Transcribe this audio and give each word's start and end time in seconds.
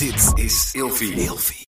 Dit 0.00 0.32
is 0.34 0.70
Ilfie. 0.72 1.12
Ilfie. 1.12 1.66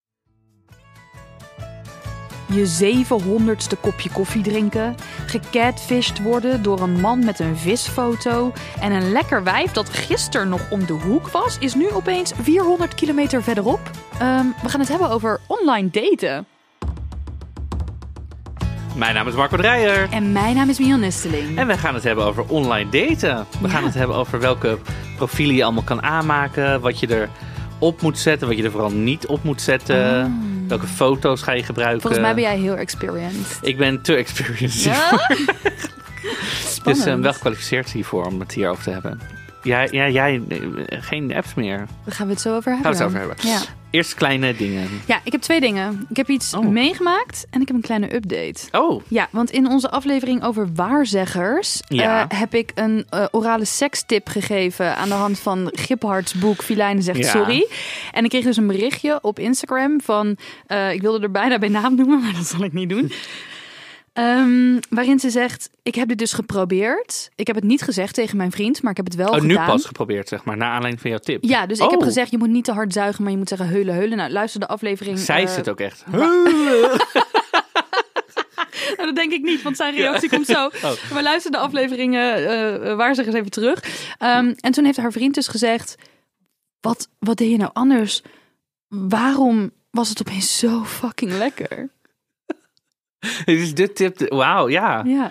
Je 2.46 2.66
zevenhonderdste 2.66 3.76
kopje 3.76 4.10
koffie 4.10 4.42
drinken, 4.42 4.94
gecatfished 5.26 6.22
worden 6.22 6.62
door 6.62 6.80
een 6.80 7.00
man 7.00 7.24
met 7.24 7.38
een 7.38 7.56
visfoto 7.56 8.52
en 8.80 8.92
een 8.92 9.12
lekker 9.12 9.44
wijf 9.44 9.70
dat 9.72 9.88
gisteren 9.88 10.48
nog 10.48 10.70
om 10.70 10.86
de 10.86 10.92
hoek 10.92 11.28
was, 11.28 11.58
is 11.58 11.74
nu 11.74 11.90
opeens 11.90 12.32
400 12.42 12.94
kilometer 12.94 13.42
verderop. 13.42 13.80
Ehm, 14.18 14.46
we 14.62 14.68
gaan 14.68 14.80
het 14.80 14.88
hebben 14.88 15.10
over 15.10 15.40
online 15.46 15.90
daten. 15.90 16.46
Mijn 18.96 19.14
naam 19.14 19.28
is 19.28 19.34
Marco 19.34 19.56
Dreyer. 19.56 20.08
En 20.10 20.32
mijn 20.32 20.54
naam 20.56 20.68
is 20.68 20.78
Mion 20.78 21.00
Nesteling. 21.00 21.58
En 21.58 21.66
we 21.66 21.78
gaan 21.78 21.94
het 21.94 22.04
hebben 22.04 22.24
over 22.24 22.44
online 22.48 22.90
daten. 22.90 23.46
We 23.60 23.66
Ja. 23.66 23.72
gaan 23.74 23.84
het 23.84 23.94
hebben 23.94 24.16
over 24.16 24.40
welke 24.40 24.78
profielen 25.16 25.54
je 25.54 25.64
allemaal 25.64 25.82
kan 25.82 26.02
aanmaken. 26.02 26.80
Wat 26.80 27.00
je 27.00 27.06
erop 27.80 28.00
moet 28.02 28.18
zetten, 28.18 28.48
wat 28.48 28.56
je 28.56 28.62
er 28.62 28.70
vooral 28.70 28.90
niet 28.90 29.26
op 29.26 29.42
moet 29.42 29.62
zetten. 29.62 30.66
Welke 30.68 30.86
foto's 30.86 31.42
ga 31.42 31.52
je 31.52 31.62
gebruiken. 31.62 31.96
Oh. 31.96 32.02
Volgens 32.02 32.22
mij 32.22 32.34
ben 32.34 32.42
jij 32.42 32.58
heel 32.58 32.76
experienced. 32.76 33.58
Ik 33.60 33.76
ben 33.76 34.02
te 34.02 34.14
experienced 34.14 34.82
Ja? 34.82 35.10
Dus 36.84 37.04
eh, 37.04 37.14
wel 37.14 37.32
gekwalificeerd 37.32 37.90
hiervoor 37.90 38.26
om 38.26 38.40
het 38.40 38.52
hierover 38.52 38.82
te 38.82 38.90
hebben. 38.90 39.20
Ja, 39.62 39.86
ja 39.90 40.08
jij, 40.08 40.42
eh, 40.48 40.58
geen 41.02 41.34
apps 41.34 41.54
meer. 41.54 41.86
Daar 42.04 42.14
gaan 42.14 42.26
we 42.26 42.32
het 42.32 42.42
zo 42.42 42.56
over 42.56 42.72
hebben. 42.72 42.96
Gaan 42.96 43.08
we 43.08 43.14
het 43.14 43.16
over 43.16 43.18
hebben. 43.18 43.50
Ja. 43.50 43.60
Eerst 43.90 44.14
kleine 44.14 44.54
dingen. 44.56 44.88
ja, 45.06 45.20
ik 45.24 45.32
heb 45.32 45.40
twee 45.40 45.60
dingen. 45.60 46.06
Ik 46.10 46.16
heb 46.16 46.28
iets 46.28 46.54
Oh. 46.54 46.66
meegemaakt 46.66 47.46
en 47.50 47.60
ik 47.60 47.66
heb 47.66 47.76
een 47.76 47.82
kleine 47.82 48.14
update. 48.14 48.60
Oh, 48.72 49.02
Ja, 49.08 49.28
want 49.30 49.50
in 49.50 49.68
onze 49.68 49.90
aflevering 49.90 50.44
over 50.44 50.68
waarzeggers 50.74 51.80
Ja. 51.88 52.28
eh, 52.28 52.38
heb 52.38 52.54
ik 52.54 52.72
een 52.74 53.06
eh, 53.10 53.24
orale 53.30 53.64
sekstip 53.64 54.28
gegeven 54.28 54.96
aan 54.96 55.08
de 55.08 55.14
hand 55.14 55.38
van 55.38 55.70
Giphards 55.72 56.34
boek 56.34 56.62
Filijnen 56.62 57.02
zegt 57.02 57.18
Ja. 57.18 57.30
sorry. 57.30 57.66
En 58.12 58.24
ik 58.24 58.30
kreeg 58.30 58.44
dus 58.44 58.56
een 58.56 58.66
berichtje 58.66 59.18
op 59.22 59.38
Instagram 59.38 60.00
van, 60.00 60.36
eh, 60.66 60.92
ik 60.92 61.00
wilde 61.00 61.20
er 61.20 61.30
bijna 61.30 61.58
bij 61.58 61.68
naam 61.68 61.94
noemen, 61.94 62.20
maar 62.22 62.32
dat 62.32 62.46
zal 62.46 62.64
ik 62.64 62.72
niet 62.72 62.88
doen. 62.88 63.12
Ehm, 64.18 64.78
waarin 64.90 65.18
ze 65.18 65.30
zegt, 65.30 65.70
ik 65.82 65.94
heb 65.94 66.08
dit 66.08 66.18
dus 66.18 66.32
geprobeerd. 66.32 67.30
Ik 67.34 67.46
heb 67.46 67.56
het 67.56 67.64
niet 67.64 67.82
gezegd 67.82 68.14
tegen 68.14 68.36
mijn 68.36 68.50
vriend, 68.50 68.82
maar 68.82 68.90
ik 68.90 68.96
heb 68.96 69.06
het 69.06 69.14
wel 69.14 69.28
oh 69.28 69.40
nu 69.40 69.54
pas 69.54 69.84
geprobeerd, 69.84 70.28
zeg 70.28 70.44
maar, 70.44 70.56
naar 70.56 70.68
aanleiding 70.70 71.00
van 71.00 71.10
jouw 71.10 71.18
tip. 71.18 71.44
Ja, 71.44 71.66
dus 71.66 71.78
ik 71.78 71.90
heb 71.90 71.98
Oh. 72.00 72.04
gezegd, 72.06 72.30
je 72.30 72.38
moet 72.38 72.48
niet 72.48 72.64
te 72.64 72.72
hard 72.72 72.92
zuigen, 72.92 73.22
maar 73.22 73.32
je 73.32 73.38
moet 73.38 73.48
zeggen 73.48 73.68
heulen, 73.68 73.94
heulen. 73.94 74.16
Nou, 74.16 74.30
luister 74.30 74.60
de 74.60 74.66
aflevering. 74.66 75.18
Zij 75.18 75.36
eh, 75.36 75.42
is 75.42 75.56
het 75.56 75.68
ook 75.68 75.80
echt. 75.80 76.04
Nou, 78.96 79.06
dat 79.10 79.16
denk 79.16 79.32
ik 79.32 79.42
niet, 79.42 79.62
want 79.62 79.76
zijn 79.76 79.94
reactie 79.94 80.28
komt 80.28 80.46
zo. 80.46 80.66
Oh. 80.66 80.92
Maar 81.12 81.22
luister 81.22 81.50
de 81.50 81.58
afleveringen 81.58 82.34
eh 82.48 82.94
waar 82.96 83.14
ze 83.14 83.24
eens 83.26 83.34
even 83.34 83.50
terug. 83.50 83.82
Ehm, 84.18 84.52
en 84.60 84.72
toen 84.72 84.84
heeft 84.84 84.96
haar 84.98 85.12
vriend 85.12 85.34
dus 85.34 85.48
gezegd... 85.48 85.94
Wat, 86.80 87.08
wat 87.18 87.36
deed 87.36 87.50
je 87.50 87.56
nou 87.56 87.70
anders? 87.72 88.22
Waarom 88.88 89.70
was 89.90 90.08
het 90.08 90.20
opeens 90.20 90.58
zo 90.58 90.84
fucking 90.84 91.32
lekker? 91.32 91.90
Dit 93.44 93.58
is 93.60 93.74
de 93.74 93.92
tip. 93.92 94.20
Wauw, 94.28 94.68
ja. 94.68 95.02
Ja, 95.06 95.30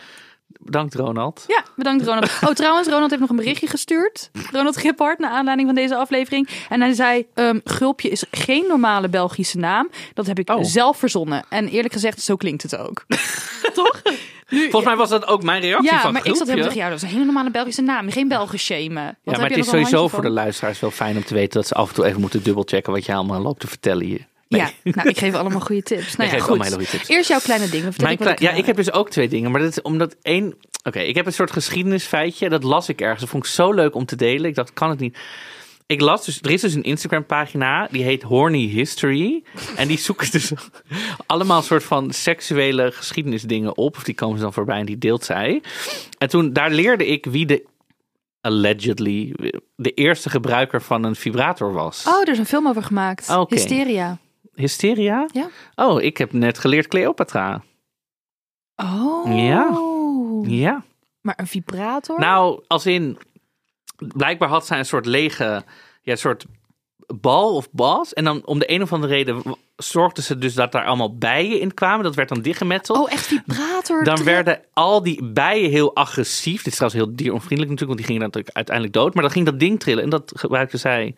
Bedankt 0.60 0.96
Ronald. 0.96 1.44
ja 1.48 1.64
bedankt 1.76 2.06
Ronald. 2.06 2.30
Oh, 2.46 2.50
trouwens, 2.62 2.88
Ronald 2.88 3.10
heeft 3.10 3.22
nog 3.22 3.30
een 3.30 3.36
berichtje 3.36 3.68
gestuurd. 3.68 4.30
Ronald 4.52 4.78
Gippard, 4.78 5.20
naar 5.20 5.32
aanleiding 5.32 5.68
van 5.68 5.78
deze 5.78 5.96
aflevering. 5.96 6.50
En 6.70 6.82
hij 6.82 6.94
zei, 6.94 7.26
ehm, 7.34 7.60
Gulpje 7.64 8.10
is 8.10 8.24
geen 8.32 8.66
normale 8.68 9.10
Belgische 9.10 9.58
naam. 9.58 9.90
Dat 10.14 10.28
heb 10.28 10.40
ik 10.40 10.50
Oh. 10.50 10.64
zelf 10.64 10.98
verzonnen. 10.98 11.44
En 11.50 11.68
eerlijk 11.68 11.94
gezegd, 11.94 12.22
zo 12.22 12.36
klinkt 12.36 12.62
het 12.64 12.78
ook. 12.78 13.06
Toch? 13.74 14.02
Nu, 14.50 14.62
Volgens 14.62 14.86
mij 14.86 14.96
was 14.96 15.10
dat 15.10 15.28
ook 15.28 15.44
mijn 15.44 15.62
reactie 15.62 15.92
Ja, 15.92 16.02
van 16.02 16.14
maar 16.14 16.26
ik 16.26 16.36
zat 16.36 16.48
helemaal 16.48 16.64
tegen 16.64 16.78
jou. 16.80 16.90
Dat 16.92 17.02
is 17.02 17.08
een 17.08 17.14
hele 17.14 17.26
normale 17.26 17.52
Belgische 17.52 17.82
naam. 17.82 18.10
Geen 18.12 18.28
Belgen 18.28 18.60
shamen. 18.60 19.18
Wat 19.24 19.36
Ja, 19.36 19.42
maar 19.42 19.50
het 19.50 19.58
is 19.58 19.68
sowieso 19.70 20.08
voor 20.08 20.22
de 20.22 20.30
luisteraars 20.30 20.80
wel 20.80 20.92
fijn 20.92 21.16
om 21.16 21.24
te 21.24 21.34
weten 21.34 21.54
dat 21.60 21.68
ze 21.68 21.74
af 21.74 21.90
en 21.90 21.96
toe 21.96 22.06
even 22.06 22.22
moeten 22.22 22.44
dubbelchecken 22.44 22.94
wat 22.94 23.06
je 23.06 23.14
allemaal 23.14 23.42
loopt 23.42 23.60
te 23.60 23.68
vertellen 23.68 24.06
hier. 24.06 24.28
Nee. 24.48 24.62
Ja, 24.62 24.70
nou, 24.84 25.10
ik 25.10 25.18
geef 25.18 25.34
allemaal 25.34 25.60
goede 25.60 25.84
tips. 25.84 26.16
Nou 26.16 26.30
Ik 26.30 26.36
ja, 26.36 26.40
geef 26.40 26.40
goed. 26.40 26.50
allemaal 26.50 26.66
hele 26.66 26.76
goede 26.76 26.98
tips. 26.98 27.10
Eerst 27.10 27.30
jouw 27.30 27.40
kleine 27.40 27.70
dingen. 27.70 27.94
Mijn 27.98 28.20
ik 28.20 28.40
ja, 28.40 28.52
ik 28.52 28.66
heb 28.66 28.76
dus 28.76 28.92
ook 28.92 29.10
twee 29.10 29.30
dingen, 29.30 29.52
maar 29.52 29.62
dat 29.62 29.70
is 29.70 29.82
omdat 29.82 30.16
één. 30.22 30.56
Oké, 30.84 31.00
ik 31.00 31.16
heb 31.16 31.26
een 31.26 31.34
soort 31.34 31.52
geschiedenisfeitje. 31.52 32.50
Dat 32.50 32.64
las 32.64 32.90
ik 32.90 33.02
ergens. 33.02 33.20
Dat 33.20 33.30
vond 33.30 33.46
ik 33.46 33.52
zo 33.52 33.74
leuk 33.74 33.96
om 33.96 34.06
te 34.06 34.16
delen. 34.16 34.50
Ik 34.50 34.56
dacht, 34.56 34.74
kan 34.74 34.90
het 34.90 35.00
niet. 35.00 35.18
Ik 35.86 36.02
las 36.02 36.26
dus, 36.26 36.40
er 36.42 36.52
is 36.52 36.62
dus 36.62 36.74
een 36.74 36.84
Instagram 36.84 37.26
pagina, 37.26 37.88
die 37.92 38.04
heet 38.04 38.24
Horny 38.24 38.68
History. 38.68 39.44
En 39.76 39.88
die 39.88 39.98
zoeken 39.98 40.32
dus 40.32 40.52
allemaal 41.26 41.62
soort 41.62 41.84
van 41.84 42.12
seksuele 42.12 42.92
geschiedenisdingen 42.92 43.78
op. 43.78 43.96
Of 43.96 44.04
die 44.04 44.16
komen 44.16 44.38
ze 44.38 44.44
dan 44.44 44.54
voorbij 44.54 44.80
en 44.80 44.86
die 44.86 44.98
deelt 44.98 45.24
zij. 45.24 45.62
En 46.18 46.30
toen, 46.30 46.54
daar 46.54 46.72
leerde 46.72 47.06
ik 47.08 47.26
wie 47.26 47.46
de, 47.46 47.66
allegedly, 48.42 49.34
de 49.76 49.94
eerste 49.94 50.30
gebruiker 50.30 50.82
van 50.82 51.04
een 51.04 51.16
vibrator 51.16 51.74
was. 51.74 52.06
Oh, 52.08 52.22
er 52.22 52.30
is 52.30 52.38
een 52.38 52.46
film 52.46 52.68
over 52.68 52.84
gemaakt. 52.84 53.30
Oké. 53.30 53.56
Hysteria. 53.56 54.18
Hysteria? 54.58 55.28
Ja. 55.34 55.50
Oh, 55.76 56.02
ik 56.02 56.18
heb 56.18 56.34
net 56.34 56.58
geleerd 56.58 56.88
Cleopatra. 56.88 57.64
Oh. 58.76 59.36
Ja. 59.36 59.80
Ja. 60.56 60.84
Maar 61.22 61.34
een 61.38 61.48
vibrator? 61.48 62.20
Nou, 62.20 62.64
als 62.68 62.86
in. 62.86 63.18
Blijkbaar 63.98 64.50
had 64.50 64.66
zij 64.66 64.78
een 64.80 64.86
soort 64.86 65.06
lege. 65.06 65.64
Ja, 66.02 66.12
een 66.12 66.18
soort 66.18 66.46
bal 67.16 67.56
of 67.56 67.72
bas. 67.72 68.14
En 68.14 68.24
dan 68.24 68.46
om 68.46 68.60
de 68.60 68.72
een 68.72 68.82
of 68.82 68.94
andere 68.94 69.14
reden 69.14 69.58
w- 69.78 69.84
zorgde 69.84 70.22
ze 70.22 70.38
dus 70.38 70.54
dat 70.54 70.72
daar 70.72 70.86
allemaal 70.86 71.18
bijen 71.18 71.60
in 71.60 71.74
kwamen. 71.74 72.04
Dat 72.04 72.16
werd 72.16 72.30
dan 72.30 72.42
dichtgemetseld. 72.42 72.98
Oh, 72.98 73.12
echt 73.12 73.26
vibrator? 73.26 74.04
dan 74.04 74.24
werden 74.24 74.60
al 74.74 75.04
die 75.04 75.24
bijen 75.24 75.70
heel 75.70 75.96
agressief. 75.96 76.58
Dit 76.64 76.68
is 76.74 76.76
trouwens 76.80 77.04
heel 77.04 77.16
dieronvriendelijk 77.16 77.70
natuurlijk, 77.72 77.88
want 77.88 77.98
die 77.98 78.06
gingen 78.08 78.22
natuurlijk 78.22 78.56
uiteindelijk 78.56 78.96
dood. 78.96 79.14
Maar 79.14 79.24
dan 79.24 79.32
ging 79.32 79.46
dat 79.46 79.60
ding 79.60 79.80
trillen 79.80 80.04
en 80.04 80.10
dat 80.10 80.32
gebruikte 80.36 80.78
zij 80.78 81.16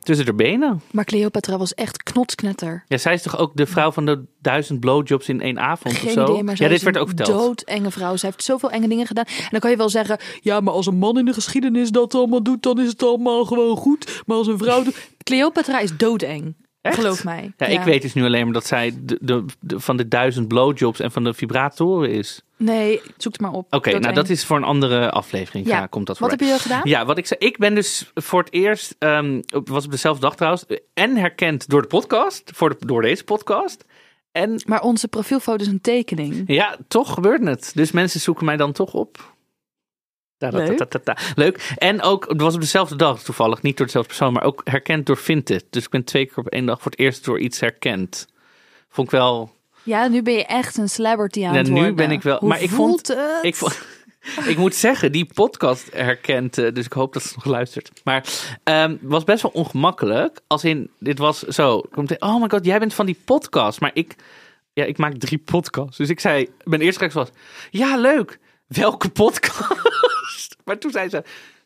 tussen 0.00 0.26
haar 0.26 0.34
benen. 0.34 0.82
Maar 0.90 1.04
Cleopatra 1.04 1.58
was 1.58 1.74
echt 1.74 2.02
knotsknetter. 2.02 2.84
Ja, 2.88 2.98
zij 2.98 3.14
is 3.14 3.22
toch 3.22 3.38
ook 3.38 3.56
de 3.56 3.66
vrouw 3.66 3.92
van 3.92 4.06
de 4.06 4.24
duizend 4.40 4.80
blowjobs 4.80 5.28
in 5.28 5.40
één 5.40 5.58
avond 5.60 5.94
Geen 5.94 6.06
of 6.06 6.12
zo? 6.12 6.24
idee, 6.32 6.42
maar 6.42 6.56
zij 6.56 6.66
ja, 6.66 6.72
dit 6.72 6.82
werd 6.82 6.98
ook 6.98 7.06
verteld. 7.06 7.28
doodenge 7.66 7.90
vrouw. 7.90 8.16
Zij 8.16 8.28
heeft 8.28 8.44
zoveel 8.44 8.70
enge 8.70 8.88
dingen 8.88 9.06
gedaan. 9.06 9.24
En 9.24 9.48
dan 9.50 9.60
kan 9.60 9.70
je 9.70 9.76
wel 9.76 9.88
zeggen... 9.88 10.18
Ja, 10.40 10.60
maar 10.60 10.74
als 10.74 10.86
een 10.86 10.96
man 10.98 11.18
in 11.18 11.24
de 11.24 11.32
geschiedenis 11.32 11.90
dat 11.90 12.14
allemaal 12.14 12.42
doet... 12.42 12.62
dan 12.62 12.80
is 12.80 12.88
het 12.88 13.02
allemaal 13.02 13.44
gewoon 13.44 13.76
goed. 13.76 14.22
Maar 14.26 14.36
als 14.36 14.46
een 14.46 14.58
vrouw 14.58 14.82
doet... 14.82 15.10
Cleopatra 15.22 15.78
is 15.78 15.96
doodeng. 15.96 16.54
Echt? 16.82 16.94
Geloof 16.96 17.24
mij. 17.24 17.52
Ja, 17.56 17.66
ik 17.66 17.80
weet 17.80 18.02
dus 18.02 18.14
nu 18.14 18.24
alleen 18.24 18.44
maar 18.44 18.52
dat 18.52 18.66
zij 18.66 18.94
de, 19.02 19.18
de, 19.20 19.44
de- 19.60 19.80
van 19.80 19.96
de 19.96 20.08
duizend 20.08 20.48
blowjobs 20.48 21.00
en 21.00 21.12
van 21.12 21.24
de 21.24 21.34
vibratoren 21.34 22.10
is. 22.10 22.42
Nee, 22.56 23.00
zoek 23.16 23.32
het 23.32 23.40
maar 23.40 23.52
op. 23.52 23.74
Oké, 23.74 23.98
nou 23.98 24.14
dat 24.14 24.28
is 24.28 24.44
voor 24.44 24.56
een 24.56 24.64
andere 24.64 25.10
aflevering. 25.10 25.66
Ja, 25.66 25.86
komt 25.86 26.06
dat 26.06 26.18
Wat 26.18 26.28
voorbij. 26.28 26.48
heb 26.48 26.56
je 26.56 26.62
gedaan? 26.62 26.80
Ja, 26.84 27.04
wat 27.04 27.18
ik 27.18 27.26
zei, 27.26 27.40
ik 27.40 27.58
ben 27.58 27.74
dus 27.74 28.10
voor 28.14 28.42
het 28.42 28.52
eerst, 28.52 28.94
ehm, 28.98 29.40
was 29.64 29.84
op 29.84 29.90
dezelfde 29.90 30.20
dag 30.22 30.34
trouwens, 30.36 30.64
en 30.94 31.16
herkend 31.16 31.68
door 31.68 31.82
de 31.82 31.88
podcast, 31.88 32.50
voor 32.54 32.68
de, 32.78 32.86
door 32.86 33.02
deze 33.02 33.24
podcast. 33.24 33.84
En 34.32 34.62
Maar 34.66 34.80
onze 34.82 35.08
profielfoto 35.08 35.62
is 35.62 35.68
een 35.70 35.80
tekening. 35.80 36.42
ja, 36.46 36.76
toch 36.88 37.14
gebeurt 37.14 37.44
het. 37.46 37.72
Dus 37.74 37.90
mensen 37.90 38.20
zoeken 38.20 38.44
mij 38.44 38.56
dan 38.56 38.72
toch 38.72 38.92
op. 38.94 39.31
Leuk. 41.34 41.74
En 41.76 42.02
ook, 42.02 42.28
het 42.28 42.40
was 42.40 42.54
op 42.54 42.60
dezelfde 42.60 42.96
dag 42.96 43.22
toevallig, 43.22 43.62
niet 43.62 43.76
door 43.76 43.86
dezelfde 43.86 44.08
persoon, 44.14 44.32
maar 44.32 44.42
ook 44.44 44.60
herkend 44.64 45.06
door 45.06 45.16
Vinted. 45.16 45.64
Dus 45.70 45.84
ik 45.84 45.90
ben 45.90 46.04
twee 46.04 46.26
keer 46.26 46.36
op 46.38 46.46
één 46.48 46.66
dag 46.66 46.82
voor 46.82 46.90
het 46.90 47.00
eerst 47.00 47.24
door 47.24 47.38
iets 47.40 47.60
herkend. 47.60 48.26
Vond 48.88 49.06
ik 49.06 49.12
wel, 49.12 49.54
Ja, 49.82 50.08
nu 50.08 50.22
ben 50.22 50.34
je 50.34 50.44
echt 50.46 50.76
een 50.76 50.88
celebrity 50.88 51.44
aan 51.46 51.52
Ja, 51.52 51.58
het 51.58 51.68
nu 51.68 51.74
worden. 51.74 51.94
ben 51.94 52.10
ik 52.10 52.22
wel- 52.22 52.38
Hoe 52.38 52.48
maar 52.48 52.62
ik 52.62 52.70
voelt 52.70 53.06
vond- 53.06 53.18
het? 53.20 53.38
Ik, 53.44 53.54
vo- 53.54 53.68
ik 54.50 54.56
moet 54.56 54.74
zeggen, 54.74 55.12
die 55.12 55.30
podcast 55.34 55.88
herkent, 55.92 56.58
eh, 56.58 56.72
dus 56.72 56.84
ik 56.84 56.92
hoop 56.92 57.12
dat 57.12 57.22
ze 57.22 57.32
nog 57.34 57.44
luistert. 57.44 57.90
Maar 58.04 58.24
ehm 58.64 58.96
was 59.00 59.24
best 59.24 59.42
wel 59.42 59.50
ongemakkelijk. 59.54 60.40
Als 60.46 60.64
in, 60.64 60.90
dit 60.98 61.18
was 61.18 61.38
zo, 61.42 61.80
komt 61.90 62.08
hij, 62.08 62.20
oh 62.20 62.40
my 62.42 62.48
god, 62.48 62.64
jij 62.64 62.78
bent 62.78 62.94
van 62.94 63.06
die 63.06 63.18
podcast. 63.24 63.80
Maar 63.80 63.90
ik, 63.94 64.14
ja, 64.72 64.84
ik 64.84 64.98
maak 64.98 65.14
drie 65.14 65.38
podcasts. 65.38 65.96
Dus 65.96 66.08
ik 66.08 66.20
zei, 66.20 66.48
mijn 66.64 66.80
eerste 66.80 66.98
reactie 67.00 67.20
was, 67.20 67.30
ja 67.70 67.96
leuk, 67.96 68.38
welke 68.66 69.08
podcast? 69.08 69.91
Maar 70.64 70.78
toen 70.78 70.90
zei 70.90 71.08
ze, 71.08 71.22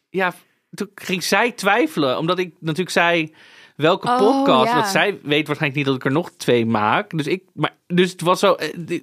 ja, 0.09 0.35
toen 0.71 0.91
ging 0.95 1.23
zij 1.23 1.53
twijfelen. 1.53 2.19
Omdat 2.19 2.39
ik 2.39 2.55
natuurlijk 2.61 2.91
zei, 2.91 3.35
welke 3.77 4.09
Oh, 4.09 4.17
podcast? 4.19 4.69
ja. 4.69 4.75
Want 4.75 4.87
zij 4.87 5.19
weet 5.23 5.47
waarschijnlijk 5.47 5.75
niet 5.75 5.85
dat 5.87 5.95
ik 5.95 6.05
er 6.05 6.13
nog 6.13 6.31
twee 6.37 6.67
maak. 6.67 7.11
Dus 7.17 7.27
ik, 7.27 7.43
maar, 7.55 7.77
dus 7.87 8.11
het 8.11 8.21
was 8.21 8.39
zo... 8.41 8.53
eh, 8.55 9.01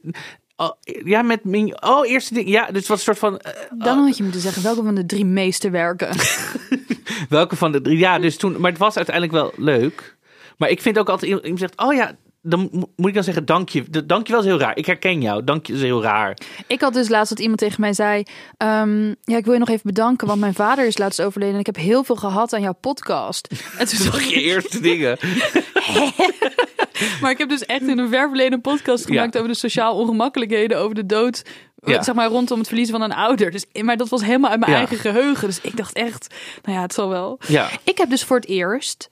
oh, 0.56 0.72
ja, 1.04 1.22
met 1.22 1.44
mijn... 1.44 1.84
Oh, 1.84 2.07
eerste 2.10 2.34
ding. 2.34 2.48
Ja, 2.50 2.66
dus 2.66 2.78
het 2.78 2.88
was 2.88 2.98
een 2.98 3.04
soort 3.16 3.19
van... 3.19 3.40
eh, 3.40 3.63
Dan 3.78 3.98
had 3.98 4.18
je 4.18 4.24
moeten 4.24 4.42
zeggen, 4.42 4.63
welke 4.63 4.84
van 4.84 4.95
de 4.95 5.06
drie 5.06 5.25
meesterwerken? 5.25 6.16
welke 7.30 7.56
van 7.56 7.72
de 7.72 7.81
drie? 7.81 7.98
Ja, 7.98 8.19
dus 8.19 8.38
toen... 8.38 8.60
Maar 8.60 8.72
het 8.72 8.80
was 8.80 8.96
uiteindelijk 8.96 9.36
wel 9.36 9.54
leuk. 9.56 10.18
Maar 10.57 10.69
ik 10.69 10.81
vind 10.81 11.00
ook 11.00 11.10
altijd... 11.10 11.31
Iemand 11.44 11.60
zegt, 11.60 11.78
oh 11.78 11.94
ja... 11.94 12.16
Dan 12.45 12.69
mo- 12.72 12.90
moet 12.95 13.07
ik 13.07 13.13
dan 13.13 13.24
zeggen, 13.24 13.45
dank 13.45 13.69
je. 13.69 13.84
De- 13.90 14.06
Dank 14.06 14.25
je 14.28 14.31
wel 14.34 14.42
is 14.42 14.48
heel 14.48 14.60
raar. 14.60 14.78
Ik 14.78 14.86
herken 14.86 15.22
jou. 15.22 15.44
Dank 15.44 15.66
je 15.68 15.74
is 15.74 15.81
heel 15.81 16.01
raar. 16.01 16.38
ik 16.68 16.81
had 16.81 16.94
dus 16.94 17.10
laatst 17.10 17.30
dat 17.30 17.40
iemand 17.40 17.60
tegen 17.60 17.81
mij 17.81 17.94
zei... 17.94 18.24
ehm, 18.57 19.07
ja, 19.07 19.38
ik 19.38 19.44
wil 19.45 19.54
je 19.54 19.60
nog 19.60 19.69
even 19.69 19.81
bedanken, 19.86 20.28
want 20.28 20.40
mijn 20.40 20.54
vader 20.54 20.86
is 20.86 20.98
laatst 20.98 21.22
overleden... 21.22 21.54
en 21.54 21.60
ik 21.60 21.66
heb 21.66 21.75
heel 21.75 22.04
veel 22.04 22.16
gehad 22.16 22.54
aan 22.54 22.62
jouw 22.62 22.74
podcast. 22.80 23.48
En 23.78 23.88
toen 23.88 24.04
dacht 24.06 24.30
Je 24.30 24.42
eerste 24.42 24.80
dingen. 24.81 25.18
maar 27.22 27.31
ik 27.31 27.38
heb 27.38 27.50
dus 27.50 27.66
echt 27.66 27.81
in 27.81 27.98
een 28.00 28.10
ver 28.10 28.28
verleden 28.28 28.62
podcast 28.62 29.06
gemaakt... 29.06 29.34
Ja. 29.34 29.39
over 29.39 29.51
de 29.51 29.57
sociaal 29.60 29.96
ongemakkelijkheden, 29.98 30.78
over 30.80 30.96
de 30.96 31.06
dood... 31.06 31.44
Ja. 31.86 32.04
Zeg 32.04 32.16
maar 32.16 32.28
rondom 32.30 32.57
het 32.57 32.68
verliezen 32.68 32.98
van 33.00 33.04
een 33.12 33.16
ouder. 33.18 33.51
Dus, 33.51 33.66
maar 33.81 33.98
dat 33.98 34.10
was 34.10 34.22
helemaal 34.22 34.50
uit 34.51 34.60
mijn 34.60 34.72
Ja. 34.72 34.78
eigen 34.78 34.98
geheugen. 34.98 35.48
Dus 35.48 35.62
ik 35.62 35.78
dacht 35.78 35.94
echt, 35.96 36.36
nou 36.63 36.75
ja, 36.78 36.81
het 36.84 36.94
zal 36.94 37.10
wel. 37.10 37.39
Ik 37.84 37.98
heb 37.98 38.10
dus 38.10 38.24
voor 38.24 38.36
het 38.36 38.46
eerst 38.48 39.10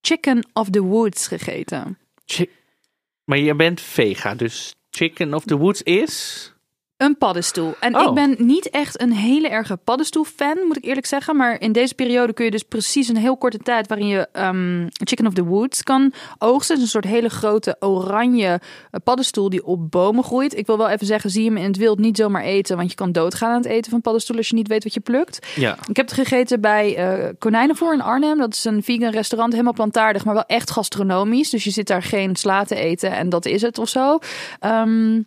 chicken 0.00 0.46
of 0.52 0.70
the 0.70 0.82
woods 0.82 1.26
gegeten. 1.26 1.98
Chi- 2.24 2.50
maar 3.24 3.38
je 3.38 3.54
bent 3.54 3.80
vega, 3.80 4.34
dus 4.34 4.74
Chicken 4.90 5.34
of 5.34 5.44
the 5.44 5.56
Woods 5.56 5.82
is... 5.82 6.51
Een 7.02 7.18
paddenstoel. 7.18 7.74
En 7.80 7.96
Oh. 7.96 8.02
ik 8.08 8.14
ben 8.14 8.34
niet 8.38 8.70
echt 8.70 9.00
een 9.00 9.12
hele 9.12 9.48
erge 9.48 9.76
paddenstoel-fan, 9.76 10.58
moet 10.66 10.76
ik 10.76 10.84
eerlijk 10.84 11.06
zeggen. 11.06 11.36
Maar 11.36 11.60
in 11.60 11.72
deze 11.72 11.94
periode 11.94 12.32
kun 12.32 12.44
je 12.44 12.50
dus 12.50 12.62
precies 12.62 13.08
een 13.08 13.16
heel 13.16 13.36
korte 13.36 13.58
tijd 13.58 13.88
waarin 13.88 14.06
je 14.06 14.28
ehm, 14.32 14.86
Chicken 14.92 15.26
of 15.26 15.32
the 15.34 15.44
Woods 15.44 15.82
kan 15.82 16.12
oogsten. 16.38 16.74
Het 16.74 16.84
is 16.86 16.94
een 16.94 17.02
soort 17.02 17.14
hele 17.14 17.28
grote 17.28 17.76
oranje 17.80 18.46
eh, 18.90 19.00
paddenstoel 19.04 19.48
die 19.50 19.64
op 19.64 19.90
bomen 19.90 20.24
groeit. 20.24 20.56
Ik 20.56 20.66
wil 20.66 20.78
wel 20.78 20.88
even 20.88 21.06
zeggen, 21.06 21.30
zie 21.30 21.42
je 21.42 21.48
hem 21.48 21.58
in 21.58 21.64
het 21.64 21.76
wild 21.76 21.98
niet 21.98 22.16
zomaar 22.16 22.42
eten, 22.42 22.76
want 22.76 22.90
je 22.90 22.96
kan 22.96 23.12
doodgaan 23.12 23.50
aan 23.50 23.56
het 23.56 23.66
eten 23.66 23.90
van 23.90 24.00
paddenstoelen 24.00 24.44
als 24.44 24.52
je 24.52 24.58
niet 24.58 24.68
weet 24.68 24.84
wat 24.84 24.94
je 24.94 25.00
plukt. 25.00 25.46
Ja. 25.56 25.76
Ik 25.88 25.96
heb 25.96 26.08
het 26.08 26.14
gegeten 26.18 26.60
bij 26.60 26.96
eh 26.96 27.28
Konijnenvoer 27.38 27.92
in 27.92 28.02
Arnhem. 28.02 28.38
Dat 28.38 28.54
is 28.54 28.64
een 28.64 28.82
vegan 28.82 29.10
restaurant, 29.10 29.52
helemaal 29.52 29.72
plantaardig, 29.72 30.24
maar 30.24 30.34
wel 30.34 30.46
echt 30.46 30.70
gastronomisch. 30.70 31.50
Dus 31.50 31.64
je 31.64 31.70
zit 31.70 31.86
daar 31.86 32.02
geen 32.02 32.36
sla 32.36 32.64
te 32.64 32.74
eten 32.74 33.10
en 33.12 33.28
dat 33.28 33.46
is 33.46 33.62
het 33.62 33.78
of 33.78 33.88
zo. 33.88 34.18
Ehm, 34.60 35.20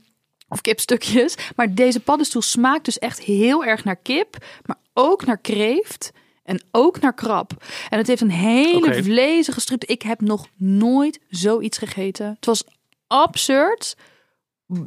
of 0.49 0.61
kipstukjes. 0.61 1.35
Maar 1.55 1.73
deze 1.73 1.99
paddenstoel 1.99 2.41
smaakt 2.41 2.85
dus 2.85 2.99
echt 2.99 3.19
heel 3.19 3.63
erg 3.65 3.83
naar 3.83 3.95
kip, 3.95 4.35
maar 4.65 4.77
ook 4.93 5.25
naar 5.25 5.37
kreeft. 5.37 6.11
En 6.43 6.61
ook 6.71 6.99
naar 6.99 7.13
krab. 7.13 7.51
En 7.89 7.97
het 7.97 8.07
heeft 8.07 8.21
een 8.21 8.31
hele 8.31 8.87
Oké. 8.87 9.03
vlezige 9.03 9.59
structuur. 9.59 9.89
Ik 9.89 10.01
heb 10.01 10.21
nog 10.21 10.47
nooit 10.57 11.19
zoiets 11.29 11.77
gegeten. 11.77 12.25
Het 12.35 12.45
was 12.45 12.63
absurd 13.07 13.95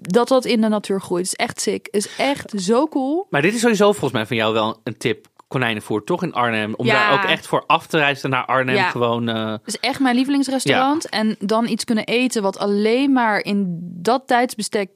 dat 0.00 0.28
dat 0.28 0.44
in 0.44 0.60
de 0.60 0.68
natuur 0.68 1.00
groeit. 1.00 1.30
Het 1.30 1.38
is 1.38 1.46
echt 1.46 1.60
sick. 1.60 1.86
Het 1.90 1.94
is 2.04 2.16
echt 2.16 2.52
zo 2.56 2.86
cool. 2.88 3.26
Maar 3.30 3.42
dit 3.42 3.54
is 3.54 3.60
sowieso 3.60 3.90
volgens 3.92 4.12
mij 4.12 4.26
van 4.26 4.36
jou 4.36 4.52
wel 4.52 4.80
een 4.84 4.96
tip. 4.96 5.26
Konijnenvoer, 5.48 6.04
toch 6.04 6.22
in 6.22 6.32
Arnhem? 6.32 6.74
Om 6.74 6.86
Ja. 6.86 6.92
daar 7.10 7.12
ook 7.24 7.30
echt 7.30 7.46
voor 7.46 7.64
af 7.66 7.86
te 7.86 7.96
reizen 7.98 8.30
naar 8.30 8.44
Arnhem. 8.44 8.74
Ja. 8.74 8.90
Gewoon, 8.90 9.28
eh, 9.28 9.50
Het 9.50 9.60
is 9.64 9.78
echt 9.80 10.00
mijn 10.00 10.14
lievelingsrestaurant. 10.14 11.08
En 11.08 11.36
dan 11.38 11.68
iets 11.68 11.84
kunnen 11.84 12.04
eten 12.04 12.42
wat 12.42 12.58
alleen 12.58 13.12
maar 13.12 13.38
in 13.44 13.78
dat 13.82 14.22
tijdsbestek 14.26 14.90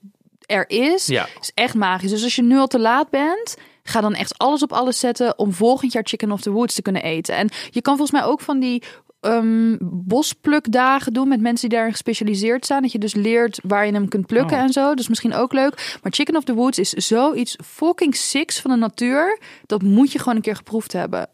er 0.52 0.70
is, 0.70 1.06
ja. 1.06 1.28
is 1.40 1.50
echt 1.54 1.74
magisch. 1.74 2.10
Dus 2.10 2.22
als 2.22 2.36
je 2.36 2.42
nu 2.42 2.58
al 2.58 2.66
te 2.66 2.78
laat 2.78 3.10
bent, 3.10 3.56
ga 3.82 4.00
dan 4.00 4.14
echt 4.14 4.38
alles 4.38 4.62
op 4.62 4.72
alles 4.72 4.98
zetten 4.98 5.38
om 5.38 5.52
volgend 5.52 5.92
jaar 5.92 6.02
Chicken 6.06 6.32
of 6.32 6.40
the 6.40 6.50
Woods 6.50 6.74
te 6.74 6.82
kunnen 6.82 7.02
eten. 7.02 7.36
En 7.36 7.48
je 7.70 7.82
kan 7.82 7.96
volgens 7.96 8.20
mij 8.20 8.28
ook 8.30 8.40
van 8.40 8.58
die 8.60 8.82
ehm, 9.20 9.76
bosplukdagen 9.80 11.12
doen 11.12 11.28
met 11.28 11.40
mensen 11.40 11.68
die 11.68 11.76
daarin 11.76 11.92
gespecialiseerd 11.94 12.66
zijn. 12.66 12.82
Dat 12.82 12.92
je 12.92 12.98
dus 12.98 13.14
leert 13.14 13.60
waar 13.62 13.86
je 13.86 13.92
hem 13.92 14.08
kunt 14.08 14.26
plukken 14.26 14.56
Oh. 14.56 14.62
en 14.62 14.72
zo. 14.72 14.94
Dus 14.94 15.08
misschien 15.08 15.34
ook 15.34 15.52
leuk. 15.52 15.98
Maar 16.02 16.12
Chicken 16.12 16.36
of 16.36 16.44
the 16.44 16.54
Woods 16.54 16.78
is 16.78 16.90
zoiets 16.90 17.56
fucking 17.64 18.16
six 18.16 18.60
van 18.60 18.70
de 18.70 18.76
natuur. 18.76 19.38
Dat 19.66 19.82
moet 19.82 20.12
je 20.12 20.18
gewoon 20.18 20.36
een 20.36 20.42
keer 20.42 20.56
geproefd 20.56 20.92
hebben. 20.92 21.28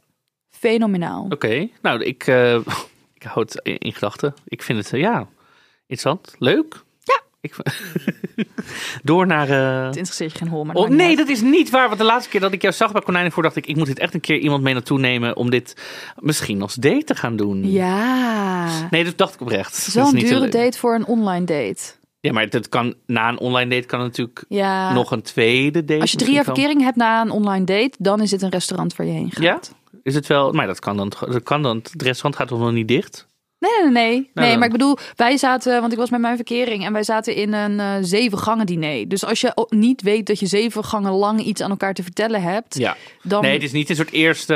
Fenomenaal. 0.50 1.26
Oké, 1.31 1.69
nou, 1.82 2.05
ik, 2.05 2.26
eh, 2.26 2.55
ik 3.19 3.23
hou 3.23 3.41
het 3.41 3.61
in, 3.62 3.79
in 3.79 3.93
gedachten. 3.93 4.35
Ik 4.44 4.62
vind 4.62 4.79
het, 4.79 4.93
eh, 4.93 5.00
ja, 5.00 5.29
interessant. 5.87 6.35
Leuk. 6.38 6.87
Ik, 7.49 8.47
door 9.03 9.27
naar... 9.27 9.49
eh, 9.49 9.87
Het 9.87 9.97
interesseert 9.97 10.33
je 10.33 10.39
geen 10.39 10.49
hol, 10.49 10.65
maar 10.65 10.75
dat 10.75 10.85
Oh, 10.85 10.91
nee, 10.91 11.17
dat 11.17 11.29
is 11.29 11.41
niet 11.41 11.71
waar. 11.71 11.87
Want 11.87 11.99
de 11.99 12.05
laatste 12.06 12.31
keer 12.31 12.41
dat 12.41 12.53
ik 12.53 12.62
jou 12.62 12.75
zag 12.75 12.93
bij 12.93 13.03
Konijnenvoer, 13.03 13.43
dacht 13.43 13.56
ik, 13.56 13.67
ik 13.67 13.77
moet 13.77 13.87
dit 13.87 13.99
echt 13.99 14.15
een 14.15 14.21
keer 14.21 14.39
iemand 14.39 14.62
mee 14.62 14.75
naartoe 14.75 14.99
nemen 14.99 15.37
om 15.37 15.50
dit 15.50 15.77
misschien 16.19 16.62
als 16.62 16.75
date 16.75 17.05
te 17.05 17.15
gaan 17.15 17.37
doen. 17.37 17.71
Ja. 17.71 18.67
Nee, 18.91 19.05
dat 19.05 19.17
dacht 19.19 19.35
ik 19.35 19.41
oprecht. 19.41 19.85
Het 19.85 19.95
Dat 19.95 20.12
niet 20.12 20.29
dure 20.29 20.49
date 20.49 20.79
voor 20.79 20.95
een 20.95 21.06
online 21.06 21.45
date. 21.45 21.81
Ja, 22.21 22.33
maar 22.33 22.47
het 22.50 22.69
kan, 22.69 22.95
na 23.06 23.29
een 23.29 23.39
online 23.39 23.71
date 23.75 23.87
kan 23.87 24.00
natuurlijk 24.00 24.45
Ja. 24.49 24.93
nog 24.93 25.11
een 25.11 25.23
tweede 25.23 25.85
date. 25.85 26.00
Als 26.00 26.11
je 26.11 26.17
drie 26.17 26.33
jaar 26.33 26.45
verkering 26.45 26.83
hebt 26.83 26.97
na 26.97 27.21
een 27.21 27.31
online 27.31 27.65
date, 27.65 27.93
dan 27.99 28.21
is 28.21 28.31
dit 28.31 28.43
een 28.43 28.50
restaurant 28.50 28.97
waar 28.97 29.06
je 29.06 29.12
heen 29.12 29.31
gaat. 29.31 29.43
Ja? 29.43 29.61
Is 30.03 30.15
het 30.15 30.27
wel, 30.27 30.53
maar 30.53 30.67
dat 30.67 30.79
kan 30.79 30.97
dan, 30.97 31.12
dat 31.21 31.43
kan 31.43 31.62
dan, 31.62 31.77
het 31.77 32.03
restaurant 32.03 32.37
gaat 32.37 32.49
toch 32.49 32.59
nog 32.59 32.73
niet 32.73 32.89
dicht? 32.89 33.27
Nee, 33.59 33.91
nee, 33.91 33.93
nee. 33.93 34.31
Nee, 34.35 34.57
maar 34.57 34.67
ik 34.67 34.73
bedoel, 34.73 34.97
wij 35.17 35.37
zaten, 35.37 35.81
want 35.81 35.93
ik 35.93 35.99
was 35.99 36.11
met 36.11 36.21
mijn 36.21 36.37
verkering 36.37 36.85
en 36.85 36.93
wij 36.93 37.03
zaten 37.03 37.35
in 37.35 37.53
een 37.53 37.81
eh, 37.81 37.95
zeven 38.01 38.39
gangen 38.39 38.67
diner. 38.67 39.09
Dus 39.09 39.25
als 39.25 39.41
je 39.41 39.67
niet 39.69 40.03
weet 40.03 40.27
dat 40.27 40.39
je 40.39 40.47
zeven 40.47 40.85
gangen 40.85 41.13
lang 41.13 41.41
iets 41.41 41.61
aan 41.63 41.71
elkaar 41.71 41.95
te 41.95 42.03
vertellen 42.03 42.43
hebt, 42.43 42.79
Ja. 42.79 42.97
dan 43.23 43.43
Nee, 43.43 43.53
het 43.53 43.63
is 43.63 43.73
niet 43.73 43.91
een 43.91 43.97
soort 43.97 44.11
eerste, 44.13 44.55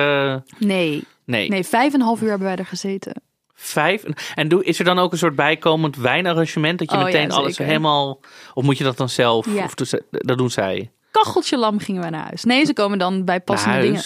nee. 0.58 1.04
nee, 1.24 1.48
Nee, 1.48 1.64
vijf 1.64 1.92
en 1.94 2.00
een 2.00 2.06
half 2.06 2.20
uur 2.22 2.28
hebben 2.28 2.46
wij 2.46 2.56
er 2.56 2.66
gezeten. 2.66 3.22
vijf. 3.54 4.02
En 4.34 4.48
doe, 4.48 4.64
is 4.64 4.78
er 4.78 4.84
dan 4.84 4.98
ook 4.98 5.12
een 5.12 5.18
soort 5.18 5.36
bijkomend 5.36 5.96
wijnarrangement 5.96 6.78
dat 6.78 6.90
je 6.90 6.96
Oh, 6.96 7.04
meteen 7.04 7.28
ja, 7.28 7.34
alles 7.34 7.58
helemaal, 7.58 8.20
of 8.54 8.64
moet 8.64 8.78
je 8.78 8.84
dat 8.84 8.96
dan 8.96 9.08
zelf, 9.08 9.54
Ja. 9.54 9.64
of 9.64 9.74
dat 10.10 10.38
doen 10.38 10.50
zij? 10.50 10.90
Kacheltje 11.10 11.56
lam 11.58 11.78
gingen 11.78 12.00
wij 12.00 12.10
naar 12.10 12.24
huis. 12.24 12.44
Nee, 12.44 12.64
ze 12.64 12.72
komen 12.72 12.98
dan 12.98 13.24
bij 13.24 13.40
passende 13.40 13.80
dingen. 13.80 14.02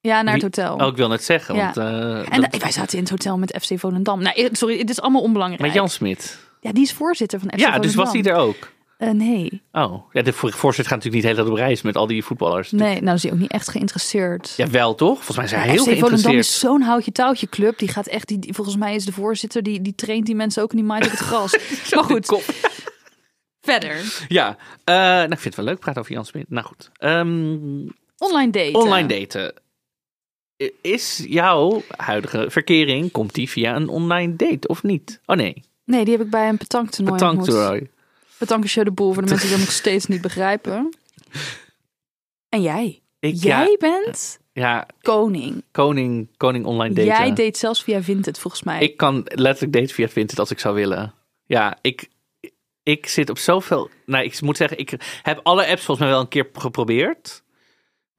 Ja, 0.00 0.22
naar 0.22 0.34
het 0.34 0.42
hotel. 0.42 0.74
Oh, 0.76 0.86
ik 0.86 0.96
wil 0.96 1.08
net 1.08 1.24
zeggen, 1.24 1.54
Ja. 1.54 1.64
want 1.64 1.76
eh, 1.76 2.34
en 2.34 2.40
dat- 2.40 2.56
wij 2.62 2.72
zaten 2.72 2.96
in 2.96 3.02
het 3.02 3.10
hotel 3.12 3.38
met 3.38 3.58
FC 3.62 3.78
Volendam. 3.78 4.22
Nou, 4.22 4.48
sorry, 4.52 4.78
het 4.78 4.90
is 4.90 5.00
allemaal 5.00 5.22
onbelangrijk. 5.22 5.62
met 5.62 5.72
Jan 5.72 5.88
Smit. 5.88 6.38
Ja, 6.60 6.72
die 6.72 6.82
is 6.82 6.92
voorzitter 6.92 7.38
van 7.40 7.48
FC 7.48 7.58
Ja, 7.58 7.78
dus 7.78 7.94
was 7.94 8.12
hij 8.12 8.22
Volendam. 8.22 8.42
er 8.42 8.48
ook? 8.48 8.72
Eh, 8.98 9.10
nee. 9.10 9.62
Oh, 9.72 10.10
ja, 10.12 10.22
de 10.22 10.32
voor- 10.32 10.52
voorzitter 10.52 10.92
gaat 10.92 11.04
natuurlijk 11.04 11.14
niet 11.14 11.22
hele 11.24 11.34
tijd 11.36 11.48
op 11.48 11.54
reis 11.66 11.82
met 11.82 11.96
al 11.96 12.06
die 12.06 12.24
voetballers. 12.24 12.70
Nee, 12.70 13.02
nou 13.02 13.16
is 13.16 13.22
hij 13.22 13.32
ook 13.32 13.38
niet 13.38 13.50
echt 13.50 13.68
geïnteresseerd. 13.70 14.54
Ja, 14.56 14.66
wel 14.70 14.94
toch? 14.94 15.14
Volgens 15.24 15.36
mij 15.36 15.44
is 15.44 15.50
hij 15.50 15.60
Ja, 15.60 15.66
heel 15.66 15.76
FC 15.78 15.84
Volendam 15.84 16.08
geïnteresseerd. 16.08 16.54
is 16.54 16.60
zo'n 16.60 16.82
houtje 16.82 17.12
touwtje 17.12 17.48
club. 17.48 17.78
Die 17.78 17.88
gaat 17.88 18.06
echt, 18.06 18.28
die, 18.28 18.38
die- 18.38 18.54
volgens 18.54 18.76
mij 18.76 18.94
is 18.94 19.04
de 19.04 19.12
voorzitter, 19.12 19.62
die, 19.62 19.80
die 19.80 19.94
traint 19.94 20.26
die 20.26 20.34
mensen 20.34 20.62
ook 20.62 20.70
in 20.70 20.76
die 20.76 20.86
maait 20.86 21.04
op 21.04 21.10
het 21.10 21.20
gras. 21.20 21.56
maar 21.94 22.04
goed, 22.04 22.42
verder. 23.60 24.24
Ja, 24.28 24.56
eh, 24.84 24.94
nou, 24.94 25.22
ik 25.22 25.28
vind 25.28 25.44
het 25.44 25.54
wel 25.56 25.64
leuk 25.64 25.78
praten 25.78 26.00
over 26.00 26.12
Jan 26.14 26.24
Smit. 26.24 26.50
Nou 26.50 26.66
goed. 26.66 26.90
Ehm, 26.96 27.88
Online 28.18 28.50
daten. 28.52 28.74
online 28.74 29.08
daten. 29.08 29.54
Is 30.80 31.24
jouw 31.28 31.82
huidige 31.96 32.46
verkering, 32.50 33.10
komt 33.10 33.34
die 33.34 33.50
via 33.50 33.76
een 33.76 33.88
online 33.88 34.36
date 34.36 34.68
of 34.68 34.82
niet? 34.82 35.20
Oh 35.26 35.36
nee, 35.36 35.62
Nee, 35.90 36.04
die 36.04 36.16
heb 36.16 36.24
ik 36.24 36.30
bij 36.30 36.48
een 36.48 36.56
petanktoernooi 36.56 37.18
betanktoernooi. 37.18 37.90
Petanque 38.38 38.84
de 38.84 38.90
Boel, 38.90 39.12
voor 39.12 39.22
de 39.22 39.28
mensen 39.30 39.48
die 39.48 39.56
dat 39.56 39.66
nog 39.66 39.74
steeds 39.74 40.06
niet 40.06 40.20
begrijpen. 40.20 40.96
En 42.48 42.62
jij? 42.62 43.02
Ik, 43.18 43.34
jij 43.34 43.76
bent 43.78 44.38
ja, 44.52 44.86
koning. 45.02 45.64
koning, 45.70 46.28
koning 46.36 46.64
online 46.64 46.94
daten. 46.94 47.12
Jij 47.12 47.28
date 47.28 47.58
zelfs 47.58 47.82
via 47.82 48.02
Vinted, 48.02 48.38
volgens 48.38 48.62
mij. 48.62 48.80
Ik 48.80 48.96
kan 48.96 49.22
letterlijk 49.24 49.72
daten 49.72 49.94
via 49.94 50.08
Vinted 50.08 50.38
als 50.38 50.50
ik 50.50 50.58
zou 50.58 50.74
willen. 50.74 51.14
Ja, 51.46 51.78
ik, 51.80 52.08
ik 52.82 53.06
zit 53.06 53.30
op 53.30 53.38
zoveel... 53.38 53.90
Nou, 54.06 54.24
ik 54.24 54.40
moet 54.40 54.56
zeggen, 54.56 54.78
ik 54.78 55.20
heb 55.22 55.40
alle 55.42 55.66
apps 55.66 55.84
volgens 55.84 55.98
mij 55.98 56.08
wel 56.08 56.20
een 56.20 56.28
keer 56.28 56.48
geprobeerd. 56.52 57.42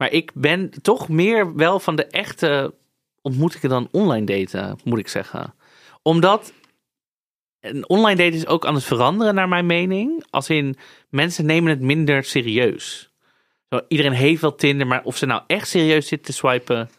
Maar 0.02 0.12
ik 0.12 0.30
ben 0.34 0.70
toch 0.82 1.08
meer 1.08 1.54
wel 1.54 1.80
van 1.80 1.96
de 1.96 2.06
echte 2.06 2.74
ontmoetingen 3.20 3.68
dan 3.68 3.88
online 3.90 4.26
daten, 4.26 4.78
moet 4.84 4.98
ik 4.98 5.08
zeggen. 5.08 5.54
Omdat 6.02 6.52
een 7.60 7.88
online 7.88 8.24
date 8.24 8.36
is 8.36 8.46
ook 8.46 8.66
aan 8.66 8.74
het 8.74 8.84
veranderen, 8.84 9.34
naar 9.34 9.48
mijn 9.48 9.66
mening. 9.66 10.24
Als 10.30 10.48
in, 10.50 10.76
mensen 11.08 11.46
nemen 11.46 11.70
het 11.70 11.80
minder 11.80 12.24
serieus. 12.24 13.12
Iedereen 13.88 14.12
heeft 14.12 14.40
wel 14.40 14.54
Tinder, 14.54 14.86
maar 14.86 15.04
of 15.04 15.16
ze 15.16 15.26
nou 15.26 15.42
echt 15.46 15.68
serieus 15.68 16.08
zitten 16.08 16.26
te 16.26 16.38
swipen... 16.38 16.90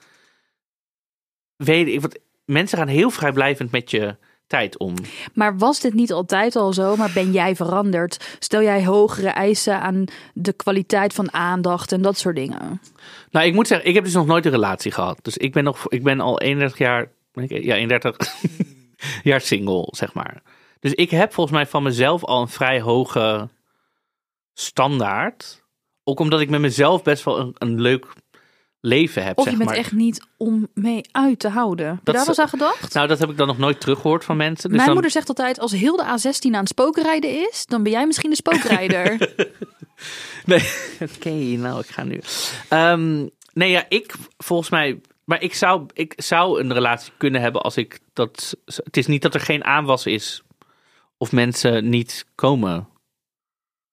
Weet 1.55 1.88
ik, 1.88 2.01
want 2.01 2.19
mensen 2.45 2.77
gaan 2.77 2.88
heel 2.88 3.10
vrijblijvend 3.10 3.72
met 3.72 3.91
je 3.91 4.15
tijd 4.47 4.77
om. 4.77 4.95
Maar 5.33 5.57
was 5.57 5.79
dit 5.79 5.93
niet 5.93 6.12
altijd 6.12 6.55
al 6.55 6.73
zo? 6.73 6.95
Maar 6.95 7.12
ben 7.13 7.31
jij 7.31 7.55
veranderd? 7.55 8.35
Stel 8.39 8.62
jij 8.62 8.85
hogere 8.85 9.29
eisen 9.29 9.81
aan 9.81 10.05
de 10.33 10.53
kwaliteit 10.53 11.13
van 11.13 11.33
aandacht 11.33 11.91
en 11.91 12.01
dat 12.01 12.17
soort 12.17 12.35
dingen? 12.35 12.81
Nou, 13.31 13.45
ik 13.45 13.53
moet 13.53 13.67
zeggen, 13.67 13.88
ik 13.88 13.95
heb 13.95 14.03
dus 14.03 14.13
nog 14.13 14.25
nooit 14.25 14.45
een 14.45 14.51
relatie 14.51 14.91
gehad. 14.91 15.19
Dus 15.21 15.38
ik 15.38 15.53
ben, 15.53 15.63
nog, 15.63 15.89
ik 15.89 16.03
ben 16.03 16.19
al 16.19 16.39
31 16.39 16.77
jaar, 16.77 17.12
ja, 17.33 17.75
31 17.75 18.17
jaar 19.23 19.41
single, 19.41 19.88
zeg 19.91 20.13
maar. 20.13 20.41
Dus 20.79 20.93
ik 20.93 21.09
heb 21.09 21.33
volgens 21.33 21.55
mij 21.55 21.65
van 21.65 21.83
mezelf 21.83 22.23
al 22.23 22.41
een 22.41 22.47
vrij 22.47 22.81
hoge 22.81 23.50
standaard. 24.53 25.63
Ook 26.03 26.19
omdat 26.19 26.41
ik 26.41 26.50
met 26.50 26.62
mezelf 26.62 27.03
best 27.03 27.23
wel 27.23 27.39
een, 27.39 27.55
een 27.57 27.81
leuk 27.81 28.05
leven 28.85 29.23
heb, 29.23 29.37
Of 29.37 29.43
zeg 29.43 29.51
je 29.53 29.57
bent 29.59 29.69
maar. 29.69 29.79
echt 29.79 29.91
niet 29.91 30.21
om 30.37 30.67
mee 30.73 31.01
uit 31.11 31.39
te 31.39 31.47
houden. 31.49 31.85
Heb 31.87 31.95
je 31.97 32.01
Dat 32.03 32.15
daar 32.15 32.23
wel 32.25 32.33
is- 32.33 32.39
eens 32.39 32.39
aan 32.53 32.59
gedacht? 32.59 32.93
Nou, 32.93 33.07
dat 33.07 33.19
heb 33.19 33.29
ik 33.29 33.37
dan 33.37 33.47
nog 33.47 33.57
nooit 33.57 33.79
teruggehoord 33.81 34.23
van 34.25 34.37
mensen. 34.37 34.61
Dus 34.63 34.71
Mijn 34.71 34.83
dan- 34.83 34.93
moeder 34.93 35.11
zegt 35.11 35.27
altijd, 35.29 35.59
als 35.59 35.71
heel 35.71 35.95
de 35.97 36.03
A16 36.03 36.45
aan 36.53 36.59
het 36.59 36.67
spookrijden 36.69 37.29
is, 37.49 37.65
dan 37.65 37.83
ben 37.83 37.91
jij 37.91 38.05
misschien 38.05 38.29
de 38.29 38.35
spookrijder. 38.35 39.17
Nee, 40.45 40.69
oké, 41.15 41.29
nou, 41.29 41.79
ik 41.79 41.85
ga 41.87 42.03
nu. 42.03 42.19
Ehm, 42.69 43.27
nee, 43.53 43.69
ja, 43.71 43.85
ik 43.89 44.13
volgens 44.37 44.69
mij. 44.69 45.01
Maar 45.25 45.41
ik 45.41 45.53
zou, 45.53 45.85
ik 45.93 46.13
zou 46.15 46.59
een 46.61 46.73
relatie 46.73 47.13
kunnen 47.17 47.41
hebben 47.41 47.61
als 47.61 47.77
ik 47.77 47.99
dat. 48.13 48.55
Het 48.65 48.97
is 48.97 49.07
niet 49.07 49.21
dat 49.21 49.33
er 49.33 49.39
geen 49.39 49.63
aanwas 49.63 50.05
is. 50.05 50.41
Of 51.17 51.31
mensen 51.31 51.89
niet 51.89 52.25
komen. 52.35 52.87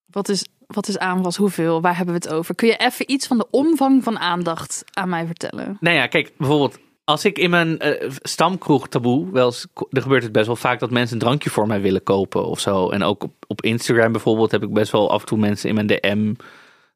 wat, 0.06 0.28
is, 0.28 0.44
wat 0.70 0.88
is 0.88 0.98
aanwas? 0.98 1.36
Hoeveel? 1.36 1.80
Waar 1.80 1.96
hebben 1.96 2.14
we 2.14 2.20
het 2.24 2.32
over? 2.32 2.54
Kun 2.54 2.68
je 2.68 2.76
even 2.76 3.10
iets 3.10 3.26
van 3.26 3.38
de 3.38 3.46
omvang 3.50 4.04
van 4.04 4.18
aandacht 4.18 4.84
aan 4.92 5.08
mij 5.08 5.26
vertellen? 5.26 5.76
Nou 5.80 5.96
ja, 5.96 6.06
kijk, 6.06 6.32
bijvoorbeeld. 6.36 6.78
Als 7.04 7.24
ik 7.24 7.38
in 7.38 7.50
mijn 7.50 7.78
eh, 7.78 8.10
stamkroeg 8.22 8.88
taboe, 8.88 9.30
wel 9.30 9.46
eens, 9.46 9.66
er 9.90 10.02
gebeurt 10.02 10.22
het 10.22 10.32
best 10.32 10.46
wel 10.46 10.56
vaak 10.56 10.80
dat 10.80 10.90
mensen 10.90 11.14
een 11.14 11.22
drankje 11.22 11.50
voor 11.50 11.66
mij 11.66 11.80
willen 11.80 12.02
kopen 12.02 12.46
of 12.46 12.60
zo. 12.60 12.90
En 12.90 13.02
ook 13.02 13.22
op, 13.22 13.32
op 13.46 13.62
Instagram 13.62 14.12
bijvoorbeeld 14.12 14.50
heb 14.50 14.62
ik 14.62 14.72
best 14.72 14.92
wel 14.92 15.10
af 15.10 15.20
en 15.20 15.26
toe 15.26 15.38
mensen 15.38 15.68
in 15.68 15.74
mijn 15.74 15.86
DM 15.86 16.34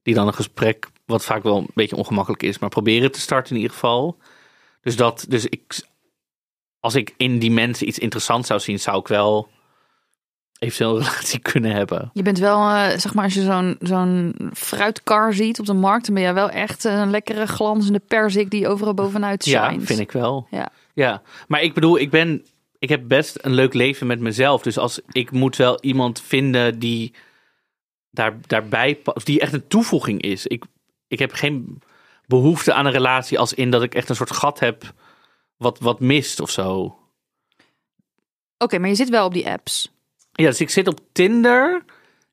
die 0.03 0.15
dan 0.15 0.27
een 0.27 0.35
gesprek, 0.35 0.89
wat 1.07 1.25
vaak 1.25 1.43
wel 1.43 1.57
een 1.57 1.71
beetje 1.75 1.97
ongemakkelijk 1.97 2.43
is, 2.43 2.59
maar 2.59 2.69
proberen 2.69 3.13
te 3.13 3.21
starten 3.21 3.51
in 3.51 3.61
ieder 3.61 3.73
geval. 3.73 4.19
Dus 4.81 4.97
dat, 4.97 5.25
dus 5.29 5.47
ik, 5.47 5.81
als 6.81 6.95
ik 6.95 7.15
in 7.17 7.39
die 7.39 7.51
mensen 7.51 7.89
iets 7.89 7.99
interessants 7.99 8.49
zou 8.49 8.61
zien, 8.61 8.81
zou 8.81 8.99
ik 8.99 9.09
wel 9.09 9.49
eventueel 10.65 10.91
een 10.97 11.03
relatie 11.03 11.39
kunnen 11.39 11.71
hebben. 11.71 12.11
Je 12.13 12.23
bent 12.23 12.39
wel, 12.39 12.69
eh, 12.69 12.99
zeg 12.99 13.15
maar, 13.15 13.25
als 13.25 13.35
je 13.35 13.43
zo'n 13.43 13.77
zo'n 13.81 14.35
fruitkar 14.55 15.33
ziet 15.35 15.59
op 15.61 15.67
de 15.67 15.73
markt, 15.73 16.05
dan 16.07 16.15
ben 16.15 16.23
jij 16.23 16.35
wel 16.35 16.51
echt 16.51 16.85
een 16.85 17.11
lekkere 17.11 17.47
glanzende 17.47 17.99
perzik 17.99 18.51
die 18.51 18.69
overal 18.69 18.95
bovenuit 18.95 19.45
Ja, 19.45 19.69
shines. 19.69 19.85
vind 19.87 19.99
ik 20.01 20.13
wel. 20.13 20.47
Ja. 20.51 20.69
Ja, 20.95 21.23
maar 21.49 21.63
ik 21.63 21.75
bedoel, 21.75 21.99
ik 21.99 22.11
ben, 22.11 22.45
ik 22.79 22.89
heb 22.89 23.09
best 23.09 23.39
een 23.41 23.53
leuk 23.55 23.75
leven 23.75 24.07
met 24.07 24.21
mezelf. 24.21 24.63
Dus 24.63 24.79
als 24.79 25.01
ik 25.13 25.31
moet 25.31 25.57
wel 25.57 25.79
iemand 25.81 26.21
vinden 26.21 26.79
die 26.79 27.15
daar, 28.11 28.37
daarbij, 28.47 29.01
of 29.05 29.25
die 29.25 29.41
echt 29.41 29.53
een 29.53 29.67
toevoeging 29.69 30.23
is. 30.23 30.47
Ik, 30.47 30.65
ik 31.09 31.19
heb 31.19 31.33
geen 31.33 31.83
behoefte 32.27 32.73
aan 32.73 32.87
een 32.87 32.93
relatie 32.93 33.39
als 33.39 33.55
in 33.55 33.71
dat 33.71 33.83
ik 33.83 33.95
echt 33.95 34.09
een 34.09 34.17
soort 34.17 34.31
gat 34.33 34.59
heb 34.61 34.93
wat, 35.57 35.79
wat 35.79 36.01
mist 36.01 36.41
of 36.41 36.51
zo. 36.51 36.97
Oké, 38.59 38.79
maar 38.79 38.89
je 38.89 38.95
zit 38.95 39.09
wel 39.09 39.27
op 39.27 39.33
die 39.33 39.49
apps. 39.51 39.93
Ja, 40.35 40.47
dus 40.47 40.61
ik 40.61 40.71
zit 40.71 40.89
op 40.89 41.01
Tinder, 41.13 41.85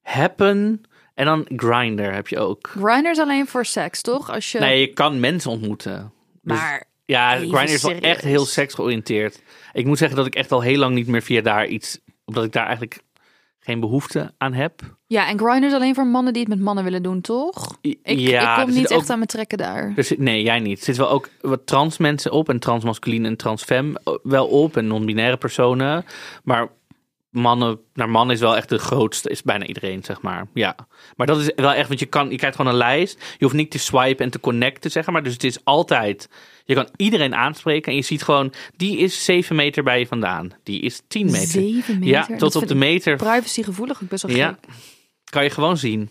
Happen 0.01 0.81
en 1.13 1.25
dan 1.25 1.45
Grindr 1.55 2.11
heb 2.13 2.27
je 2.27 2.39
ook. 2.39 2.67
Grindr 2.77 3.09
is 3.09 3.19
alleen 3.19 3.47
voor 3.47 3.65
seks, 3.65 4.01
toch? 4.01 4.29
Als 4.31 4.51
je, 4.51 4.59
Nee, 4.59 4.79
je 4.79 4.87
kan 4.93 5.19
mensen 5.19 5.51
ontmoeten. 5.51 6.11
Dus- 6.41 6.57
maar 6.57 6.89
Ja, 7.05 7.35
Even 7.35 7.49
Grindr 7.55 7.73
is 7.73 7.81
wel 7.83 7.91
echt 7.99 8.21
heel 8.23 8.45
seksgeoriënteerd. 8.45 9.41
Ik 9.73 9.85
moet 9.85 9.97
zeggen 9.97 10.17
dat 10.17 10.25
ik 10.25 10.35
echt 10.35 10.51
al 10.51 10.61
heel 10.61 10.77
lang 10.77 10.93
niet 10.95 11.07
meer 11.07 11.21
via 11.21 11.41
daar 11.41 11.67
iets... 11.67 11.99
Omdat 12.25 12.43
ik 12.43 12.51
daar 12.51 12.63
eigenlijk 12.65 13.01
geen 13.59 13.79
behoefte 13.79 14.33
aan 14.37 14.53
heb. 14.53 14.81
ja, 15.07 15.27
en 15.27 15.39
Grindr 15.39 15.65
is 15.67 15.73
alleen 15.73 15.95
voor 15.95 16.07
mannen 16.07 16.33
die 16.33 16.41
het 16.41 16.51
met 16.51 16.59
mannen 16.61 16.83
willen 16.83 17.03
doen, 17.03 17.21
toch? 17.21 17.77
Ik, 17.81 17.99
ja, 18.03 18.57
ik 18.57 18.63
kom 18.65 18.73
niet 18.73 18.91
ook- 18.91 18.99
echt 18.99 19.09
aan 19.09 19.17
mijn 19.17 19.29
trekken 19.29 19.57
daar. 19.57 19.93
zit- 19.95 20.17
nee, 20.19 20.43
jij 20.43 20.59
niet. 20.59 20.77
Er 20.77 20.83
zitten 20.83 21.03
wel 21.03 21.13
ook 21.13 21.29
wat 21.41 21.65
trans 21.67 21.97
mensen 21.97 22.31
op. 22.31 22.49
En 22.49 22.59
transmasculien 22.59 23.25
en 23.25 23.35
transfem 23.37 23.93
wel 24.23 24.47
op. 24.47 24.77
En 24.77 24.87
non-binaire 24.87 25.37
personen. 25.37 26.05
Maar 26.43 26.67
mannen 27.31 27.79
naar 27.93 28.09
mannen 28.09 28.35
is 28.35 28.41
wel 28.41 28.55
echt 28.55 28.69
de 28.69 28.77
grootste. 28.77 29.29
Is 29.29 29.41
bijna 29.41 29.65
iedereen, 29.65 30.03
zeg 30.03 30.21
maar. 30.21 30.47
Ja. 30.53 30.75
Maar 31.15 31.27
dat 31.27 31.39
is 31.39 31.51
wel 31.55 31.73
echt... 31.73 31.87
Want 31.87 31.99
je, 31.99 32.05
kan, 32.05 32.29
je 32.29 32.37
krijgt 32.37 32.55
gewoon 32.55 32.71
een 32.71 32.77
lijst. 32.77 33.19
Je 33.37 33.43
hoeft 33.45 33.55
niet 33.55 33.71
te 33.71 33.79
swipen 33.79 34.25
en 34.25 34.31
te 34.31 34.39
connecten, 34.39 34.91
zeg 34.91 35.05
maar. 35.07 35.23
Dus 35.23 35.33
het 35.33 35.43
is 35.43 35.63
altijd... 35.65 36.29
Je 36.65 36.73
kan 36.73 36.87
iedereen 36.95 37.35
aanspreken. 37.35 37.91
En 37.91 37.97
je 37.97 38.03
ziet 38.03 38.23
gewoon... 38.23 38.53
Die 38.75 38.97
is 38.97 39.25
7 39.25 39.55
meter 39.55 39.83
bij 39.83 39.99
je 39.99 40.07
vandaan. 40.07 40.51
Die 40.63 40.81
is 40.81 41.01
10 41.07 41.31
meter. 41.31 41.61
Meter? 41.61 42.03
Ja, 42.03 42.25
Dat 42.27 42.39
tot 42.39 42.55
op 42.55 42.67
de 42.67 42.73
ik 42.73 42.79
meter. 42.79 43.15
Privacygevoelig 43.15 44.03
ook 44.03 44.09
best 44.09 44.23
wel 44.23 44.35
Ja. 44.35 44.47
gek. 44.47 44.73
Kan 45.23 45.43
je 45.43 45.49
gewoon 45.49 45.77
zien. 45.77 46.09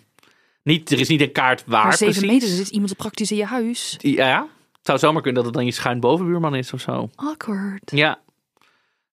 Niet, 0.62 0.90
er 0.90 1.00
is 1.00 1.08
niet 1.08 1.20
een 1.20 1.32
kaart 1.32 1.62
waar 1.66 1.84
Maar 1.84 1.96
zeven 1.96 2.14
precies. 2.14 2.30
meter, 2.30 2.48
er 2.48 2.54
zit 2.64 2.68
iemand 2.68 2.96
praktisch 2.96 3.30
in 3.30 3.36
je 3.36 3.44
huis. 3.44 3.96
Ja, 3.98 4.40
het 4.72 4.86
zou 4.86 4.98
zomaar 4.98 5.22
kunnen 5.22 5.42
dat 5.42 5.44
het 5.44 5.54
dan 5.60 5.64
je 5.64 5.72
schuin 5.72 6.00
bovenbuurman 6.00 6.54
is 6.54 6.72
of 6.72 6.80
zo. 6.80 7.10
Awkward. 7.14 7.90
Ja. 7.94 8.18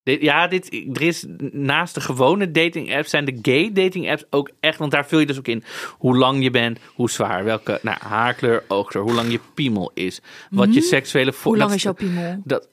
Dit, 0.08 0.22
ja, 0.22 0.48
dit, 0.48 0.74
er 0.94 1.02
is 1.02 1.26
naast 1.52 1.94
de 1.94 2.02
gewone 2.02 2.52
dating 2.52 2.96
apps 2.96 3.10
zijn 3.10 3.26
de 3.26 3.40
gay 3.42 3.72
dating 3.74 4.10
apps 4.10 4.24
ook 4.30 4.50
echt, 4.60 4.78
want 4.78 4.92
daar 4.92 5.08
vul 5.08 5.20
je 5.20 5.26
dus 5.26 5.38
ook 5.38 5.48
in 5.48 5.64
hoe 5.92 6.18
lang 6.18 6.44
je 6.44 6.50
bent, 6.50 6.80
hoe 6.94 7.10
zwaar, 7.10 7.44
welke 7.44 7.80
nou, 7.82 7.98
haarkleur, 8.00 8.64
oogkleur, 8.68 9.04
hoe 9.04 9.14
lang 9.14 9.32
je 9.32 9.40
piemel 9.54 9.92
is, 9.94 10.22
wat 10.50 10.74
je 10.74 10.82
seksuele 10.82 11.32
Mhm. 11.32 11.44
Hoe 11.44 11.58
lang 11.58 11.68
dat- 11.70 11.78
is 11.78 11.84
jouw 11.84 11.94
piemel? 11.94 12.42
Dat, 12.44 12.68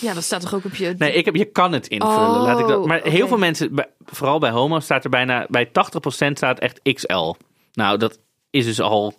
Ja, 0.00 0.14
dat 0.14 0.22
staat 0.22 0.40
toch 0.40 0.54
ook 0.54 0.64
op 0.64 0.74
je... 0.74 0.94
nee, 0.98 1.12
ik 1.12 1.24
heb, 1.24 1.34
je 1.36 1.44
kan 1.44 1.72
het 1.72 1.86
invullen. 1.86 2.16
Oh, 2.18 2.42
laat 2.42 2.58
ik 2.60 2.66
dat, 2.66 2.86
maar 2.86 3.00
heel 3.02 3.28
veel 3.28 3.38
mensen, 3.38 3.86
vooral 4.04 4.38
bij 4.38 4.50
homo's, 4.50 4.84
staat 4.84 5.04
er 5.04 5.10
bijna 5.10 5.46
bij 5.48 5.66
80% 5.66 6.36
staat 6.36 6.58
echt 6.58 6.80
XL. 6.92 7.34
Nou, 7.72 7.98
dat 7.98 8.18
is 8.50 8.64
dus 8.64 8.80
al. 8.80 9.14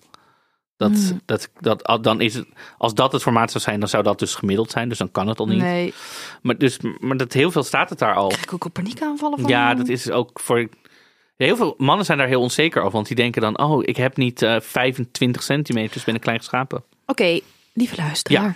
Dat, 0.77 0.91
Hmm. 0.91 1.21
dat, 1.25 1.49
dat, 1.59 2.03
dan 2.03 2.21
is 2.21 2.33
het, 2.33 2.47
als 2.77 2.93
dat 2.93 3.11
het 3.11 3.21
formaat 3.21 3.51
zou 3.51 3.63
zijn, 3.63 3.79
dan 3.79 3.89
zou 3.89 4.03
dat 4.03 4.19
dus 4.19 4.35
gemiddeld 4.35 4.71
zijn. 4.71 4.89
Dus 4.89 4.97
dan 4.97 5.11
kan 5.11 5.27
het 5.27 5.39
al 5.39 5.47
niet. 5.47 5.61
Nee, 5.61 5.93
Maar, 6.41 6.57
dus, 6.57 6.77
maar 6.99 7.17
dat 7.17 7.33
heel 7.33 7.51
veel 7.51 7.63
staat 7.63 7.89
het 7.89 7.99
daar 7.99 8.15
al. 8.15 8.27
krijg 8.27 8.43
ik 8.43 8.53
ook 8.53 8.63
al 8.63 8.69
paniekaanvallen 8.69 9.39
van? 9.39 9.49
Ja, 9.49 9.73
dat 9.73 9.87
is 9.87 10.09
ook 10.09 10.39
voor. 10.39 10.67
Heel 11.35 11.55
veel 11.55 11.73
mannen 11.77 12.05
zijn 12.05 12.17
daar 12.17 12.27
heel 12.27 12.41
onzeker 12.41 12.81
over. 12.81 12.93
Want 12.93 13.07
die 13.07 13.15
denken 13.15 13.41
dan: 13.41 13.59
oh, 13.59 13.83
ik 13.85 13.97
heb 13.97 14.17
niet 14.17 14.41
eh 14.41 14.59
25 14.59 15.43
centimeter, 15.43 15.93
dus 15.93 16.03
ben 16.03 16.15
ik 16.15 16.21
klein 16.21 16.37
geschapen. 16.37 16.83
Oké, 17.05 17.39
lieve 17.73 17.95
luisteraar. 17.95 18.55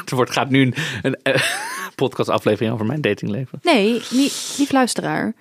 Het 0.00 0.10
wordt, 0.18 0.30
gaat 0.30 0.50
nu 0.50 0.62
een, 0.62 0.74
een 1.02 1.14
eh, 1.22 1.42
podcastaflevering 1.94 2.72
over 2.72 2.86
mijn 2.86 3.00
datingleven. 3.00 3.58
Nee, 3.62 3.92
lieve 4.10 4.72
luisteraar. 4.72 5.34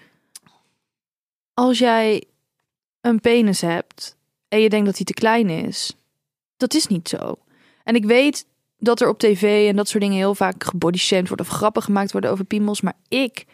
Als 1.53 1.77
jij 1.77 2.23
een 3.01 3.19
penis 3.19 3.61
hebt 3.61 4.17
en 4.47 4.59
je 4.59 4.69
denkt 4.69 4.85
dat 4.85 4.95
hij 4.95 5.05
te 5.05 5.13
klein 5.13 5.49
is, 5.49 5.95
dat 6.57 6.73
is 6.73 6.87
niet 6.87 7.09
zo. 7.09 7.37
En 7.83 7.95
ik 7.95 8.05
weet 8.05 8.45
dat 8.77 9.01
er 9.01 9.07
op 9.07 9.19
tv 9.19 9.69
en 9.69 9.75
dat 9.75 9.87
soort 9.87 10.03
dingen 10.03 10.17
heel 10.17 10.35
vaak 10.35 10.63
gebodyshamed 10.63 11.27
wordt 11.27 11.43
of 11.43 11.49
grappen 11.49 11.81
gemaakt 11.81 12.11
worden 12.11 12.31
over 12.31 12.45
piemels, 12.45 12.81
maar 12.81 12.97
ik 13.07 13.45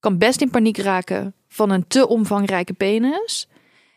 kan 0.00 0.18
best 0.18 0.40
in 0.40 0.50
paniek 0.50 0.78
raken 0.78 1.34
van 1.48 1.70
een 1.70 1.86
te 1.86 2.08
omvangrijke 2.08 2.72
penis. 2.72 3.48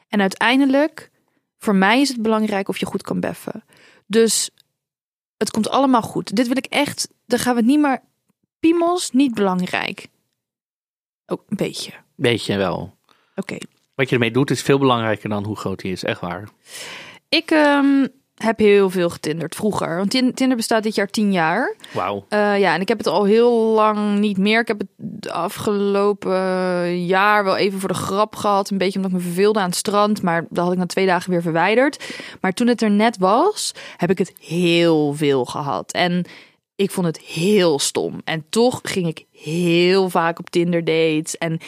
En 0.08 0.22
uiteindelijk, 0.22 1.12
voor 1.58 1.76
mij 1.76 2.02
is 2.02 2.10
het 2.10 2.22
belangrijk 2.22 2.70
of 2.70 2.78
je 2.78 2.86
goed 2.86 3.02
kan 3.02 3.20
beffen. 3.20 3.64
Dus 4.06 4.50
het 5.38 5.52
komt 5.52 5.70
allemaal 5.70 6.02
goed. 6.02 6.36
Dit 6.36 6.48
wil 6.48 6.58
ik 6.58 6.66
echt, 6.66 7.10
dan 7.26 7.40
gaan 7.40 7.54
we 7.54 7.60
het 7.60 7.70
niet 7.70 7.80
meer. 7.80 8.02
Piemels, 8.60 9.12
niet 9.12 9.34
belangrijk. 9.34 10.08
Ook 11.26 11.44
een 11.48 11.58
beetje. 11.58 11.92
Weet 12.16 12.46
je 12.46 12.58
wel. 12.58 12.98
Oké. 13.36 13.58
Wat 13.96 14.10
je 14.10 14.16
ermee 14.16 14.32
doet 14.32 14.50
is 14.52 14.62
veel 14.62 14.80
belangrijker 14.80 15.30
dan 15.30 15.44
hoe 15.44 15.56
groot 15.56 15.82
hij 15.82 15.92
is. 15.92 16.04
Echt 16.04 16.22
waar. 16.22 16.50
Ik 17.30 17.52
ehm, 17.52 18.08
heb 18.38 18.60
heel 18.60 18.90
veel 18.90 19.10
getinderd 19.10 19.56
vroeger. 19.56 19.98
Want 19.98 20.10
Tin- 20.10 20.34
Tinder 20.34 20.58
bestaat 20.58 20.84
dit 20.84 20.96
jaar 20.96 21.08
tien 21.08 21.32
jaar. 21.32 21.76
Wauw. 21.92 22.26
Eh, 22.30 22.60
ja, 22.60 22.74
en 22.74 22.82
ik 22.82 22.88
heb 22.88 22.98
het 22.98 23.08
al 23.08 23.24
heel 23.24 23.52
lang 23.54 24.20
niet 24.20 24.38
meer. 24.38 24.60
Ik 24.60 24.68
heb 24.68 24.80
het 24.80 24.88
de 24.98 25.32
afgelopen 25.32 27.06
jaar 27.06 27.44
wel 27.44 27.58
even 27.58 27.80
voor 27.80 27.90
de 27.90 27.96
grap 27.96 28.36
gehad. 28.36 28.70
Een 28.70 28.78
beetje 28.78 28.96
omdat 28.96 29.12
ik 29.12 29.18
me 29.18 29.24
verveelde 29.24 29.60
aan 29.60 29.66
het 29.70 29.76
strand. 29.76 30.22
Maar 30.22 30.46
dat 30.50 30.64
had 30.64 30.74
ik 30.74 30.80
na 30.80 30.86
twee 30.86 31.06
dagen 31.06 31.32
weer 31.32 31.42
verwijderd. 31.42 32.14
Maar 32.42 32.54
toen 32.54 32.68
het 32.68 32.82
er 32.82 32.92
net 32.92 33.18
was, 33.18 33.74
heb 33.98 34.10
ik 34.10 34.18
het 34.18 34.34
heel 34.40 35.14
veel 35.14 35.46
gehad. 35.46 35.92
En 35.92 36.26
ik 36.78 36.92
vond 36.92 37.08
het 37.08 37.20
heel 37.20 37.80
stom. 37.80 38.22
En 38.24 38.46
toch 38.50 38.80
ging 38.84 39.08
ik 39.08 39.26
heel 39.32 40.10
vaak 40.10 40.40
op 40.40 40.50
Tinder 40.50 40.84
dates. 40.84 41.38
En 41.38 41.60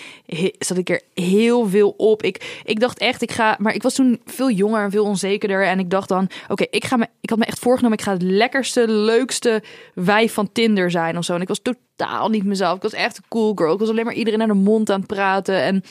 zat 0.60 0.78
ik 0.78 0.90
er 0.90 1.02
heel 1.14 1.68
veel 1.68 1.94
op. 1.98 2.24
Ik, 2.24 2.62
ik 2.64 2.80
dacht 2.80 3.00
echt, 3.00 3.22
ik 3.22 3.32
ga. 3.32 3.56
Maar 3.60 3.74
ik 3.74 3.84
was 3.84 3.94
toen 3.94 4.22
veel 4.26 4.52
jonger 4.52 4.84
en 4.84 4.92
veel 4.92 5.06
onzekerder. 5.06 5.66
En 5.66 5.80
ik 5.80 5.90
dacht 5.90 6.10
dan, 6.10 6.30
oké, 6.48 6.66
ik 6.70 6.86
ga. 6.86 7.08
Ik 7.22 7.30
had 7.30 7.40
me 7.40 7.46
echt 7.46 7.60
voorgenomen, 7.60 7.98
ik 7.98 8.04
ga 8.04 8.12
het 8.12 8.22
lekkerste, 8.22 8.88
leukste 8.88 9.64
wijf 9.94 10.34
van 10.34 10.52
Tinder 10.52 10.92
zijn 10.92 11.18
of 11.18 11.26
zo. 11.26 11.34
En 11.36 11.42
ik 11.42 11.48
was 11.48 11.62
totaal 11.62 12.30
niet 12.30 12.46
mezelf. 12.46 12.76
Ik 12.76 12.82
was 12.82 12.94
echt 12.94 13.18
een 13.18 13.26
cool 13.30 13.52
girl. 13.56 13.74
Ik 13.74 13.80
was 13.80 13.90
alleen 13.90 14.06
maar 14.06 14.14
iedereen 14.14 14.40
naar 14.40 14.48
de 14.48 14.54
mond 14.54 14.90
aan 14.90 15.00
het 15.00 15.08
praten. 15.08 15.62
En 15.62 15.84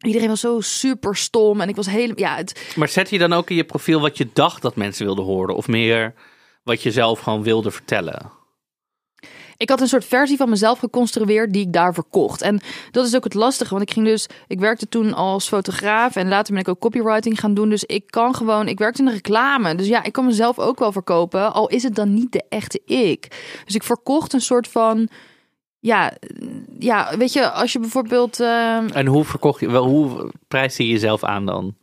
iedereen 0.00 0.28
was 0.28 0.40
zo 0.40 0.60
super 0.60 1.16
stom. 1.16 1.60
En 1.60 1.68
ik 1.68 1.76
was 1.76 1.86
helemaal. 1.86 2.18
Ja, 2.18 2.42
Maar 2.74 2.88
zet 2.88 3.10
je 3.10 3.18
dan 3.18 3.32
ook 3.32 3.50
in 3.50 3.56
je 3.56 3.64
profiel 3.64 4.00
wat 4.00 4.18
je 4.18 4.28
dacht 4.32 4.62
dat 4.62 4.76
mensen 4.76 5.04
wilden 5.04 5.24
horen? 5.24 5.56
Of 5.56 5.68
meer 5.68 6.14
wat 6.62 6.82
je 6.82 6.90
zelf 6.90 7.20
gewoon 7.20 7.42
wilde 7.42 7.70
vertellen? 7.70 8.42
Ik 9.56 9.68
had 9.68 9.80
een 9.80 9.88
soort 9.88 10.04
versie 10.04 10.36
van 10.36 10.48
mezelf 10.48 10.78
geconstrueerd 10.78 11.52
die 11.52 11.66
ik 11.66 11.72
daar 11.72 11.94
verkocht. 11.94 12.42
En 12.42 12.60
dat 12.90 13.06
is 13.06 13.16
ook 13.16 13.24
het 13.24 13.34
lastige, 13.34 13.70
want 13.70 13.82
ik 13.82 13.90
ging 13.90 14.06
dus, 14.06 14.28
ik 14.46 14.60
werkte 14.60 14.88
toen 14.88 15.14
als 15.14 15.48
fotograaf 15.48 16.16
en 16.16 16.28
later 16.28 16.52
ben 16.52 16.62
ik 16.62 16.68
ook 16.68 16.78
copywriting 16.78 17.40
gaan 17.40 17.54
doen. 17.54 17.68
Dus 17.68 17.84
ik 17.84 18.10
kan 18.10 18.34
gewoon, 18.34 18.68
ik 18.68 18.78
werkte 18.78 19.00
in 19.00 19.08
de 19.08 19.14
reclame. 19.14 19.74
Dus 19.74 19.86
ja, 19.86 20.02
ik 20.02 20.12
kan 20.12 20.24
mezelf 20.24 20.58
ook 20.58 20.78
wel 20.78 20.92
verkopen, 20.92 21.52
al 21.52 21.68
is 21.68 21.82
het 21.82 21.94
dan 21.94 22.14
niet 22.14 22.32
de 22.32 22.44
echte 22.48 22.80
ik. 22.84 23.28
Dus 23.64 23.74
ik 23.74 23.82
verkocht 23.82 24.32
een 24.32 24.40
soort 24.40 24.68
van, 24.68 25.08
ja, 25.78 26.12
ja 26.78 27.16
weet 27.16 27.32
je, 27.32 27.50
als 27.50 27.72
je 27.72 27.78
bijvoorbeeld, 27.78 28.40
ehm, 28.40 28.88
En 28.92 29.06
hoe 29.06 29.24
verkocht 29.24 29.60
je, 29.60 29.70
wel, 29.70 29.86
hoe 29.86 30.32
prijs 30.48 30.76
je 30.76 30.88
jezelf 30.88 31.24
aan 31.24 31.46
dan? 31.46 31.74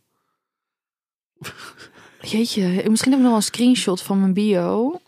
jeetje, 2.22 2.90
misschien 2.90 3.12
heb 3.12 3.20
ik 3.20 3.26
nog 3.26 3.28
wel 3.28 3.36
een 3.36 3.42
screenshot 3.42 4.02
van 4.02 4.20
mijn 4.20 4.34
bio. 4.34 5.00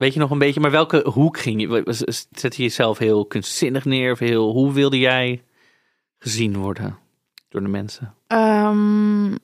Weet 0.00 0.14
je 0.14 0.20
nog 0.20 0.30
een 0.30 0.38
beetje, 0.38 0.60
maar 0.60 0.70
welke 0.70 1.08
hoek 1.08 1.38
ging 1.38 1.60
je? 1.60 1.82
Zet 2.30 2.56
je 2.56 2.62
jezelf 2.62 2.98
heel 2.98 3.26
kunstzinnig 3.26 3.84
neer? 3.84 4.12
Of 4.12 4.18
heel, 4.18 4.52
hoe 4.52 4.72
wilde 4.72 4.98
jij 4.98 5.42
gezien 6.18 6.56
worden 6.56 6.98
door 7.48 7.60
de 7.60 7.68
mensen? 7.68 8.14
Ehm, 8.26 9.34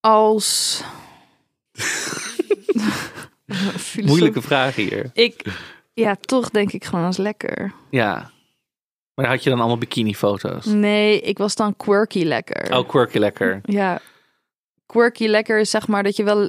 als. 0.00 0.82
Moeilijke 4.04 4.42
vraag 4.42 4.74
hier. 4.74 5.10
Ik, 5.12 5.42
ja, 5.92 6.16
toch 6.20 6.50
denk 6.50 6.72
ik 6.72 6.84
gewoon 6.84 7.04
als 7.04 7.16
lekker. 7.16 7.72
Ja. 7.90 8.30
Maar 9.14 9.26
had 9.26 9.42
je 9.42 9.50
dan 9.50 9.58
allemaal 9.58 9.78
bikini-foto's? 9.78 10.64
Nee, 10.64 11.20
ik 11.20 11.38
was 11.38 11.54
dan 11.54 11.76
quirky 11.76 12.22
lekker. 12.22 12.76
Oh, 12.76 12.88
quirky 12.88 13.18
lekker. 13.18 13.60
Ja. 13.62 14.00
Quirky 14.86 15.26
lekker 15.26 15.58
is 15.58 15.70
zeg 15.70 15.88
maar 15.88 16.02
dat 16.02 16.16
je 16.16 16.24
wel 16.24 16.48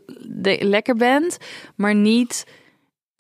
lekker 0.60 0.96
bent, 0.96 1.38
maar 1.76 1.96
niet 1.96 2.46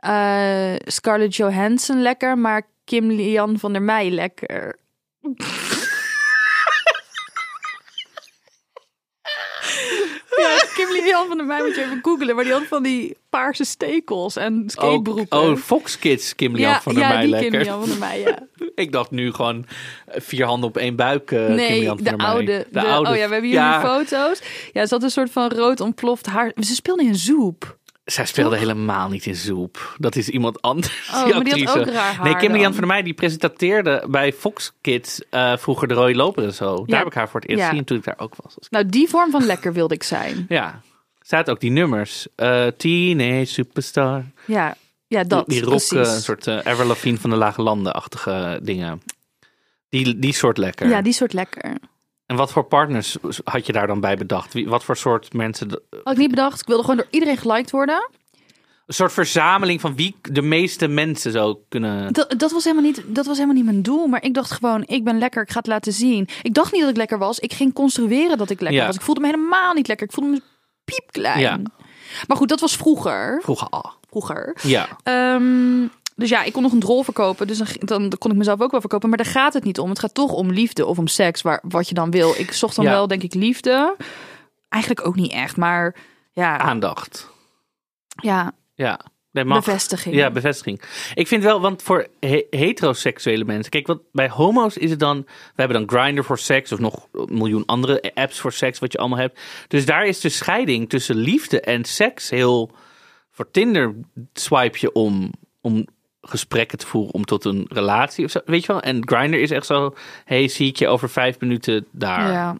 eh, 0.07 0.75
Scarlett 0.85 1.35
Johansson 1.35 2.01
lekker, 2.01 2.37
maar 2.37 2.61
Kim 2.85 3.11
Lian 3.11 3.59
van 3.59 3.73
der 3.73 3.81
Meij 3.81 4.09
lekker. 4.09 4.79
ja, 10.37 10.57
Kim 10.75 10.91
Lian 10.91 11.27
van 11.27 11.37
der 11.37 11.45
Meij 11.45 11.61
moet 11.63 11.75
je 11.75 11.83
even 11.83 11.99
googelen. 12.01 12.35
Maar 12.35 12.43
die 12.43 12.53
had 12.53 12.63
van 12.63 12.83
die 12.83 13.17
paarse 13.29 13.63
stekels 13.63 14.35
en 14.35 14.63
skatebroeken. 14.67 15.37
Oh, 15.39 15.49
oh 15.49 15.57
Fox 15.57 15.99
Kids 15.99 16.35
Kim 16.35 16.55
Lian 16.55 16.69
ja, 16.71 16.81
van 16.81 16.93
der 16.93 17.03
ja, 17.03 17.09
Meij 17.09 17.21
die 17.21 17.29
lekker. 17.29 17.51
Kim 17.51 17.59
Lian 17.61 17.79
van 17.79 17.89
der 17.89 17.97
Meij, 17.97 18.19
ja. 18.19 18.39
Ik 18.83 18.91
dacht 18.91 19.11
nu 19.11 19.31
gewoon 19.33 19.65
vier 20.07 20.45
handen 20.45 20.69
op 20.69 20.77
één 20.77 20.95
buik 20.95 21.31
eh 21.31 21.45
Kim 21.45 21.55
Nee, 21.55 21.79
Lian 21.79 21.87
van 21.87 21.97
de 21.97 22.03
der 22.03 22.15
Meij. 22.17 22.25
oude, 22.27 22.45
De 22.45 22.67
de- 22.71 22.87
oude. 22.87 23.09
Oh 23.09 23.15
ja, 23.15 23.27
we 23.27 23.31
hebben 23.33 23.49
hier 23.49 23.59
Ja, 23.59 23.77
nu 23.81 23.87
foto's. 23.87 24.41
Ja, 24.73 24.85
ze 24.85 24.93
had 24.93 25.03
een 25.03 25.09
soort 25.11 25.31
van 25.31 25.49
rood 25.51 25.79
ontploft 25.79 26.25
haar. 26.25 26.51
Ze 26.59 26.75
speelde 26.75 27.03
in 27.03 27.15
Zoep. 27.15 27.77
Zij 28.07 28.25
speelde 28.25 28.57
helemaal 28.57 29.09
niet 29.09 29.25
in 29.25 29.35
Zoep. 29.35 29.95
Dat 29.97 30.15
is 30.15 30.29
iemand 30.29 30.61
anders. 30.61 31.09
Oh, 31.13 31.23
die 31.25 31.33
maar 31.33 31.43
die 31.43 31.65
had 31.65 31.75
actrice. 31.75 31.79
ook 31.89 31.95
raar 31.95 32.13
haar 32.15 32.23
Nee, 32.25 32.35
Kim 32.35 32.51
Lian 32.51 32.61
dan. 32.63 32.71
van 32.71 32.81
der 32.81 32.87
Meij 32.91 33.01
die 33.03 33.13
presenteerde 33.13 34.03
bij 34.09 34.33
Fox 34.33 34.73
Kids 34.81 35.21
eh, 35.29 35.57
vroeger 35.57 35.87
de 35.87 35.93
Rode 35.93 36.15
Loper 36.15 36.43
en 36.43 36.53
zo. 36.53 36.85
Daar 36.85 36.97
heb 36.99 37.07
ik 37.07 37.13
haar 37.13 37.29
voor 37.29 37.39
het 37.39 37.49
eerst 37.49 37.61
Ja. 37.63 37.69
gezien 37.69 37.83
toen 37.83 37.97
ik 37.97 38.03
daar 38.03 38.15
ook 38.19 38.33
was. 38.43 38.55
Nou, 38.69 38.85
die 38.85 39.09
vorm 39.09 39.31
van 39.31 39.45
lekker 39.45 39.73
wilde 39.73 39.93
ik 39.93 40.03
zijn. 40.03 40.45
Ja, 40.49 40.81
staat 41.21 41.49
ook 41.49 41.59
die 41.59 41.71
nummers. 41.71 42.27
Eh 42.35 42.67
Teenage 42.77 43.45
Superstar. 43.45 44.23
Ja, 44.45 44.75
ja 45.07 45.23
dat 45.23 45.47
die 45.47 45.59
rock, 45.61 45.69
precies. 45.69 45.91
eh, 45.91 46.13
een 46.15 46.21
soort 46.21 46.47
uh, 46.47 46.57
Avril 46.57 46.87
Lavigne 46.87 47.17
van 47.17 47.29
de 47.29 47.35
Lage 47.35 47.61
Landen-achtige 47.61 48.59
dingen. 48.63 49.01
Die, 49.89 50.19
die 50.19 50.33
soort 50.33 50.57
lekker. 50.57 50.87
Ja, 50.89 51.01
die 51.01 51.13
soort 51.13 51.33
lekker. 51.33 51.77
En 52.27 52.35
wat 52.35 52.51
voor 52.51 52.63
partners 52.63 53.17
had 53.43 53.65
je 53.65 53.71
daar 53.73 53.87
dan 53.87 53.99
bij 53.99 54.17
bedacht? 54.17 54.53
Wie, 54.53 54.67
wat 54.69 54.83
voor 54.83 54.97
soort 54.97 55.33
mensen? 55.33 55.69
Had 56.03 56.13
ik 56.13 56.17
niet 56.19 56.29
bedacht. 56.29 56.61
Ik 56.61 56.67
wilde 56.67 56.81
gewoon 56.81 56.97
door 56.97 57.07
iedereen 57.09 57.37
geliked 57.37 57.71
worden. 57.71 58.09
Een 58.85 58.93
soort 58.93 59.13
verzameling 59.13 59.81
van 59.81 59.95
wie 59.95 60.15
de 60.21 60.41
meeste 60.41 60.87
mensen 60.87 61.31
zou 61.31 61.57
kunnen... 61.69 62.13
Dat, 62.13 62.33
dat, 62.37 62.51
was 62.51 62.63
helemaal 62.63 62.85
niet, 62.85 63.03
dat 63.05 63.25
was 63.25 63.35
helemaal 63.35 63.55
niet 63.55 63.65
mijn 63.65 63.81
doel. 63.81 64.07
Maar 64.07 64.23
ik 64.23 64.33
dacht 64.33 64.51
gewoon, 64.51 64.83
ik 64.85 65.03
ben 65.03 65.17
lekker, 65.17 65.41
ik 65.43 65.51
ga 65.51 65.57
het 65.57 65.67
laten 65.67 65.93
zien. 65.93 66.27
Ik 66.41 66.53
dacht 66.53 66.71
niet 66.71 66.81
dat 66.81 66.89
ik 66.89 66.97
lekker 66.97 67.17
was. 67.17 67.39
Ik 67.39 67.53
ging 67.53 67.73
construeren 67.73 68.37
dat 68.37 68.49
ik 68.49 68.59
lekker 68.61 68.79
Ja. 68.79 68.85
was. 68.85 68.95
Ik 68.95 69.01
voelde 69.01 69.21
me 69.21 69.27
helemaal 69.27 69.73
niet 69.73 69.87
lekker. 69.87 70.07
Ik 70.07 70.13
voelde 70.13 70.29
me 70.31 70.41
piepklein. 70.85 71.39
Ja. 71.39 71.59
Maar 72.27 72.37
goed, 72.37 72.49
dat 72.49 72.59
was 72.59 72.75
vroeger. 72.75 73.39
Vroeger 73.43 73.67
al. 73.69 73.91
Vroeger. 74.09 74.55
Ja. 74.61 74.87
Ehm, 75.03 75.87
dus 76.17 76.29
ja, 76.29 76.43
ik 76.43 76.53
kon 76.53 76.61
nog 76.61 76.71
een 76.71 76.79
drol 76.79 77.03
verkopen. 77.03 77.47
Dus 77.47 77.57
dan, 77.57 77.67
dan 78.09 78.17
kon 78.17 78.31
ik 78.31 78.37
mezelf 78.37 78.61
ook 78.61 78.71
wel 78.71 78.79
verkopen. 78.79 79.09
Maar 79.09 79.17
daar 79.17 79.27
gaat 79.33 79.53
het 79.53 79.63
niet 79.63 79.79
om. 79.79 79.89
Het 79.89 79.99
gaat 79.99 80.13
toch 80.13 80.31
om 80.31 80.51
liefde 80.51 80.85
of 80.85 80.97
om 80.97 81.07
seks. 81.07 81.41
Waar, 81.41 81.63
wat 81.67 81.87
je 81.87 81.93
dan 81.93 82.11
wil. 82.11 82.33
Ik 82.37 82.51
zocht 82.51 82.75
dan 82.75 82.85
Ja. 82.85 82.91
wel, 82.91 83.07
denk 83.07 83.23
ik, 83.23 83.33
liefde. 83.33 83.95
Eigenlijk 84.69 85.07
ook 85.07 85.15
niet 85.15 85.31
echt. 85.31 85.57
Maar 85.57 85.95
ja, 86.31 86.57
Aandacht. 86.57 87.29
ja 88.21 88.51
Ja. 88.75 88.99
Nee, 89.31 89.45
bevestiging. 89.45 90.15
Ja, 90.15 90.31
bevestiging. 90.31 90.81
Ik 91.13 91.27
vind 91.27 91.43
wel, 91.43 91.61
want 91.61 91.81
voor 91.81 92.07
he- 92.19 92.45
heteroseksuele 92.49 93.43
mensen. 93.45 93.71
Kijk, 93.71 93.87
wat 93.87 94.01
bij 94.11 94.29
homo's 94.29 94.77
is 94.77 94.89
het 94.89 94.99
dan. 94.99 95.17
We 95.25 95.53
hebben 95.55 95.87
dan 95.87 95.99
Grindr 95.99 96.21
voor 96.23 96.39
seks. 96.39 96.71
Of 96.71 96.79
nog 96.79 97.07
een 97.11 97.27
miljoen 97.37 97.65
andere 97.65 98.11
apps 98.13 98.39
voor 98.39 98.53
seks. 98.53 98.79
Wat 98.79 98.91
je 98.91 98.97
allemaal 98.97 99.19
hebt. 99.19 99.39
Dus 99.67 99.85
daar 99.85 100.05
is 100.05 100.19
de 100.19 100.29
scheiding 100.29 100.89
tussen 100.89 101.15
liefde 101.15 101.61
en 101.61 101.85
seks 101.85 102.29
heel. 102.29 102.71
Voor 103.31 103.51
Tinder 103.51 103.95
swipe 104.33 104.77
je 104.81 104.91
om. 104.91 105.31
om 105.61 105.87
gesprekken 106.29 106.77
te 106.77 106.87
voeren 106.87 107.13
om 107.13 107.25
tot 107.25 107.45
een 107.45 107.65
relatie 107.69 108.25
of 108.25 108.31
zo. 108.31 108.39
Weet 108.45 108.61
je 108.65 108.67
wel? 108.71 108.81
En 108.81 109.07
Grindr 109.07 109.37
is 109.39 109.51
echt 109.51 109.65
zo. 109.65 109.95
Hey, 110.25 110.47
zie 110.47 110.67
ik 110.67 110.77
je 110.77 110.87
over 110.87 111.09
vijf 111.09 111.39
minuten 111.39 111.85
daar. 111.91 112.31
ja. 112.31 112.57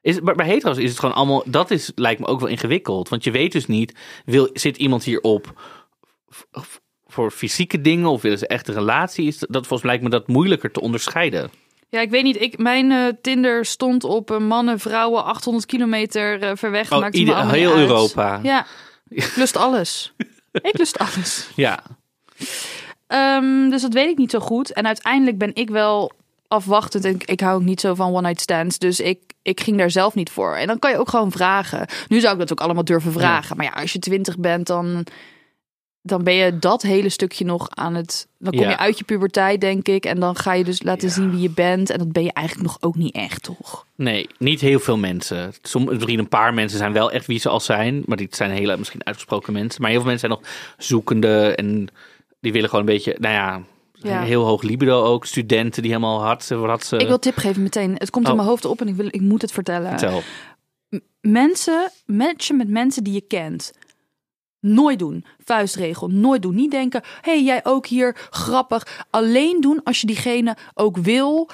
Is, 0.00 0.20
maar 0.20 0.34
bij 0.34 0.46
hetero's 0.46 0.76
is 0.78 0.90
het 0.90 0.98
gewoon 0.98 1.14
allemaal. 1.14 1.42
Dat 1.46 1.70
is, 1.70 1.92
lijkt 1.94 2.20
me 2.20 2.26
ook 2.26 2.40
wel 2.40 2.48
ingewikkeld. 2.48 3.08
Want 3.08 3.24
je 3.24 3.30
weet 3.30 3.52
dus 3.52 3.66
niet. 3.66 3.94
Wil, 4.24 4.50
zit 4.52 4.76
iemand 4.76 5.04
hierop 5.04 5.60
voor 7.06 7.30
fysieke 7.30 7.80
dingen? 7.80 8.08
Of 8.10 8.22
willen 8.22 8.38
ze 8.38 8.46
echt 8.46 8.68
een 8.68 8.74
relatie? 8.74 9.26
Is 9.26 9.38
dat, 9.38 9.48
dat 9.52 9.66
volgens 9.66 9.82
mij 9.82 9.90
lijkt 9.98 10.04
me 10.04 10.18
dat 10.18 10.28
moeilijker 10.28 10.70
te 10.70 10.80
onderscheiden. 10.80 11.50
Ja, 11.88 12.00
ik 12.00 12.10
weet 12.10 12.22
niet. 12.22 12.40
Ik, 12.40 12.58
mijn 12.58 12.90
eh, 12.92 13.06
Tinder 13.22 13.64
stond 13.64 14.04
op 14.04 14.30
eh, 14.30 14.38
mannen, 14.38 14.78
vrouwen, 14.78 15.24
800 15.24 15.66
kilometer 15.66 16.42
eh, 16.42 16.50
ver 16.54 16.70
weg. 16.70 16.92
Oh, 16.92 17.06
ieder- 17.10 17.50
heel 17.50 17.70
uit. 17.72 17.80
Europa. 17.80 18.40
Ja, 18.42 18.66
ik 19.08 19.36
lust 19.36 19.56
alles. 19.56 20.12
ik 20.52 20.78
lust 20.78 20.98
alles. 20.98 21.48
Ja. 21.56 21.82
Ehm, 23.06 23.68
dus 23.70 23.82
dat 23.82 23.92
weet 23.92 24.10
ik 24.10 24.18
niet 24.18 24.30
zo 24.30 24.38
goed. 24.38 24.72
En 24.72 24.86
uiteindelijk 24.86 25.38
ben 25.38 25.54
ik 25.54 25.70
wel 25.70 26.12
afwachtend. 26.48 27.04
En 27.04 27.14
ik, 27.14 27.24
ik 27.24 27.40
hou 27.40 27.54
ook 27.54 27.64
niet 27.64 27.80
zo 27.80 27.94
van 27.94 28.12
one-night 28.14 28.40
stands. 28.40 28.78
Dus 28.78 29.00
ik, 29.00 29.18
ik 29.42 29.60
ging 29.60 29.78
daar 29.78 29.90
zelf 29.90 30.14
niet 30.14 30.30
voor. 30.30 30.54
En 30.56 30.66
dan 30.66 30.78
kan 30.78 30.90
je 30.90 30.98
ook 30.98 31.08
gewoon 31.08 31.30
vragen. 31.32 31.86
Nu 32.08 32.20
zou 32.20 32.32
ik 32.32 32.38
dat 32.38 32.52
ook 32.52 32.60
allemaal 32.60 32.84
durven 32.84 33.12
vragen. 33.12 33.56
Maar 33.56 33.66
ja, 33.66 33.72
als 33.72 33.92
je 33.92 33.98
twintig 33.98 34.38
bent, 34.38 34.66
dan, 34.66 35.06
dan 36.02 36.22
ben 36.24 36.34
je 36.34 36.58
dat 36.58 36.82
hele 36.82 37.08
stukje 37.08 37.44
nog 37.44 37.68
aan 37.70 37.94
het... 37.94 38.26
Dan 38.38 38.52
kom 38.52 38.62
Ja. 38.62 38.68
je 38.70 38.78
uit 38.78 38.98
je 38.98 39.04
puberteit, 39.04 39.60
denk 39.60 39.88
ik. 39.88 40.04
En 40.04 40.20
dan 40.20 40.36
ga 40.36 40.52
je 40.52 40.64
dus 40.64 40.82
laten 40.82 41.08
Ja. 41.08 41.14
zien 41.14 41.30
wie 41.30 41.40
je 41.40 41.50
bent. 41.50 41.90
En 41.90 41.98
dat 41.98 42.12
ben 42.12 42.24
je 42.24 42.32
eigenlijk 42.32 42.66
nog 42.66 42.76
ook 42.80 42.96
niet 42.96 43.14
echt, 43.14 43.42
toch? 43.42 43.86
Nee, 43.96 44.26
niet 44.38 44.60
heel 44.60 44.80
veel 44.80 44.96
mensen. 44.98 45.52
Som, 45.62 45.84
misschien 45.84 46.18
een 46.18 46.28
paar 46.28 46.54
mensen 46.54 46.78
zijn 46.78 46.92
wel 46.92 47.10
echt 47.10 47.26
wie 47.26 47.38
ze 47.38 47.48
al 47.48 47.60
zijn. 47.60 48.02
Maar 48.06 48.16
die 48.16 48.28
zijn 48.30 48.50
hele 48.50 48.76
misschien 48.76 49.04
uitgesproken 49.06 49.52
mensen. 49.52 49.80
Maar 49.80 49.90
heel 49.90 50.00
veel 50.00 50.08
mensen 50.10 50.28
zijn 50.28 50.40
nog 50.40 50.50
zoekende. 50.78 51.54
En 51.54 51.88
die 52.44 52.52
willen 52.52 52.68
gewoon 52.68 52.86
een 52.86 52.92
beetje, 52.94 53.16
nou 53.18 53.34
ja, 53.34 53.62
Ja. 53.92 54.22
heel 54.22 54.44
hoog 54.44 54.62
libido 54.62 55.02
ook. 55.04 55.26
Studenten 55.26 55.82
die 55.82 55.90
helemaal 55.90 56.22
hard 56.22 56.44
ze 56.44 56.56
wat 56.56 56.84
ze. 56.84 56.96
Ik 56.96 57.06
wil 57.06 57.18
tip 57.18 57.36
geven 57.36 57.62
meteen. 57.62 57.94
Het 57.94 58.10
komt 58.10 58.24
in 58.24 58.30
Oh. 58.30 58.36
mijn 58.36 58.48
hoofd 58.48 58.64
op 58.64 58.80
en 58.80 58.88
ik, 58.88 58.94
wil, 58.94 59.06
ik 59.06 59.20
moet 59.20 59.42
het 59.42 59.52
vertellen. 59.52 59.88
Vertel. 59.98 60.22
mensen, 61.20 61.90
matchen 62.06 62.56
met 62.56 62.68
mensen 62.68 63.04
die 63.04 63.12
je 63.12 63.20
kent. 63.20 63.72
Nooit 64.60 64.98
doen. 64.98 65.24
Vuistregel. 65.44 66.08
Nooit 66.08 66.42
doen. 66.42 66.54
Niet 66.54 66.70
denken, 66.70 67.02
hey, 67.20 67.42
jij 67.42 67.60
ook 67.64 67.86
hier. 67.86 68.16
Grappig. 68.30 69.04
Alleen 69.10 69.60
doen 69.60 69.80
als 69.84 70.00
je 70.00 70.06
diegene 70.06 70.56
ook 70.74 70.96
wil. 70.96 71.50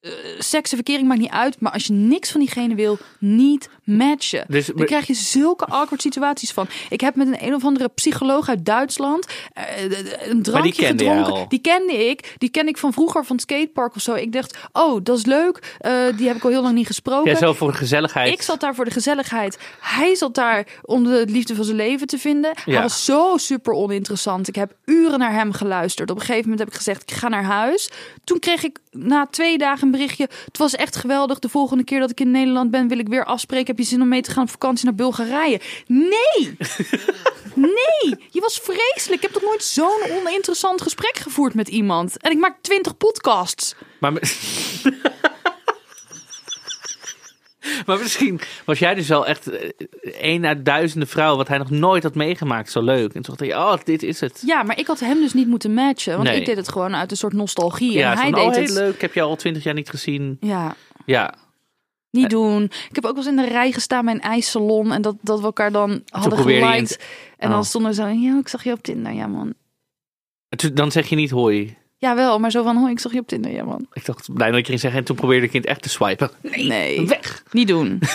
Eh, 0.00 0.10
seks 0.38 0.70
en 0.70 0.76
verkering 0.76 1.08
maakt 1.08 1.20
niet 1.20 1.30
uit. 1.30 1.60
Maar 1.60 1.72
als 1.72 1.86
je 1.86 1.92
niks 1.92 2.30
van 2.30 2.40
diegene 2.40 2.74
wil, 2.74 2.98
niet 3.18 3.70
matchen. 3.88 4.44
Dus- 4.48 4.66
Dan 4.66 4.86
krijg 4.86 5.06
je 5.06 5.14
zulke 5.14 5.66
awkward 5.66 6.02
situaties 6.02 6.52
van. 6.52 6.66
Ik 6.88 7.00
heb 7.00 7.14
met 7.14 7.26
een 7.26 7.46
een 7.46 7.54
of 7.54 7.64
andere 7.64 7.88
psycholoog 7.88 8.48
uit 8.48 8.64
Duitsland 8.64 9.26
eh, 9.52 9.64
een 10.28 10.42
drankje 10.42 10.80
jij 10.82 10.90
gedronken. 10.90 11.44
Die 11.48 11.58
kende 11.60 12.08
ik. 12.08 12.34
Die 12.38 12.48
ken 12.48 12.68
ik 12.68 12.78
van 12.78 12.92
vroeger 12.92 13.24
van 13.24 13.36
het 13.36 13.44
skatepark 13.44 13.94
of 13.96 14.02
zo. 14.02 14.14
Ik 14.14 14.32
dacht, 14.32 14.56
oh, 14.72 15.00
dat 15.02 15.18
is 15.18 15.24
leuk. 15.24 15.76
Eh, 15.78 15.92
die 16.16 16.26
heb 16.26 16.36
ik 16.36 16.44
al 16.44 16.50
heel 16.50 16.62
lang 16.62 16.74
niet 16.74 16.86
gesproken. 16.86 17.30
Ja, 17.30 17.36
zo 17.38 17.52
voor 17.52 17.74
gezelligheid. 17.74 18.32
Ik 18.32 18.42
zat 18.42 18.60
daar 18.60 18.74
voor 18.74 18.84
de 18.84 18.90
gezelligheid. 18.90 19.58
Hij 19.80 20.14
zat 20.14 20.34
daar 20.34 20.66
om 20.82 21.04
de 21.04 21.24
liefde 21.28 21.54
van 21.54 21.64
zijn 21.64 21.76
leven 21.76 22.06
te 22.06 22.18
vinden. 22.18 22.50
Hij 22.64 22.74
Ja. 22.74 22.82
was 22.82 23.04
zo 23.04 23.36
super 23.36 23.72
oninteressant. 23.72 24.48
Ik 24.48 24.54
heb 24.54 24.72
uren 24.84 25.18
naar 25.18 25.32
hem 25.32 25.52
geluisterd. 25.52 26.10
Op 26.10 26.16
een 26.16 26.22
gegeven 26.22 26.42
moment 26.42 26.58
heb 26.60 26.68
ik 26.68 26.74
gezegd, 26.74 27.10
ik 27.10 27.16
ga 27.16 27.28
naar 27.28 27.44
huis. 27.44 27.90
Toen 28.24 28.38
kreeg 28.38 28.64
ik 28.64 28.78
na 28.90 29.26
twee 29.30 29.58
dagen 29.58 29.84
een 29.84 29.90
berichtje. 29.90 30.28
Het 30.44 30.58
was 30.58 30.74
echt 30.74 30.96
geweldig. 30.96 31.38
De 31.38 31.48
volgende 31.48 31.84
keer 31.84 32.00
dat 32.00 32.10
ik 32.10 32.20
in 32.20 32.30
Nederland 32.30 32.70
ben, 32.70 32.88
wil 32.88 32.98
ik 32.98 33.08
weer 33.08 33.24
afspreken. 33.24 33.74
Heb 33.78 33.86
je 33.86 33.92
zin 33.92 34.02
om 34.02 34.08
mee 34.08 34.22
te 34.22 34.30
gaan 34.30 34.42
op 34.42 34.50
vakantie 34.50 34.84
naar 34.84 34.94
Bulgarije? 34.94 35.60
Nee! 35.86 36.56
Nee! 37.54 38.18
Je 38.30 38.40
was 38.40 38.60
vreselijk. 38.62 39.16
Ik 39.16 39.22
heb 39.22 39.32
toch 39.32 39.42
nooit 39.42 39.62
zo'n 39.62 40.02
oninteressant 40.10 40.82
gesprek 40.82 41.16
gevoerd 41.18 41.54
met 41.54 41.68
iemand. 41.68 42.18
En 42.22 42.30
ik 42.30 42.38
maak 42.38 42.56
twintig 42.60 42.96
podcasts. 42.96 43.74
Maar, 44.00 44.12
maar 47.86 47.98
misschien 47.98 48.40
was 48.64 48.78
jij 48.78 48.94
dus 48.94 49.08
wel 49.08 49.26
echt 49.26 49.50
eh, 49.50 49.70
één 50.20 50.46
uit 50.46 50.64
duizenden 50.64 51.08
vrouwen 51.08 51.36
wat 51.38 51.48
hij 51.48 51.58
nog 51.58 51.70
nooit 51.70 52.02
had 52.02 52.14
meegemaakt. 52.14 52.70
Zo 52.70 52.82
leuk. 52.82 53.14
En 53.14 53.22
toen 53.22 53.36
dacht 53.36 53.50
hij, 53.50 53.56
oh, 53.58 53.74
dit 53.84 54.02
is 54.02 54.20
het. 54.20 54.42
Ja, 54.46 54.62
maar 54.62 54.78
ik 54.78 54.86
had 54.86 55.00
hem 55.00 55.20
dus 55.20 55.32
niet 55.32 55.48
moeten 55.48 55.74
matchen. 55.74 56.12
Want 56.16 56.28
Nee. 56.28 56.40
ik 56.40 56.46
deed 56.46 56.56
het 56.56 56.68
gewoon 56.68 56.96
uit 56.96 57.10
een 57.10 57.16
soort 57.16 57.32
nostalgie. 57.32 57.92
Ja, 57.92 58.10
en 58.12 58.18
hij 58.18 58.30
van, 58.30 58.38
deed 58.40 58.48
oh, 58.48 58.54
heel 58.54 58.62
het. 58.62 58.72
leuk. 58.72 58.94
Ik 58.94 59.00
heb 59.00 59.14
je 59.14 59.22
al 59.22 59.36
twintig 59.36 59.62
jaar 59.64 59.74
niet 59.74 59.90
gezien. 59.90 60.36
Ja, 60.40 60.76
Ja, 61.04 61.34
niet 62.10 62.30
doen. 62.30 62.62
Ik 62.64 62.94
heb 62.94 63.04
ook 63.04 63.14
wel 63.16 63.26
eens 63.26 63.26
in 63.26 63.36
de 63.36 63.46
rij 63.48 63.72
gestaan 63.72 64.04
bij 64.04 64.14
een 64.14 64.20
ijssalon. 64.20 64.92
En 64.92 65.02
dat, 65.02 65.16
dat 65.20 65.38
we 65.38 65.44
elkaar 65.44 65.72
dan 65.72 66.02
hadden 66.08 66.38
geliked. 66.38 66.98
En 67.36 67.50
dan 67.50 67.58
Oh. 67.58 67.64
stonden 67.64 67.90
we 67.90 67.96
zo, 67.96 68.06
ja, 68.06 68.38
ik 68.38 68.48
zag 68.48 68.64
je 68.64 68.72
op 68.72 68.82
Tinder. 68.82 69.12
Ja, 69.12 69.26
man. 69.26 69.54
En 70.48 70.58
toen- 70.58 70.74
dan 70.74 70.92
zeg 70.92 71.08
je 71.08 71.16
niet 71.16 71.30
hoi. 71.30 71.76
Ja, 71.96 72.14
wel, 72.14 72.38
maar 72.38 72.50
zo 72.50 72.62
van, 72.62 72.76
oh, 72.76 72.90
ik 72.90 72.98
zag 73.00 73.12
je 73.12 73.18
op 73.18 73.26
Tinder. 73.26 73.50
Ja, 73.50 73.64
man. 73.64 73.86
Ik 73.92 74.04
dacht 74.04 74.32
blij 74.34 74.50
dat 74.50 74.58
je 74.58 74.64
ging 74.64 74.80
zeggen. 74.80 75.00
En 75.00 75.06
toen 75.06 75.16
probeerde 75.16 75.46
ik 75.46 75.52
in 75.52 75.60
het 75.60 75.68
echt 75.70 75.82
te 75.82 75.88
swipen. 75.88 76.30
Nee, 76.42 77.06
Weg. 77.06 77.42
niet 77.52 77.68
doen. 77.68 77.98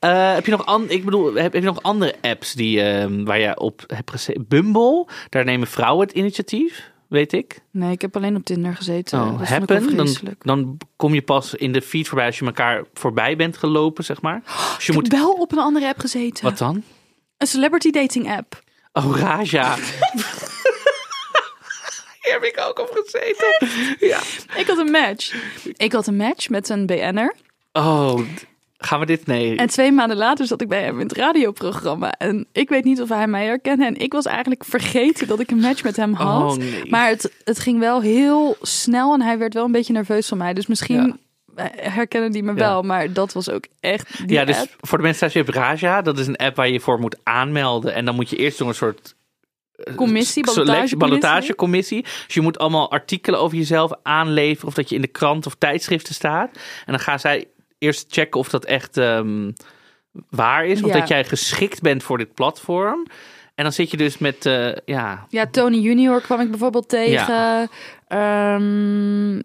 Eh, 0.00 0.34
heb 0.34 0.44
je 0.44 0.50
nog 0.50 0.66
an- 0.66 0.90
ik 0.90 1.04
bedoel, 1.04 1.24
heb, 1.34 1.52
heb 1.52 1.54
je 1.54 1.60
nog 1.60 1.82
andere 1.82 2.14
apps 2.20 2.52
die, 2.52 2.82
ehm, 2.82 3.24
waar 3.24 3.38
je 3.38 3.58
op 3.60 3.84
hebt 3.86 4.10
gezeten? 4.10 4.44
Bumble, 4.48 5.06
daar 5.28 5.44
nemen 5.44 5.66
vrouwen 5.66 6.06
het 6.06 6.16
initiatief, 6.16 6.90
weet 7.08 7.32
ik. 7.32 7.60
Nee, 7.70 7.92
ik 7.92 8.00
heb 8.00 8.16
alleen 8.16 8.36
op 8.36 8.44
Tinder 8.44 8.76
gezeten. 8.76 9.20
Oh, 9.20 9.38
dat 9.38 9.48
happen, 9.48 9.96
dan, 9.96 10.08
dan 10.38 10.78
kom 10.96 11.14
je 11.14 11.22
pas 11.22 11.54
in 11.54 11.72
de 11.72 11.82
feed 11.82 12.08
voorbij 12.08 12.26
als 12.26 12.38
je 12.38 12.44
elkaar 12.44 12.84
voorbij 12.94 13.36
bent 13.36 13.56
gelopen, 13.56 14.04
zeg 14.04 14.20
maar. 14.22 14.42
Dus 14.76 14.86
je 14.86 14.92
Ik 14.92 14.98
moet, 14.98 15.12
heb 15.12 15.20
wel 15.20 15.32
op 15.32 15.52
een 15.52 15.58
andere 15.58 15.86
app 15.88 15.98
gezeten. 16.00 16.44
wat 16.44 16.58
dan? 16.58 16.82
Een 17.36 17.46
celebrity 17.46 17.90
dating 17.90 18.36
app. 18.36 18.62
Oh, 18.92 19.16
Raja. 19.18 19.74
Hier 22.22 22.32
heb 22.34 22.42
ik 22.42 22.60
ook 22.68 22.78
op 22.78 22.90
gezeten. 23.04 23.68
Ja. 24.08 24.20
Ik 24.56 24.66
had 24.66 24.78
een 24.78 24.90
match. 24.90 25.34
Ik 25.76 25.92
had 25.92 26.06
een 26.06 26.16
match 26.16 26.48
met 26.48 26.68
een 26.68 26.86
BN'er. 26.86 27.34
Oh, 27.72 28.20
gaan 28.86 29.00
we 29.00 29.06
dit? 29.06 29.26
Nee. 29.26 29.56
En 29.56 29.66
twee 29.66 29.92
maanden 29.92 30.16
later 30.16 30.46
zat 30.46 30.60
ik 30.62 30.68
bij 30.68 30.82
hem 30.82 31.00
in 31.00 31.06
het 31.06 31.16
radioprogramma. 31.16 32.12
En 32.12 32.46
ik 32.52 32.68
weet 32.68 32.84
niet 32.84 33.00
of 33.00 33.08
hij 33.08 33.26
mij 33.26 33.44
herkende. 33.44 33.84
En 33.86 33.96
ik 33.96 34.12
was 34.12 34.24
eigenlijk 34.24 34.64
vergeten 34.64 35.26
dat 35.26 35.40
ik 35.40 35.50
een 35.50 35.60
match 35.60 35.82
met 35.82 35.96
hem 35.96 36.12
had. 36.14 36.52
Oh, 36.52 36.56
nee. 36.58 36.90
Maar 36.90 37.08
het, 37.08 37.32
het 37.44 37.58
ging 37.58 37.78
wel 37.78 38.00
heel 38.00 38.56
snel 38.62 39.14
en 39.14 39.22
hij 39.22 39.38
werd 39.38 39.54
wel 39.54 39.64
een 39.64 39.72
beetje 39.72 39.92
nerveus 39.92 40.28
van 40.28 40.38
mij. 40.38 40.54
Dus 40.54 40.66
misschien 40.66 41.18
Ja. 41.56 41.70
herkennen 41.76 42.32
die 42.32 42.42
me 42.42 42.54
wel. 42.54 42.82
Maar 42.82 43.12
dat 43.12 43.32
was 43.32 43.50
ook 43.50 43.64
echt 43.80 44.22
ja, 44.26 44.44
dus 44.44 44.58
app. 44.60 44.68
voor 44.80 44.98
de 44.98 45.04
mensen 45.04 45.20
thuis, 45.20 45.32
je 45.32 45.38
hebt 45.38 45.54
Raja. 45.54 46.02
Dat 46.02 46.18
is 46.18 46.26
een 46.26 46.36
app 46.36 46.56
waar 46.56 46.68
je 46.68 46.80
voor 46.80 46.98
moet 47.00 47.16
aanmelden. 47.22 47.94
En 47.94 48.04
dan 48.04 48.14
moet 48.14 48.30
je 48.30 48.36
eerst 48.36 48.58
door 48.58 48.68
een 48.68 48.74
soort 48.74 49.14
Commissie, 49.94 50.24
selectie- 50.48 50.54
ballotagecommissie. 50.54 50.96
ballotagecommissie. 50.98 52.02
Dus 52.02 52.34
je 52.34 52.40
moet 52.40 52.58
allemaal 52.58 52.90
artikelen 52.90 53.40
over 53.40 53.56
jezelf 53.56 53.92
aanleveren. 54.02 54.68
Of 54.68 54.74
dat 54.74 54.88
je 54.88 54.94
in 54.94 55.00
de 55.00 55.06
krant 55.06 55.46
of 55.46 55.54
tijdschriften 55.54 56.14
staat. 56.14 56.50
En 56.56 56.92
dan 56.92 57.00
gaan 57.00 57.20
zij 57.20 57.46
eerst 57.86 58.06
checken 58.12 58.40
of 58.40 58.48
dat 58.48 58.64
echt 58.64 58.96
ehm, 58.96 59.50
waar 60.30 60.66
is. 60.66 60.82
Of 60.82 60.92
Ja. 60.92 60.98
dat 60.98 61.08
jij 61.08 61.24
geschikt 61.24 61.80
bent 61.82 62.02
voor 62.02 62.18
dit 62.18 62.34
platform. 62.34 63.06
En 63.54 63.64
dan 63.64 63.72
zit 63.72 63.90
je 63.90 63.96
dus 63.96 64.18
met, 64.18 64.46
eh, 64.46 64.72
ja, 64.84 65.26
Ja, 65.28 65.46
Tony 65.50 65.76
Junior 65.78 66.20
kwam 66.20 66.40
ik 66.40 66.50
bijvoorbeeld 66.50 66.88
tegen. 66.88 67.68
Ehm, 68.06 69.40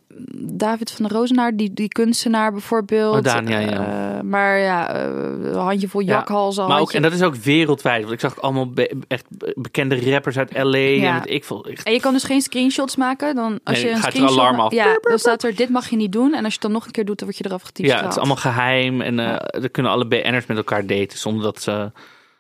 David 0.58 0.92
van 0.92 1.06
der 1.08 1.18
Rozenaar, 1.18 1.56
die, 1.56 1.74
die 1.74 1.88
kunstenaar 1.88 2.52
bijvoorbeeld. 2.52 3.16
Oh, 3.16 3.22
Daan, 3.24 3.48
ja, 3.48 3.60
ja. 3.60 4.16
Eh, 4.16 4.22
maar 4.22 4.58
ja, 4.60 4.94
eh, 4.94 5.04
een 5.44 5.56
handjevol 5.56 6.02
Ja, 6.02 6.08
jakhalzen. 6.08 6.68
Maar 6.68 6.80
ook, 6.80 6.92
en 6.92 7.02
dat 7.02 7.12
is 7.12 7.22
ook 7.22 7.36
wereldwijd. 7.36 8.02
Want 8.02 8.14
ik 8.14 8.20
zag 8.20 8.42
allemaal 8.42 8.70
be- 8.70 8.98
echt 9.08 9.26
bekende 9.56 10.12
rappers 10.12 10.38
uit 10.38 10.54
LA. 10.64 10.78
Ja. 10.78 11.22
En 11.22 11.34
ik 11.34 11.44
veel. 11.46 11.66
Echt- 11.66 11.84
En 11.86 11.94
je 11.94 12.00
kan 12.00 12.14
dus 12.14 12.24
geen 12.24 12.42
screenshots 12.42 12.96
maken. 12.96 13.36
Dan 13.36 13.60
als 13.64 13.78
Nee, 13.78 13.86
je 13.86 13.92
een 13.96 14.02
gaat 14.02 14.14
er 14.14 14.26
alarm 14.28 14.60
af. 14.60 14.74
Ja, 14.74 14.98
dan 15.02 15.20
staat 15.20 15.44
er 15.44 15.56
dit 15.56 15.70
mag 15.70 15.90
je 15.90 15.96
niet 15.96 16.12
doen. 16.12 16.34
En 16.34 16.44
als 16.44 16.54
je 16.54 16.60
het 16.60 16.62
dan 16.62 16.72
nog 16.72 16.86
een 16.86 16.92
keer 16.92 17.06
doet, 17.06 17.18
dan 17.20 17.28
word 17.28 17.40
je 17.40 17.46
eraf 17.46 17.62
getypt. 17.62 17.88
Ja, 17.88 18.02
het 18.02 18.12
is 18.12 18.18
allemaal 18.18 18.36
geheim. 18.36 19.02
En 19.02 19.20
eh 19.20 19.64
er 19.64 19.70
kunnen 19.70 19.92
alle 19.92 20.08
BN'ers 20.08 20.46
met 20.46 20.58
elkaar 20.58 20.86
daten 20.86 21.18
zonder 21.18 21.44
dat 21.44 21.62
ze 21.62 21.92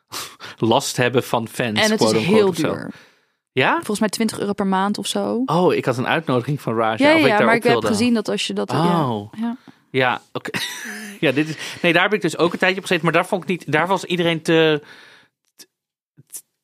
last 0.57 0.97
hebben 0.97 1.23
van 1.23 1.47
fans. 1.47 1.79
En 1.79 1.91
het 1.91 2.01
is 2.01 2.11
heel 2.11 2.53
zo. 2.53 2.77
Ja? 3.51 3.73
Volgens 3.73 3.99
mij 3.99 4.09
20 4.09 4.39
euro 4.39 4.53
per 4.53 4.67
maand 4.67 4.97
of 4.97 5.07
zo. 5.07 5.41
Oh, 5.45 5.73
ik 5.73 5.85
had 5.85 5.97
een 5.97 6.07
uitnodiging 6.07 6.61
van 6.61 6.75
Raja. 6.75 6.95
Ja, 6.97 7.09
ja, 7.09 7.15
ik 7.15 7.25
ja 7.25 7.37
daar 7.37 7.45
maar 7.45 7.55
ik 7.55 7.63
heb 7.63 7.85
gezien 7.85 8.13
dat 8.13 8.29
als 8.29 8.47
je 8.47 8.53
dat... 8.53 8.71
Oh. 8.71 9.29
Ja, 9.31 9.41
ja. 9.41 9.57
Ja, 9.91 10.21
oké. 10.31 10.49
ja, 11.25 11.31
dit 11.31 11.49
is. 11.49 11.55
Nee, 11.81 11.93
daar 11.93 12.03
heb 12.03 12.13
ik 12.13 12.21
dus 12.21 12.37
ook 12.37 12.53
een 12.53 12.59
tijdje 12.59 12.77
op 12.77 12.81
gezeten. 12.81 13.03
Maar 13.03 13.13
daar 13.13 13.25
vond 13.25 13.43
ik 13.43 13.49
niet. 13.49 13.71
Daar 13.71 13.87
was 13.87 14.03
iedereen 14.03 14.41
te. 14.41 14.81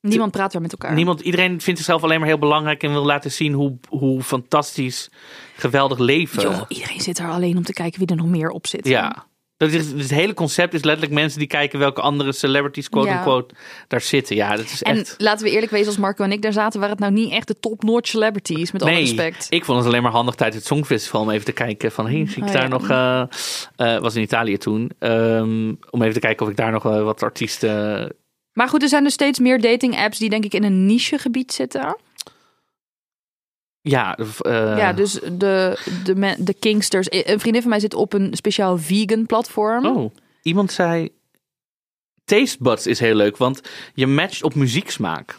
Niemand 0.01 0.31
praat 0.31 0.53
er 0.53 0.61
met 0.61 0.71
elkaar. 0.71 0.93
Niemand, 0.93 1.19
iedereen 1.19 1.61
vindt 1.61 1.79
zichzelf 1.79 2.03
alleen 2.03 2.19
maar 2.19 2.27
heel 2.27 2.37
belangrijk 2.37 2.83
en 2.83 2.91
wil 2.91 3.05
laten 3.05 3.31
zien 3.31 3.53
hoe, 3.53 3.77
hoe 3.89 4.23
fantastisch, 4.23 5.09
geweldig 5.55 5.97
leven. 5.97 6.41
Joh, 6.41 6.61
iedereen 6.67 7.01
zit 7.01 7.17
er 7.17 7.29
alleen 7.29 7.57
om 7.57 7.63
te 7.63 7.73
kijken 7.73 7.99
wie 7.99 8.07
er 8.07 8.15
nog 8.15 8.25
meer 8.25 8.49
op 8.49 8.67
zit. 8.67 8.87
Ja. 8.87 9.26
Dat 9.57 9.71
is, 9.71 9.87
het 9.91 10.09
hele 10.09 10.33
concept 10.33 10.73
is 10.73 10.83
letterlijk 10.83 11.13
mensen 11.13 11.39
die 11.39 11.47
kijken 11.47 11.79
welke 11.79 12.01
andere 12.01 12.31
celebrities, 12.31 12.89
quote 12.89 13.07
Ja. 13.07 13.15
unquote, 13.17 13.55
daar 13.87 14.01
zitten. 14.01 14.35
Ja, 14.35 14.55
dat 14.55 14.65
is 14.65 14.83
En 14.83 14.97
echt. 14.97 15.15
laten 15.17 15.45
we 15.45 15.51
eerlijk 15.51 15.71
wezen, 15.71 15.87
als 15.87 15.97
Marco 15.97 16.23
en 16.23 16.31
ik 16.31 16.41
daar 16.41 16.53
zaten, 16.53 16.79
waren 16.79 16.95
het 16.95 17.03
nou 17.03 17.13
niet 17.13 17.31
echt 17.31 17.47
de 17.47 17.59
top-notch 17.59 18.09
celebrities, 18.09 18.71
met 18.71 18.81
alle 18.81 18.91
Nee, 18.91 18.99
respect. 19.01 19.47
ik 19.49 19.65
vond 19.65 19.77
het 19.77 19.87
alleen 19.87 20.01
maar 20.03 20.11
handig 20.11 20.35
tijdens 20.35 20.57
het 20.59 20.67
Songfestival 20.67 21.21
om 21.21 21.29
even 21.29 21.45
te 21.45 21.51
kijken 21.51 21.91
van, 21.91 22.05
hey, 22.07 22.25
zie 22.27 22.37
ik 22.37 22.43
Oh, 22.47 22.51
daar 22.53 22.61
ja. 22.61 22.67
nog, 22.67 22.89
eh 22.89 23.21
eh, 23.95 24.01
was 24.01 24.15
in 24.15 24.21
Italië 24.21 24.57
toen, 24.57 24.91
ehm, 24.99 25.73
om 25.89 26.01
even 26.01 26.13
te 26.13 26.19
kijken 26.19 26.45
of 26.45 26.51
ik 26.51 26.57
daar 26.57 26.71
nog 26.71 26.85
eh, 26.85 27.03
wat 27.03 27.23
artiesten 27.23 28.13
Maar 28.53 28.67
goed, 28.69 28.81
er 28.81 28.89
zijn 28.89 29.03
dus 29.03 29.13
steeds 29.13 29.39
meer 29.39 29.61
dating 29.61 29.97
apps 29.97 30.17
die 30.17 30.29
denk 30.29 30.45
ik 30.45 30.53
in 30.53 30.63
een 30.63 30.85
nichegebied 30.85 31.53
zitten. 31.53 31.97
Ja, 33.89 34.17
eh, 34.17 34.77
ja, 34.77 34.93
dus 34.93 35.11
de, 35.13 35.79
de, 36.03 36.35
de 36.37 36.53
Kingsters. 36.53 37.07
Een 37.09 37.39
vriendin 37.39 37.61
van 37.61 37.69
mij 37.69 37.79
zit 37.79 37.93
op 37.93 38.13
een 38.13 38.33
speciaal 38.33 38.77
vegan 38.77 39.25
platform. 39.25 39.85
Oh, 39.85 40.15
iemand 40.41 40.71
zei. 40.71 41.09
Taste 42.25 42.57
Buds 42.59 42.87
is 42.87 42.99
heel 42.99 43.15
leuk, 43.15 43.37
want 43.37 43.61
je 43.93 44.07
matcht 44.07 44.43
op 44.43 44.55
muzieksmaak. 44.55 45.35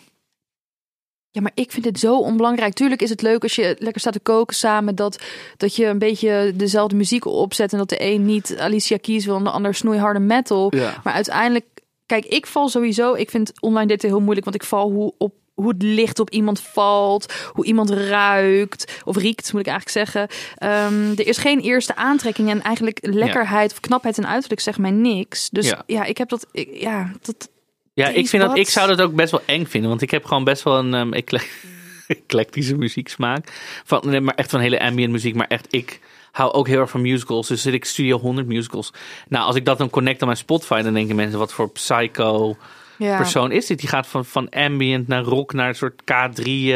Ja, 1.31 1.41
maar 1.41 1.53
ik 1.55 1.73
vind 1.73 1.85
het 1.85 1.99
zo 1.99 2.19
onbelangrijk. 2.19 2.75
Tuurlijk 2.75 3.03
is 3.03 3.11
het 3.11 3.23
leuk 3.23 3.43
als 3.43 3.55
je 3.55 3.77
lekker 3.79 4.01
staat 4.01 4.13
te 4.13 4.21
koken 4.21 4.57
samen. 4.57 4.95
Dat, 4.95 5.23
dat 5.57 5.77
je 5.77 5.87
een 5.87 5.99
beetje 5.99 6.53
dezelfde 6.55 6.97
muziek 6.97 7.25
opzet. 7.25 7.73
En 7.73 7.79
dat 7.79 7.89
de 7.89 8.03
een 8.03 8.25
niet 8.25 8.57
Alicia 8.59 8.97
Keys 8.97 9.25
wil 9.25 9.37
en 9.37 9.45
de 9.45 9.51
ander 9.51 9.75
snoeiharde 9.75 10.19
metal. 10.19 10.77
Ja. 10.77 11.01
Maar 11.05 11.13
uiteindelijk, 11.13 11.67
kijk, 12.07 12.25
ik 12.25 12.47
val 12.47 12.69
sowieso. 12.69 13.15
Ik 13.15 13.31
vind 13.31 13.53
online 13.61 13.87
daten 13.87 14.09
heel 14.09 14.21
moeilijk, 14.21 14.45
want 14.45 14.57
ik 14.57 14.65
val 14.65 14.91
hoe 14.91 15.15
op 15.19 15.35
hoe 15.59 15.69
het 15.69 15.83
licht 15.83 16.19
op 16.19 16.31
iemand 16.31 16.61
valt, 16.61 17.35
hoe 17.53 17.65
iemand 17.65 17.91
ruikt 17.91 19.01
of 19.05 19.17
riekt, 19.17 19.53
moet 19.53 19.61
ik 19.61 19.67
eigenlijk 19.67 20.09
zeggen. 20.09 20.29
Ehm, 20.57 21.11
er 21.11 21.27
is 21.27 21.39
geen 21.39 21.61
eerste 21.61 21.97
aantrekking 21.97 22.51
en 22.51 22.63
eigenlijk 22.63 22.99
lekkerheid 23.01 23.73
of 23.73 23.81
knapheid 23.81 24.19
en 24.19 24.27
uiterlijk 24.27 24.61
zegt 24.61 24.79
mij 24.79 24.91
niks. 24.91 25.49
Dus 25.51 25.69
Ja. 25.69 25.83
ja, 25.87 26.05
ik 26.05 26.19
heb 26.19 26.29
dat, 26.29 26.47
ik, 26.53 26.69
ja, 26.73 27.13
dat. 27.23 27.49
Ja, 27.95 28.09
ik, 28.09 28.29
vind 28.29 28.43
dat, 28.43 28.57
ik 28.57 28.69
zou 28.69 28.89
dat 28.89 29.01
ook 29.01 29.15
best 29.15 29.31
wel 29.31 29.43
eng 29.47 29.65
vinden, 29.65 29.91
want 29.91 30.03
ik 30.03 30.11
heb 30.11 30.25
gewoon 30.25 30.45
best 30.45 30.63
wel 30.63 30.79
een 30.79 30.95
um, 30.95 31.13
eclectische 32.07 32.77
muzieksmaak. 32.77 33.53
Van, 33.85 34.03
nee, 34.05 34.21
maar 34.21 34.35
echt 34.35 34.51
van 34.51 34.61
hele 34.61 34.81
ambient 34.81 35.13
muziek, 35.13 35.35
maar 35.35 35.47
echt 35.47 35.67
ik 35.71 36.01
hou 36.33 36.53
ook 36.53 36.67
heel 36.67 36.81
erg 36.81 36.91
van 36.91 37.01
musicals. 37.01 37.49
Dus 37.49 37.63
zit 37.63 37.75
ik 37.75 37.85
Studio 37.85 38.19
100 38.19 38.47
musicals. 38.47 38.93
Nou, 39.29 39.45
als 39.45 39.57
ik 39.57 39.65
dat 39.65 39.79
dan 39.79 39.91
connect 39.91 40.21
aan 40.21 40.27
mijn 40.27 40.39
Spotify, 40.39 40.83
dan 40.83 40.95
denken 40.95 41.17
mensen, 41.17 41.39
wat 41.39 41.53
voor 41.53 41.71
psycho 41.71 42.57
Ja. 42.99 43.17
persoon 43.17 43.53
is 43.53 43.67
dit? 43.67 43.79
Die 43.79 43.89
gaat 43.89 44.07
van, 44.07 44.25
van 44.25 44.49
ambient 44.49 45.09
naar 45.09 45.23
rock 45.23 45.53
naar 45.53 45.69
een 45.69 45.75
soort 45.75 46.03
K3. 46.03 46.43
eh, 46.43 46.73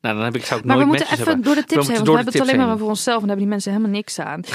nou, 0.00 0.16
dan 0.16 0.20
heb 0.20 0.36
ik, 0.36 0.44
zou 0.44 0.60
ik 0.60 0.66
Maar 0.66 0.78
we 0.78 0.84
moeten 0.84 1.06
even 1.06 1.16
hebben. 1.26 1.42
door 1.44 1.54
de 1.54 1.64
tips 1.64 1.86
heen, 1.86 1.94
want 1.96 2.08
we 2.08 2.14
hebben 2.14 2.32
het 2.32 2.42
alleen 2.42 2.66
maar 2.66 2.78
voor 2.78 2.88
onszelf 2.88 3.20
en 3.22 3.26
daar 3.28 3.36
hebben 3.36 3.44
die 3.44 3.54
mensen 3.54 3.72
helemaal 3.72 3.92
niks 3.92 4.18
aan. 4.18 4.42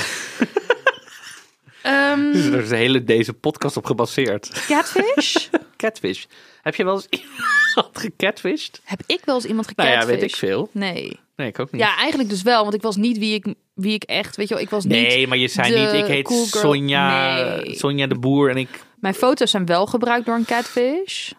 Ehm, 1.81 2.31
Dus 2.31 2.45
er 2.45 2.61
is 2.61 2.69
de 2.69 2.75
hele 2.75 3.03
deze 3.03 3.33
podcast 3.33 3.77
op 3.77 3.85
gebaseerd. 3.85 4.65
catfish? 4.67 5.47
Catfish. 5.77 6.23
Heb 6.61 6.75
je 6.75 6.83
wel 6.83 6.93
eens 6.95 7.07
iemand 7.09 7.97
gecatfished? 7.99 8.81
Heb 8.83 8.99
ik 9.05 9.19
wel 9.25 9.35
eens 9.35 9.45
iemand 9.45 9.75
Nou 9.75 9.89
gecatfish? 9.89 10.13
ja, 10.13 10.19
weet 10.19 10.29
ik 10.31 10.35
veel. 10.35 10.69
Nee. 10.71 11.19
Nee, 11.35 11.47
ik 11.47 11.59
ook 11.59 11.71
niet. 11.71 11.81
Ja, 11.81 11.97
eigenlijk 11.97 12.29
dus 12.29 12.41
wel, 12.41 12.61
want 12.61 12.73
ik 12.73 12.81
was 12.81 12.95
niet 12.95 13.17
wie 13.17 13.33
ik, 13.33 13.53
wie 13.73 13.93
ik 13.93 14.03
echt, 14.03 14.35
weet 14.35 14.47
je 14.47 14.53
wel, 14.53 14.63
ik 14.63 14.69
was 14.69 14.83
niet... 14.83 15.07
Nee, 15.07 15.27
maar 15.27 15.37
je 15.37 15.47
zei 15.47 15.79
niet, 15.79 15.93
ik 15.93 16.05
heet 16.05 16.23
cool. 16.25 16.45
Sonja, 16.45 17.35
Nee. 17.35 17.75
Sonja 17.75 18.07
de 18.07 18.19
Boer 18.19 18.49
en 18.49 18.57
ik... 18.57 18.85
Mijn 18.99 19.13
foto's 19.13 19.51
zijn 19.51 19.65
wel 19.65 19.85
gebruikt 19.85 20.25
door 20.25 20.35
een 20.35 20.45
catfish. 20.45 21.31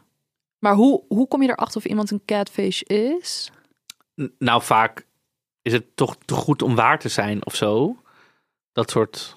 Maar 0.58 0.74
hoe, 0.74 1.02
hoe 1.08 1.28
kom 1.28 1.42
je 1.42 1.48
erachter 1.48 1.76
of 1.76 1.84
iemand 1.84 2.10
een 2.10 2.22
catfish 2.24 2.80
is? 2.80 3.50
N- 4.22 4.34
Nou, 4.38 4.62
vaak 4.62 5.06
is 5.62 5.72
het 5.72 5.96
toch 5.96 6.16
te 6.24 6.34
goed 6.34 6.62
om 6.62 6.74
waar 6.74 6.98
te 6.98 7.08
zijn 7.08 7.46
of 7.46 7.54
zo. 7.54 7.96
Dat 8.72 8.90
soort... 8.90 9.36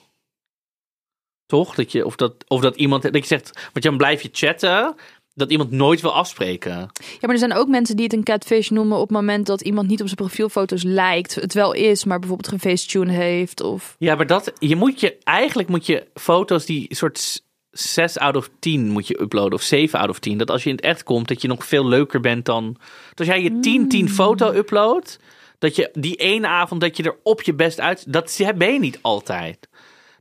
Toch? 1.46 1.76
Dat 1.76 1.92
je, 1.92 2.06
of, 2.06 2.16
dat, 2.16 2.34
of 2.48 2.62
dat 2.62 2.76
iemand, 2.76 3.04
dat 3.04 3.14
je 3.18 3.26
zegt, 3.26 3.70
want 3.74 3.82
dan 3.86 3.98
blijf 3.98 4.22
je 4.22 4.30
chatten, 4.32 4.96
dat 5.34 5.52
iemand 5.52 5.72
nooit 5.72 6.02
wil 6.02 6.14
afspreken. 6.14 6.72
Ja, 6.72 7.18
maar 7.22 7.30
er 7.30 7.38
zijn 7.38 7.54
ook 7.54 7.68
mensen 7.68 7.96
die 7.96 8.06
het 8.06 8.14
een 8.14 8.24
catfish 8.24 8.70
noemen 8.70 8.98
op 8.98 9.04
het 9.04 9.12
moment 9.18 9.46
dat 9.46 9.62
iemand 9.62 9.88
niet 9.88 10.00
op 10.02 10.06
zijn 10.06 10.18
profielfoto's 10.20 10.84
lijkt. 10.84 11.36
Het 11.36 11.54
wel 11.54 11.74
is, 11.74 12.04
maar 12.06 12.20
bijvoorbeeld 12.20 12.50
geen 12.50 12.60
facetune 12.60 13.12
heeft 13.12 13.62
of... 13.62 13.96
Ja, 13.98 14.16
maar 14.16 14.28
dat, 14.28 14.52
je 14.60 14.76
moet 14.76 15.00
je, 15.00 15.18
eigenlijk 15.24 15.70
moet 15.70 15.86
je 15.86 16.08
foto's 16.14 16.66
die 16.66 16.96
soort 16.96 17.44
6 17.72 18.18
out 18.18 18.36
of 18.36 18.50
10 18.60 18.90
moet 18.90 19.08
je 19.08 19.22
uploaden, 19.22 19.54
of 19.54 19.62
7 19.62 20.00
out 20.00 20.10
of 20.10 20.20
10. 20.20 20.38
Dat 20.38 20.50
als 20.50 20.64
je 20.64 20.70
in 20.70 20.76
het 20.76 20.86
echt 20.86 21.04
komt, 21.04 21.28
dat 21.28 21.42
je 21.42 21.48
nog 21.48 21.66
veel 21.66 21.88
leuker 21.88 22.20
bent 22.20 22.46
dan. 22.46 22.76
Dus 23.14 23.28
als 23.28 23.28
jij 23.28 23.42
je 23.42 24.06
10-10 24.10 24.12
foto 24.14 24.54
uploadt, 24.54 25.20
dat 25.60 25.76
je 25.76 25.90
die 25.94 26.16
ene 26.16 26.48
avond 26.48 26.82
dat 26.82 26.98
je 26.98 27.04
er 27.04 27.18
op 27.24 27.42
je 27.42 27.54
best 27.54 27.80
uit. 27.80 28.14
Dat 28.14 28.38
ben 28.56 28.74
je 28.74 28.80
niet 28.80 29.00
altijd. 29.02 29.70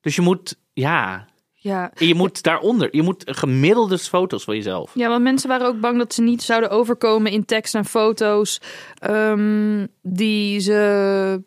Dus 0.01 0.17
je 0.17 0.23
moet, 0.23 0.57
ja, 0.73 1.27
Ja. 1.55 1.91
je 1.95 2.15
moet 2.15 2.43
daaronder, 2.43 2.89
je 2.97 3.03
moet 3.03 3.23
gemiddelde 3.27 3.99
foto's 3.99 4.45
van 4.45 4.55
jezelf. 4.57 4.91
Ja, 4.95 5.09
want 5.09 5.23
mensen 5.23 5.49
waren 5.49 5.67
ook 5.67 5.81
bang 5.81 5.99
dat 5.99 6.15
ze 6.15 6.23
niet 6.23 6.43
zouden 6.43 6.71
overkomen 6.71 7.33
in 7.33 7.45
tekst 7.45 7.75
en 7.75 7.85
foto's 7.85 8.61
ehm, 8.99 9.87
die 10.03 10.61
ze 10.61 11.43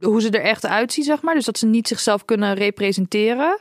hoe 0.00 0.20
ze 0.20 0.30
er 0.30 0.40
echt 0.40 0.66
uitzien, 0.66 1.04
zeg 1.04 1.22
maar. 1.22 1.34
Dus 1.34 1.44
dat 1.44 1.58
ze 1.58 1.66
niet 1.66 1.88
zichzelf 1.88 2.24
kunnen 2.24 2.54
representeren. 2.54 3.58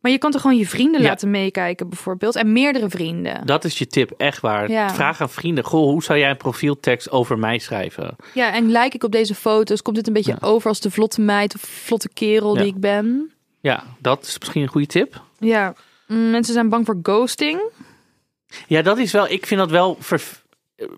Maar 0.00 0.10
je 0.12 0.18
kan 0.18 0.30
toch 0.30 0.40
gewoon 0.40 0.56
je 0.56 0.66
vrienden 0.66 1.00
Ja. 1.02 1.08
laten 1.08 1.30
meekijken, 1.30 1.88
bijvoorbeeld. 1.88 2.36
En 2.36 2.52
meerdere 2.52 2.88
vrienden. 2.90 3.46
Dat 3.46 3.64
is 3.64 3.78
je 3.78 3.86
tip, 3.86 4.10
echt 4.16 4.40
waar. 4.40 4.70
Ja. 4.70 4.94
Vraag 4.94 5.20
aan 5.20 5.30
vrienden, 5.30 5.64
goh, 5.64 5.90
hoe 5.90 6.02
zou 6.02 6.18
jij 6.18 6.30
een 6.30 6.36
profieltekst 6.36 7.10
over 7.10 7.38
mij 7.38 7.58
schrijven? 7.58 8.16
Ja, 8.34 8.52
en 8.54 8.70
lijk 8.70 8.94
ik 8.94 9.04
op 9.04 9.12
deze 9.12 9.34
foto's? 9.34 9.82
Komt 9.82 9.96
dit 9.96 10.06
een 10.06 10.12
beetje 10.12 10.36
Ja. 10.40 10.46
over 10.46 10.68
als 10.68 10.80
de 10.80 10.90
vlotte 10.90 11.20
meid 11.20 11.54
of 11.54 11.60
vlotte 11.60 12.08
kerel 12.08 12.54
die 12.54 12.66
ik 12.66 12.80
ben? 12.80 13.32
Ja, 13.60 13.84
dat 13.98 14.22
is 14.24 14.38
misschien 14.38 14.62
een 14.62 14.68
goede 14.68 14.86
tip. 14.86 15.22
Ja, 15.38 15.74
mm, 16.06 16.30
mensen 16.30 16.54
zijn 16.54 16.68
bang 16.68 16.86
voor 16.86 16.98
ghosting. 17.02 17.60
Ja, 18.66 18.82
dat 18.82 18.98
is 18.98 19.12
wel. 19.12 19.28
Ik 19.28 19.46
vind 19.46 19.60
dat 19.60 19.70
wel 19.70 19.96
ver- 20.00 20.42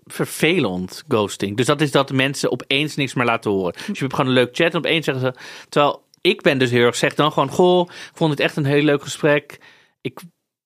vervelend, 0.05 1.03
ghosting. 1.07 1.57
Dus 1.57 1.65
dat 1.65 1.81
is 1.81 1.91
dat 1.91 2.11
mensen 2.11 2.51
opeens 2.51 2.95
niks 2.95 3.13
meer 3.13 3.25
laten 3.25 3.51
horen. 3.51 3.73
Dus 3.73 3.85
je 3.85 4.03
hebt 4.03 4.13
gewoon 4.13 4.27
een 4.29 4.37
leuk 4.37 4.55
chat 4.55 4.71
en 4.71 4.77
opeens 4.77 5.05
zeggen 5.05 5.23
ze. 5.33 5.39
Terwijl 5.69 6.02
ik 6.23 6.41
ben 6.41 6.57
dus 6.57 6.71
heel 6.71 6.85
erg 6.85 6.95
zeg 6.95 7.15
dan 7.15 7.31
gewoon: 7.31 7.49
Goh, 7.49 7.89
ik 7.89 8.11
vond 8.17 8.31
het 8.31 8.39
echt 8.39 8.55
een 8.55 8.65
heel 8.65 8.83
leuk 8.83 9.01
gesprek. 9.01 9.59
Ik 10.01 10.19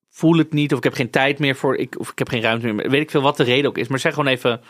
voel 0.09 0.37
het 0.37 0.53
niet, 0.53 0.71
of 0.71 0.77
ik 0.77 0.83
heb 0.83 0.93
geen 0.93 1.09
tijd 1.09 1.39
meer 1.39 1.55
voor. 1.55 1.75
Ik, 1.75 1.99
of 1.99 2.11
ik 2.11 2.19
heb 2.19 2.29
geen 2.29 2.41
ruimte 2.41 2.73
meer. 2.73 2.89
Weet 2.89 3.01
ik 3.01 3.11
veel 3.11 3.21
wat 3.21 3.37
de 3.37 3.43
reden 3.43 3.69
ook 3.69 3.77
is. 3.77 3.87
Maar 3.87 3.99
zeg 3.99 4.13
gewoon 4.13 4.31
even. 4.31 4.61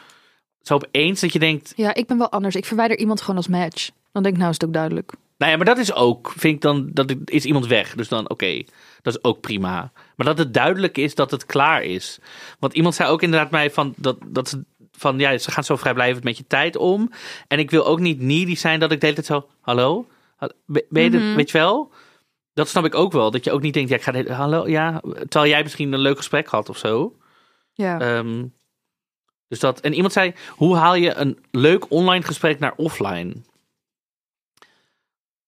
Zo 0.62 0.74
opeens 0.74 1.22
dat 1.22 1.34
je 1.34 1.40
denkt. 1.40 1.74
Ja, 1.76 1.94
ik 1.94 2.08
ben 2.08 2.18
wel 2.18 2.32
anders. 2.32 2.56
Ik 2.56 2.66
verwijder 2.66 2.98
iemand 2.98 3.22
gewoon 3.22 3.36
als 3.36 3.48
match. 3.48 3.90
Dan 4.12 4.24
denk 4.24 4.36
ik, 4.36 4.40
nou 4.42 4.52
is 4.52 4.58
het 4.60 4.68
ook 4.68 4.74
duidelijk. 4.74 5.12
Nou 5.38 5.52
ja, 5.52 5.58
maar 5.58 5.66
dat 5.66 5.78
is 5.78 5.94
ook. 5.94 6.34
Vind 6.38 6.56
ik 6.56 6.62
dan. 6.62 6.90
Dat 6.94 7.16
is 7.26 7.46
iemand 7.46 7.68
weg. 7.68 7.96
Dus 7.96 8.08
dan, 8.08 8.30
oké. 8.30 8.64
dat 9.02 9.16
is 9.16 9.24
ook 9.24 9.42
prima. 9.42 9.92
Maar 10.16 10.26
dat 10.26 10.38
het 10.38 10.54
duidelijk 10.54 10.98
is 10.98 11.16
dat 11.16 11.32
het 11.32 11.46
klaar 11.46 11.84
is. 11.84 12.20
Want 12.60 12.74
iemand 12.74 12.96
zei 12.96 13.10
ook 13.10 13.22
inderdaad 13.22 13.52
mij 13.52 13.72
van. 13.72 13.94
Dat, 13.98 14.18
dat 14.28 14.50
ze. 14.50 14.64
Van 14.92 15.20
ja, 15.20 15.38
ze 15.38 15.52
gaan 15.52 15.64
zo 15.64 15.76
vrijblijvend 15.76 16.24
met 16.24 16.38
je 16.38 16.48
tijd 16.48 16.76
om. 16.78 17.12
En 17.48 17.60
ik 17.60 17.72
wil 17.72 17.86
ook 17.86 18.00
niet 18.00 18.22
needy 18.22 18.56
zijn 18.56 18.80
dat 18.80 18.92
ik 18.92 19.00
de 19.00 19.06
hele 19.06 19.22
tijd 19.22 19.42
zo. 19.42 19.50
Hallo? 19.62 20.06
Ben 20.66 21.04
je 21.04 21.10
Mhm. 21.10 21.36
weet 21.36 21.52
je 21.52 21.58
wel? 21.58 21.92
Dat 22.54 22.68
snap 22.68 22.86
ik 22.86 22.96
ook 22.96 23.12
wel. 23.12 23.32
Dat 23.32 23.44
je 23.44 23.52
ook 23.52 23.62
niet 23.62 23.74
denkt, 23.74 23.90
ja, 23.90 23.96
ik 23.96 24.04
ga 24.04 24.34
hallo, 24.34 24.68
ja. 24.68 25.02
Terwijl 25.02 25.52
jij 25.52 25.64
misschien 25.64 25.94
een 25.94 26.00
leuk 26.00 26.18
gesprek 26.18 26.48
had 26.48 26.70
of 26.70 26.78
zo. 26.78 27.16
Ja. 27.74 28.00
Ehm, 28.00 28.46
dus 29.48 29.60
dat, 29.60 29.80
en 29.80 29.94
iemand 29.94 30.14
zei, 30.14 30.34
hoe 30.50 30.76
haal 30.76 30.96
je 30.96 31.14
een 31.14 31.40
leuk 31.52 31.92
online 31.92 32.24
gesprek 32.26 32.60
naar 32.60 32.74
offline? 32.76 33.34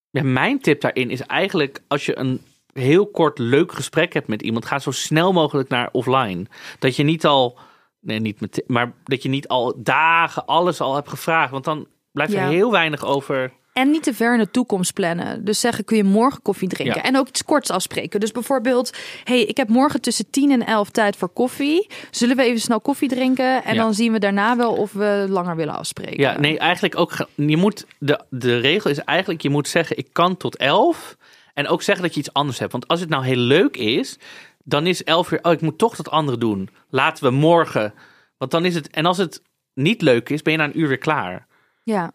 Ja, 0.10 0.24
mijn 0.24 0.60
tip 0.60 0.82
daarin 0.82 1.10
is 1.10 1.22
eigenlijk, 1.22 1.82
als 1.88 2.06
je 2.06 2.18
een 2.18 2.42
heel 2.74 3.08
kort 3.08 3.38
leuk 3.38 3.72
gesprek 3.72 4.14
hebt 4.14 4.28
met 4.28 4.42
iemand, 4.42 4.66
ga 4.66 4.80
zo 4.80 4.92
snel 4.92 5.34
mogelijk 5.34 5.70
naar 5.70 5.90
offline. 5.92 6.46
Dat 6.80 6.96
je 6.96 7.04
niet 7.04 7.26
al, 7.26 7.58
nee, 8.00 8.20
niet 8.20 8.40
met, 8.42 8.64
maar 8.68 8.94
dat 9.04 9.24
je 9.24 9.30
niet 9.30 9.48
al 9.48 9.74
dagen 9.78 10.46
alles 10.46 10.82
al 10.82 10.96
hebt 10.96 11.10
gevraagd, 11.10 11.52
want 11.52 11.64
dan 11.64 11.88
blijft 12.12 12.34
er 12.34 12.40
Ja. 12.40 12.48
heel 12.50 12.72
weinig 12.72 13.06
over. 13.06 13.52
En 13.80 13.92
niet 13.92 14.04
te 14.04 14.14
ver 14.14 14.34
in 14.34 14.40
de 14.40 14.52
toekomst 14.52 14.94
plannen. 14.94 15.46
Dus 15.46 15.60
zeggen, 15.60 15.86
kun 15.86 15.98
je 15.98 16.04
morgen 16.04 16.42
koffie 16.42 16.68
drinken? 16.68 16.96
Ja. 16.96 17.04
En 17.04 17.18
ook 17.18 17.28
iets 17.28 17.44
korts 17.44 17.70
afspreken. 17.70 18.20
Dus 18.20 18.32
bijvoorbeeld, 18.32 18.98
hey, 19.24 19.42
ik 19.42 19.58
heb 19.58 19.68
morgen 19.70 20.02
tussen 20.02 20.30
10 20.30 20.52
en 20.52 20.66
11 20.66 20.90
tijd 20.90 21.16
voor 21.16 21.30
koffie. 21.30 21.88
Zullen 22.12 22.36
we 22.36 22.44
even 22.44 22.60
snel 22.62 22.82
koffie 22.82 23.10
drinken? 23.10 23.64
En 23.64 23.76
Ja. 23.76 23.82
dan 23.82 23.94
zien 23.94 24.12
we 24.12 24.20
daarna 24.20 24.58
wel 24.58 24.74
of 24.74 24.92
we 24.92 25.26
langer 25.30 25.56
willen 25.56 25.74
afspreken. 25.74 26.20
Ja, 26.20 26.40
nee, 26.40 26.58
eigenlijk 26.60 26.98
ook. 26.98 27.28
Je 27.36 27.58
moet 27.58 27.86
de, 28.00 28.20
de 28.30 28.58
regel 28.60 28.90
is 28.90 28.98
eigenlijk, 29.00 29.42
je 29.42 29.50
moet 29.50 29.68
zeggen, 29.68 29.98
ik 29.98 30.08
kan 30.12 30.38
tot 30.38 30.56
11 30.58 31.18
en 31.54 31.68
ook 31.68 31.82
zeggen 31.82 32.04
dat 32.06 32.14
je 32.14 32.20
iets 32.20 32.34
anders 32.34 32.60
hebt. 32.60 32.72
Want 32.72 32.88
als 32.88 33.00
het 33.00 33.10
nou 33.10 33.26
heel 33.26 33.36
leuk 33.38 33.78
is, 33.78 34.18
dan 34.64 34.88
is 34.88 35.04
11 35.04 35.32
uur, 35.32 35.40
oh, 35.42 35.52
ik 35.52 35.62
moet 35.62 35.78
toch 35.78 35.96
dat 35.96 36.10
andere 36.10 36.38
doen. 36.38 36.70
Laten 36.90 37.24
we 37.24 37.30
morgen. 37.32 37.94
Want 38.38 38.52
dan 38.52 38.66
is 38.66 38.76
het, 38.76 38.90
en 38.90 39.06
als 39.06 39.18
het 39.18 39.42
niet 39.74 40.02
leuk 40.02 40.30
is, 40.30 40.42
ben 40.42 40.52
je 40.54 40.60
na 40.60 40.66
een 40.66 40.80
uur 40.80 40.88
weer 40.88 40.98
klaar. 40.98 41.48
Ja. 41.84 42.12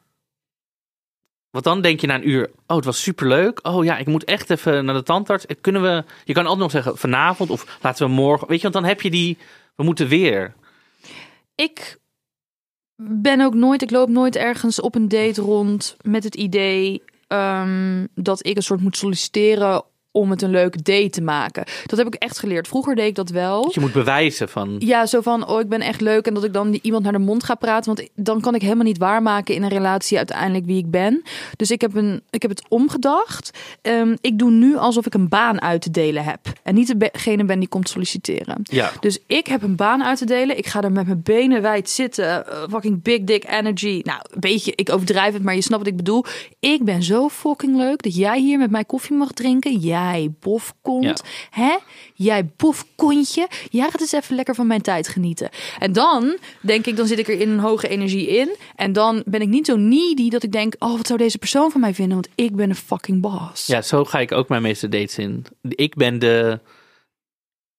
Want 1.55 1.67
dan 1.67 1.81
denk 1.81 2.01
je 2.01 2.07
na 2.07 2.14
een 2.14 2.29
uur, 2.29 2.51
oh, 2.67 2.77
het 2.77 2.85
was 2.85 3.03
superleuk. 3.03 3.59
Oh 3.62 3.85
ja, 3.85 3.97
ik 3.99 4.07
moet 4.07 4.25
echt 4.25 4.51
even 4.51 4.85
naar 4.85 4.95
de 4.95 5.03
tandarts. 5.03 5.47
Eh, 5.47 5.57
Kunnen 5.61 5.83
we, 5.83 6.05
je 6.25 6.33
kan 6.33 6.43
altijd 6.43 6.62
nog 6.62 6.71
zeggen 6.71 6.99
vanavond 6.99 7.51
of 7.51 7.79
laten 7.83 8.07
we 8.07 8.12
morgen. 8.12 8.49
Weet 8.49 8.57
je, 8.57 8.62
want 8.62 8.75
dan 8.75 8.85
heb 8.85 9.01
je 9.01 9.11
die, 9.11 9.38
we 9.77 9.85
moeten 9.85 10.09
weer. 10.09 10.55
Ik 11.55 11.99
ben 13.03 13.40
ook 13.40 13.55
nooit, 13.55 13.83
ik 13.83 13.90
loop 13.90 14.09
nooit 14.09 14.37
ergens 14.37 14.81
op 14.81 14.95
een 14.95 15.09
date 15.09 15.40
rond 15.40 15.97
met 16.03 16.25
het 16.25 16.35
idee 16.35 17.03
ehm, 17.27 18.07
dat 18.14 18.47
ik 18.47 18.57
een 18.57 18.62
soort 18.62 18.81
moet 18.81 18.97
solliciteren 18.97 19.85
om 20.16 20.31
het 20.31 20.42
een 20.42 20.50
leuke 20.50 20.83
date 20.83 21.11
te 21.11 21.22
maken. 21.22 21.64
Dat 21.87 21.98
heb 21.98 22.07
ik 22.07 22.14
echt 22.14 22.38
geleerd. 22.38 22.68
Vroeger 22.68 22.94
deed 22.94 23.07
ik 23.07 23.14
dat 23.14 23.31
wel. 23.31 23.62
Dat 23.62 23.74
je 23.74 23.81
moet 23.81 23.92
bewijzen 23.92 24.48
van, 24.48 24.77
Ja, 24.79 25.07
zo 25.07 25.20
van, 25.20 25.48
oh, 25.48 25.61
ik 25.61 25.68
ben 25.68 25.81
echt 25.81 26.00
leuk. 26.00 26.27
En 26.27 26.35
dat 26.35 26.44
ik 26.44 26.53
dan 26.53 26.79
iemand 26.83 27.03
naar 27.03 27.12
de 27.12 27.18
mond 27.18 27.44
ga 27.44 27.55
praten. 27.55 27.94
Want 27.94 28.09
dan 28.14 28.40
kan 28.40 28.55
ik 28.55 28.62
helemaal 28.62 28.85
niet 28.85 28.98
waarmaken 28.98 29.55
in 29.55 29.62
een 29.62 29.68
relatie 29.68 30.16
uiteindelijk 30.16 30.64
wie 30.66 30.79
ik 30.79 30.90
ben. 30.90 31.22
Dus 31.57 31.70
ik 31.70 31.81
heb, 31.81 31.94
een, 31.94 32.22
ik 32.31 32.42
heb 32.42 32.50
het 32.50 32.64
omgedacht. 32.68 33.50
Ehm, 33.83 34.16
ik 34.20 34.38
doe 34.38 34.50
nu 34.50 34.77
alsof 34.77 35.07
ik 35.07 35.14
een 35.14 35.29
baan 35.29 35.61
uit 35.61 35.83
te 35.83 35.90
delen 35.90 36.24
heb. 36.24 36.40
En 36.62 36.74
niet 36.74 37.00
degene 37.00 37.44
ben 37.44 37.59
die 37.59 37.68
komt 37.68 37.88
solliciteren. 37.88 38.59
ja. 38.62 38.92
Dus 39.00 39.18
ik 39.27 39.46
heb 39.46 39.62
een 39.62 39.77
baan 39.77 40.05
uit 40.05 40.18
te 40.18 40.27
delen. 40.27 40.59
Ik 40.59 40.66
ga 40.66 40.83
er 40.83 40.92
met 40.92 41.07
mijn 41.07 41.22
benen 41.22 41.62
wijd 41.62 41.90
zitten. 41.90 42.46
Eh, 42.46 42.62
fucking 42.70 43.03
big 43.03 43.20
dick 43.20 43.44
energy. 43.50 44.00
Nou, 44.05 44.20
een 44.31 44.40
beetje, 44.40 44.72
ik 44.74 44.90
overdrijf 44.90 45.33
het, 45.33 45.42
maar 45.42 45.55
je 45.55 45.62
snapt 45.62 45.83
wat 45.83 45.90
ik 45.90 45.96
bedoel. 45.96 46.24
Ik 46.61 46.85
ben 46.85 47.03
zo 47.03 47.29
fucking 47.29 47.77
leuk 47.77 48.03
dat 48.03 48.16
jij 48.16 48.40
hier 48.40 48.59
met 48.59 48.70
mij 48.70 48.85
koffie 48.85 49.16
mag 49.16 49.33
drinken. 49.33 49.79
Jij 50.05 50.33
bofkont. 50.40 51.23
Hè? 51.51 51.77
Jij 52.14 52.51
bofkontje. 52.57 53.49
Jij 53.71 53.90
gaat 53.90 54.01
eens 54.01 54.12
even 54.12 54.37
lekker 54.37 54.55
van 54.55 54.67
mijn 54.67 54.83
tijd 54.83 55.09
genieten. 55.09 55.49
En 55.79 55.93
dan 55.93 56.38
denk 56.61 56.87
ik, 56.87 56.97
dan 56.97 57.07
zit 57.07 57.19
ik 57.19 57.29
er 57.29 57.40
in 57.40 57.51
een 57.51 57.59
hoge 57.59 57.88
energie 57.88 58.27
in. 58.27 58.57
En 58.77 58.93
dan 58.93 59.23
ben 59.27 59.40
ik 59.40 59.49
niet 59.49 59.67
zo 59.67 59.77
needy 59.77 60.31
dat 60.31 60.43
ik 60.43 60.53
denk, 60.53 60.75
oh, 60.79 60.97
wat 60.97 61.07
zou 61.07 61.19
deze 61.19 61.38
persoon 61.38 61.71
van 61.71 61.81
mij 61.81 61.95
vinden? 61.95 62.14
Want 62.14 62.29
ik 62.35 62.57
ben 62.57 62.69
een 62.71 62.77
fucking 62.77 63.21
boss. 63.21 63.67
Ja, 63.67 63.83
zo 63.83 64.05
ga 64.05 64.19
ik 64.19 64.33
ook 64.33 64.49
mijn 64.49 64.62
meeste 64.62 64.88
dates 64.88 65.19
in. 65.19 65.45
Ik 65.62 65.95
ben 65.95 66.19
de. 66.19 66.61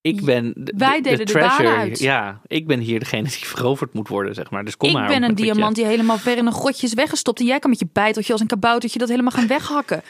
Ik 0.02 0.26
ben 0.26 0.54
de, 0.56 0.74
Wij 0.78 0.96
de, 0.96 1.02
delen 1.02 1.26
de 1.26 1.32
treasure. 1.32 1.64
baan 1.64 1.78
uit. 1.78 2.00
Ja, 2.00 2.42
ik 2.48 2.68
ben 2.68 2.80
hier 2.80 3.00
degene 3.00 3.24
die 3.24 3.46
veroverd 3.56 3.94
moet 3.94 4.08
worden, 4.08 4.34
zeg 4.34 4.50
maar. 4.50 4.66
Dus 4.66 4.78
kom 4.78 4.90
ik 4.90 4.96
maar. 4.96 5.08
ben 5.08 5.24
op 5.24 5.30
een 5.30 5.36
diamant 5.36 5.76
die 5.76 5.86
helemaal 5.86 6.18
ver 6.18 6.38
in 6.38 6.46
een 6.46 6.54
grotje 6.54 6.88
is 6.88 6.94
weggestopt. 6.94 7.40
En 7.40 7.46
jij 7.46 7.60
kan 7.60 7.70
met 7.70 7.80
je 7.80 7.88
bijteltje 7.94 8.32
als 8.32 8.42
een 8.42 8.48
kaboutertje 8.48 9.00
dat 9.00 9.10
helemaal 9.10 9.32
gaan 9.32 9.48
weghakken. 9.48 10.04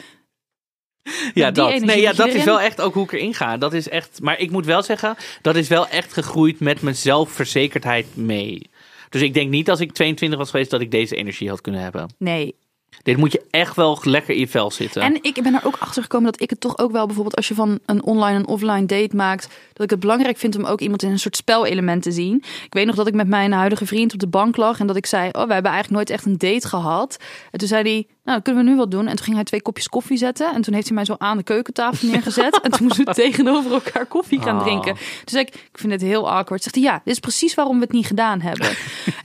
Ja, 1.34 1.50
dat. 1.50 1.80
Nee, 1.80 2.00
ja, 2.00 2.12
dat 2.12 2.28
is 2.28 2.44
wel 2.44 2.60
echt 2.60 2.80
ook 2.80 2.94
hoe 2.94 3.04
ik 3.04 3.12
erin 3.12 3.34
ga. 3.34 3.56
Dat 3.56 3.72
is 3.72 3.88
echt. 3.88 4.18
Maar 4.22 4.38
ik 4.38 4.50
moet 4.50 4.66
wel 4.66 4.82
zeggen, 4.82 5.16
dat 5.42 5.56
is 5.56 5.68
wel 5.68 5.88
echt 5.88 6.12
gegroeid 6.12 6.60
met 6.60 6.80
mijn 6.82 6.96
zelfverzekerdheid 6.96 8.16
mee. 8.16 8.70
Dus 9.08 9.22
ik 9.22 9.34
denk 9.34 9.50
niet 9.50 9.70
als 9.70 9.80
ik 9.80 9.92
22 9.92 10.38
was 10.38 10.50
geweest 10.50 10.70
dat 10.70 10.80
ik 10.80 10.90
deze 10.90 11.16
energie 11.16 11.48
had 11.48 11.60
kunnen 11.60 11.80
hebben. 11.80 12.14
Nee. 12.18 12.54
Dit 13.02 13.16
moet 13.16 13.32
je 13.32 13.42
echt 13.50 13.76
wel 13.76 13.98
lekker 14.02 14.34
in 14.34 14.40
je 14.40 14.48
vel 14.48 14.70
zitten. 14.70 15.02
En 15.02 15.18
ik 15.22 15.42
ben 15.42 15.54
er 15.54 15.64
ook 15.64 15.76
achter 15.78 16.02
gekomen 16.02 16.32
dat 16.32 16.40
ik 16.40 16.50
het 16.50 16.60
toch 16.60 16.78
ook 16.78 16.92
wel 16.92 17.06
bijvoorbeeld 17.06 17.36
als 17.36 17.48
je 17.48 17.54
van 17.54 17.78
een 17.86 18.02
online 18.02 18.38
en 18.38 18.46
offline 18.46 18.86
date 18.86 19.16
maakt, 19.16 19.48
dat 19.72 19.84
ik 19.84 19.90
het 19.90 20.00
belangrijk 20.00 20.36
vind 20.36 20.56
om 20.56 20.64
ook 20.64 20.80
iemand 20.80 21.02
in 21.02 21.10
een 21.10 21.18
soort 21.18 21.36
spelelement 21.36 22.02
te 22.02 22.12
zien. 22.12 22.36
Ik 22.64 22.74
weet 22.74 22.86
nog 22.86 22.94
dat 22.94 23.06
ik 23.06 23.14
met 23.14 23.28
mijn 23.28 23.52
huidige 23.52 23.86
vriend 23.86 24.12
op 24.12 24.18
de 24.18 24.28
bank 24.28 24.56
lag 24.56 24.80
en 24.80 24.86
dat 24.86 24.96
ik 24.96 25.06
zei, 25.06 25.28
oh, 25.28 25.46
we 25.46 25.52
hebben 25.52 25.72
eigenlijk 25.72 25.90
nooit 25.90 26.10
echt 26.10 26.24
een 26.24 26.38
date 26.38 26.68
gehad. 26.68 27.16
En 27.50 27.58
toen 27.58 27.68
zei 27.68 27.82
hij, 27.82 28.06
nou, 28.26 28.40
kunnen 28.40 28.64
we 28.64 28.70
nu 28.70 28.76
wat 28.76 28.90
doen? 28.90 29.06
En 29.06 29.14
toen 29.16 29.24
ging 29.24 29.36
hij 29.36 29.44
twee 29.44 29.62
kopjes 29.62 29.88
koffie 29.88 30.16
zetten 30.16 30.54
en 30.54 30.62
toen 30.62 30.74
heeft 30.74 30.86
hij 30.86 30.94
mij 30.94 31.04
zo 31.04 31.14
aan 31.18 31.36
de 31.36 31.42
keukentafel 31.42 32.08
neergezet 32.08 32.60
en 32.60 32.70
toen 32.70 32.86
moesten 32.86 33.04
we 33.04 33.14
tegenover 33.24 33.72
elkaar 33.72 34.06
koffie 34.06 34.40
gaan 34.42 34.56
Oh. 34.56 34.62
drinken. 34.62 34.96
Zei 35.24 35.44
ik, 35.44 35.54
ik 35.54 35.78
vind 35.78 35.92
het 35.92 36.00
heel 36.00 36.30
awkward. 36.30 36.62
Zegt 36.62 36.74
hij, 36.74 36.84
ja, 36.84 37.00
dit 37.04 37.12
is 37.14 37.20
precies 37.20 37.54
waarom 37.54 37.76
we 37.76 37.82
het 37.84 37.92
niet 37.92 38.06
gedaan 38.06 38.40
hebben. 38.40 38.66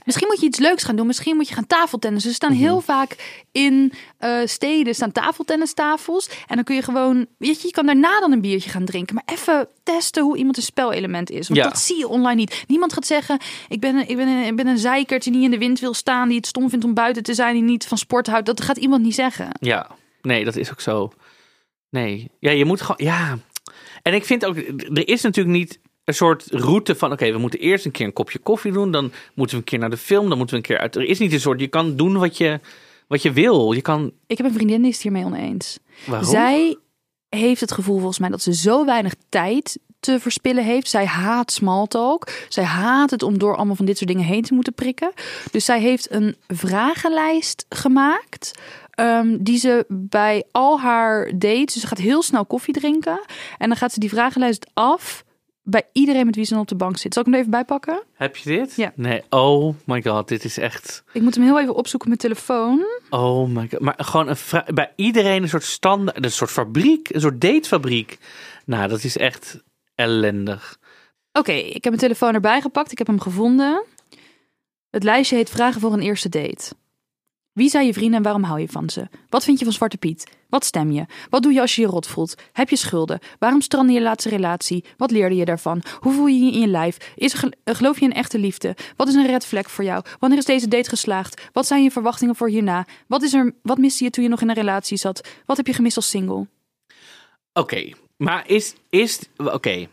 Misschien 0.04 0.26
moet 0.28 0.40
je 0.40 0.46
iets 0.46 0.58
leuks 0.58 0.82
gaan 0.84 0.96
doen. 0.96 1.06
Misschien 1.06 1.36
moet 1.36 1.48
je 1.48 1.54
gaan 1.54 1.66
tafeltennissen. 1.66 2.30
Er 2.30 2.36
staan 2.36 2.52
heel 2.52 2.80
vaak 2.80 3.42
in 3.52 3.92
eh, 4.18 4.36
steden 4.44 4.94
staan 4.94 5.12
tafeltennistafels. 5.12 6.28
En 6.46 6.54
dan 6.54 6.64
kun 6.64 6.74
je 6.74 6.82
gewoon, 6.82 7.26
weet 7.38 7.60
je, 7.60 7.66
je 7.66 7.72
kan 7.72 7.86
daarna 7.86 8.20
dan 8.20 8.32
een 8.32 8.40
biertje 8.40 8.70
gaan 8.70 8.84
drinken. 8.84 9.14
Maar 9.14 9.24
even 9.36 9.68
testen 9.82 10.22
hoe 10.22 10.36
iemand 10.36 10.56
een 10.56 10.62
spelelement 10.62 11.30
is. 11.30 11.48
Want 11.48 11.60
Ja. 11.60 11.68
dat 11.68 11.78
zie 11.78 11.98
je 11.98 12.08
online 12.08 12.34
niet. 12.34 12.64
Niemand 12.66 12.92
gaat 12.92 13.06
zeggen, 13.06 13.38
ik 13.68 13.80
ben, 13.80 13.96
een, 13.96 14.08
ik, 14.08 14.16
ben 14.16 14.28
een, 14.28 14.44
ik 14.44 14.56
ben 14.56 14.66
een 14.66 14.78
zeikert 14.78 15.22
die 15.22 15.32
niet 15.32 15.44
in 15.44 15.50
de 15.50 15.58
wind 15.58 15.80
wil 15.80 15.94
staan. 15.94 16.28
Die 16.28 16.36
het 16.36 16.46
stom 16.46 16.70
vindt 16.70 16.84
om 16.84 16.94
buiten 16.94 17.22
te 17.22 17.34
zijn. 17.34 17.54
Die 17.54 17.62
niet 17.62 17.86
van 17.86 17.98
sport 17.98 18.26
houdt. 18.26 18.46
Dat 18.46 18.60
gaat 18.60 18.76
iemand 18.76 18.91
niet 19.00 19.14
zeggen. 19.14 19.48
Ja, 19.60 19.90
nee, 20.22 20.44
dat 20.44 20.56
is 20.56 20.70
ook 20.70 20.80
zo. 20.80 21.12
Nee, 21.90 22.30
ja, 22.38 22.50
je 22.50 22.64
moet 22.64 22.80
gewoon, 22.80 23.06
ja. 23.06 23.38
En 24.02 24.14
ik 24.14 24.24
vind 24.24 24.44
ook, 24.44 24.56
er 24.56 25.08
is 25.08 25.22
natuurlijk 25.22 25.56
niet 25.56 25.80
een 26.04 26.14
soort 26.14 26.44
route 26.50 26.94
van, 26.94 27.12
oké, 27.12 27.32
we 27.32 27.38
moeten 27.38 27.60
eerst 27.60 27.84
een 27.84 27.90
keer 27.90 28.06
een 28.06 28.12
kopje 28.12 28.38
koffie 28.38 28.72
doen, 28.72 28.90
dan 28.90 29.12
moeten 29.34 29.56
we 29.56 29.62
een 29.62 29.68
keer 29.68 29.78
naar 29.78 29.90
de 29.90 29.96
film, 29.96 30.28
dan 30.28 30.38
moeten 30.38 30.56
we 30.56 30.62
een 30.62 30.68
keer 30.68 30.78
uit. 30.78 30.96
Er 30.96 31.02
is 31.02 31.18
niet 31.18 31.32
een 31.32 31.40
soort, 31.40 31.60
je 31.60 31.68
kan 31.68 31.96
doen 31.96 32.18
wat 32.18 32.36
je, 32.36 32.60
wat 33.08 33.22
je 33.22 33.32
wil. 33.32 33.72
Je 33.72 33.82
kan, 33.82 34.12
Ik 34.26 34.36
heb 34.36 34.46
een 34.46 34.52
vriendin 34.52 34.80
die 34.80 34.88
is 34.88 34.94
het 34.94 35.02
hiermee 35.02 35.24
oneens. 35.24 35.78
waarom? 36.06 36.28
Zij 36.30 36.76
heeft 37.28 37.60
het 37.60 37.72
gevoel 37.72 37.96
volgens 37.96 38.18
mij 38.18 38.28
dat 38.28 38.42
ze 38.42 38.54
zo 38.54 38.84
weinig 38.84 39.14
tijd 39.28 39.78
te 40.00 40.20
verspillen 40.20 40.64
heeft. 40.64 40.88
Zij 40.88 41.06
haat 41.06 41.52
smalltalk. 41.52 42.28
Zij 42.48 42.64
haat 42.64 43.10
het 43.10 43.22
om 43.22 43.38
door 43.38 43.56
allemaal 43.56 43.76
van 43.76 43.84
dit 43.84 43.96
soort 43.98 44.10
dingen 44.10 44.24
heen 44.24 44.42
te 44.42 44.54
moeten 44.54 44.74
prikken. 44.74 45.12
Dus 45.50 45.64
zij 45.64 45.80
heeft 45.80 46.10
een 46.10 46.36
vragenlijst 46.48 47.66
gemaakt. 47.68 48.52
Ehm, 49.02 49.36
die 49.40 49.58
ze 49.58 49.84
bij 49.88 50.44
al 50.50 50.80
haar 50.80 51.32
dates. 51.38 51.72
Dus 51.72 51.80
ze 51.80 51.86
gaat 51.86 51.98
heel 51.98 52.22
snel 52.22 52.46
koffie 52.46 52.74
drinken. 52.74 53.20
En 53.58 53.68
dan 53.68 53.76
gaat 53.76 53.92
ze 53.92 54.00
die 54.00 54.08
vragenlijst 54.08 54.70
af 54.74 55.24
bij 55.62 55.82
iedereen 55.92 56.26
met 56.26 56.34
wie 56.34 56.44
ze 56.44 56.52
dan 56.52 56.62
op 56.62 56.68
de 56.68 56.74
bank 56.74 56.96
zit. 56.98 57.12
Zal 57.12 57.22
ik 57.22 57.26
hem 57.28 57.34
er 57.34 57.40
even 57.40 57.52
bijpakken? 57.52 58.02
Heb 58.14 58.36
je 58.36 58.50
dit? 58.50 58.76
Ja. 58.76 58.92
Nee, 58.96 59.22
oh 59.30 59.74
my 59.84 60.02
god, 60.02 60.28
dit 60.28 60.44
is 60.44 60.58
echt, 60.58 61.04
Ik 61.12 61.22
moet 61.22 61.34
hem 61.34 61.44
heel 61.44 61.60
even 61.60 61.74
opzoeken 61.74 62.10
op 62.10 62.18
mijn 62.18 62.34
telefoon. 62.34 62.84
oh 63.10 63.48
my 63.48 63.68
god. 63.70 63.80
Maar 63.80 63.94
gewoon 63.96 64.28
een 64.28 64.74
bij 64.74 64.92
iedereen 64.96 65.42
een 65.42 65.48
soort 65.48 65.62
standaard, 65.64 66.24
een 66.24 66.30
soort 66.30 66.50
fabriek, 66.50 67.08
een 67.14 67.20
soort 67.20 67.40
datefabriek. 67.40 68.18
Nou, 68.66 68.88
dat 68.88 69.04
is 69.04 69.16
echt 69.16 69.62
ellendig. 69.94 70.78
Oké, 71.32 71.52
ik 71.52 71.72
heb 71.72 71.82
mijn 71.82 71.96
telefoon 71.98 72.34
erbij 72.34 72.60
gepakt. 72.60 72.92
Ik 72.92 72.98
heb 72.98 73.06
hem 73.06 73.20
gevonden. 73.20 73.84
Het 74.90 75.02
lijstje 75.02 75.36
heet 75.36 75.50
Vragen 75.50 75.80
voor 75.80 75.92
een 75.92 76.00
eerste 76.00 76.28
date. 76.28 76.74
Wie 77.52 77.68
zijn 77.68 77.86
je 77.86 77.92
vrienden 77.92 78.16
en 78.16 78.22
waarom 78.22 78.42
hou 78.42 78.60
je 78.60 78.68
van 78.68 78.90
ze? 78.90 79.08
Wat 79.28 79.44
vind 79.44 79.58
je 79.58 79.64
van 79.64 79.74
Zwarte 79.74 79.96
Piet? 79.96 80.30
Wat 80.48 80.64
stem 80.64 80.90
je? 80.90 81.06
Wat 81.30 81.42
doe 81.42 81.52
je 81.52 81.60
als 81.60 81.74
je 81.74 81.80
je 81.80 81.86
rot 81.86 82.06
voelt? 82.06 82.34
Heb 82.52 82.68
je 82.68 82.76
schulden? 82.76 83.18
Waarom 83.38 83.60
strandde 83.60 83.92
je 83.92 84.00
laatste 84.00 84.28
relatie? 84.28 84.84
Wat 84.96 85.10
leerde 85.10 85.36
je 85.36 85.44
daarvan? 85.44 85.82
Hoe 86.00 86.12
voel 86.12 86.26
je 86.26 86.44
je 86.44 86.52
in 86.52 86.60
je 86.60 86.66
lijf? 86.66 87.12
Is 87.16 87.34
eh, 87.34 87.74
geloof 87.74 87.98
je 87.98 88.04
in 88.04 88.12
echte 88.12 88.38
liefde? 88.38 88.76
Wat 88.96 89.08
is 89.08 89.14
een 89.14 89.26
red 89.26 89.46
flag 89.46 89.70
voor 89.70 89.84
jou? 89.84 90.04
Wanneer 90.18 90.38
is 90.38 90.44
deze 90.44 90.68
date 90.68 90.88
geslaagd? 90.88 91.48
Wat 91.52 91.66
zijn 91.66 91.82
je 91.82 91.90
verwachtingen 91.90 92.36
voor 92.36 92.48
hierna? 92.48 92.86
Wat, 93.06 93.22
is 93.22 93.34
er, 93.34 93.54
wat 93.62 93.78
miste 93.78 94.04
je 94.04 94.10
toen 94.10 94.24
je 94.24 94.30
nog 94.30 94.40
in 94.40 94.48
een 94.48 94.54
relatie 94.54 94.96
zat? 94.96 95.28
Wat 95.46 95.56
heb 95.56 95.66
je 95.66 95.72
gemist 95.72 95.96
als 95.96 96.08
single? 96.10 96.46
Oké, 97.52 97.92
maar 98.16 98.48
is, 98.48 98.74
is 98.90 99.20
oké. 99.36 99.88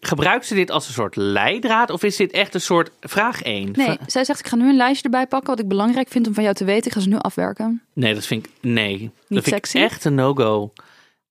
Gebruikt 0.00 0.46
ze 0.46 0.54
dit 0.54 0.70
als 0.70 0.86
een 0.86 0.92
soort 0.94 1.16
leidraad 1.16 1.90
of 1.90 2.02
is 2.02 2.16
dit 2.16 2.32
echt 2.32 2.54
een 2.54 2.60
soort 2.60 2.90
vraag 3.00 3.42
1? 3.42 3.70
Nee, 3.72 3.98
zij 4.06 4.24
zegt 4.24 4.38
ik 4.40 4.46
ga 4.46 4.56
nu 4.56 4.68
een 4.68 4.76
lijstje 4.76 5.04
erbij 5.04 5.26
pakken 5.26 5.48
wat 5.50 5.60
ik 5.60 5.68
belangrijk 5.68 6.08
vind 6.08 6.26
om 6.26 6.34
van 6.34 6.42
jou 6.42 6.54
te 6.54 6.64
weten. 6.64 6.86
Ik 6.86 6.92
ga 6.92 7.00
ze 7.00 7.08
nu 7.08 7.16
afwerken. 7.18 7.82
Nee, 7.92 8.14
dat 8.14 8.26
vind 8.26 8.46
ik 8.46 8.52
nee. 8.60 9.10
dat 9.28 9.42
vind 9.42 9.46
sexy? 9.54 9.76
ik 9.76 9.82
echt 9.84 10.04
een 10.04 10.14
no-go. 10.14 10.72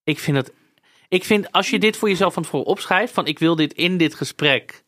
Ik 0.03 0.19
vind 0.19 0.35
dat 0.35 0.51
ik 1.09 1.23
vind 1.23 1.51
als 1.51 1.69
je 1.69 1.79
dit 1.79 1.97
voor 1.97 2.09
jezelf 2.09 2.33
van 2.33 2.43
tevoren 2.43 2.65
opschrijft 2.67 3.13
van 3.13 3.25
ik 3.25 3.39
wil 3.39 3.55
dit 3.55 3.73
in 3.73 3.97
dit 3.97 4.15
gesprek 4.15 4.83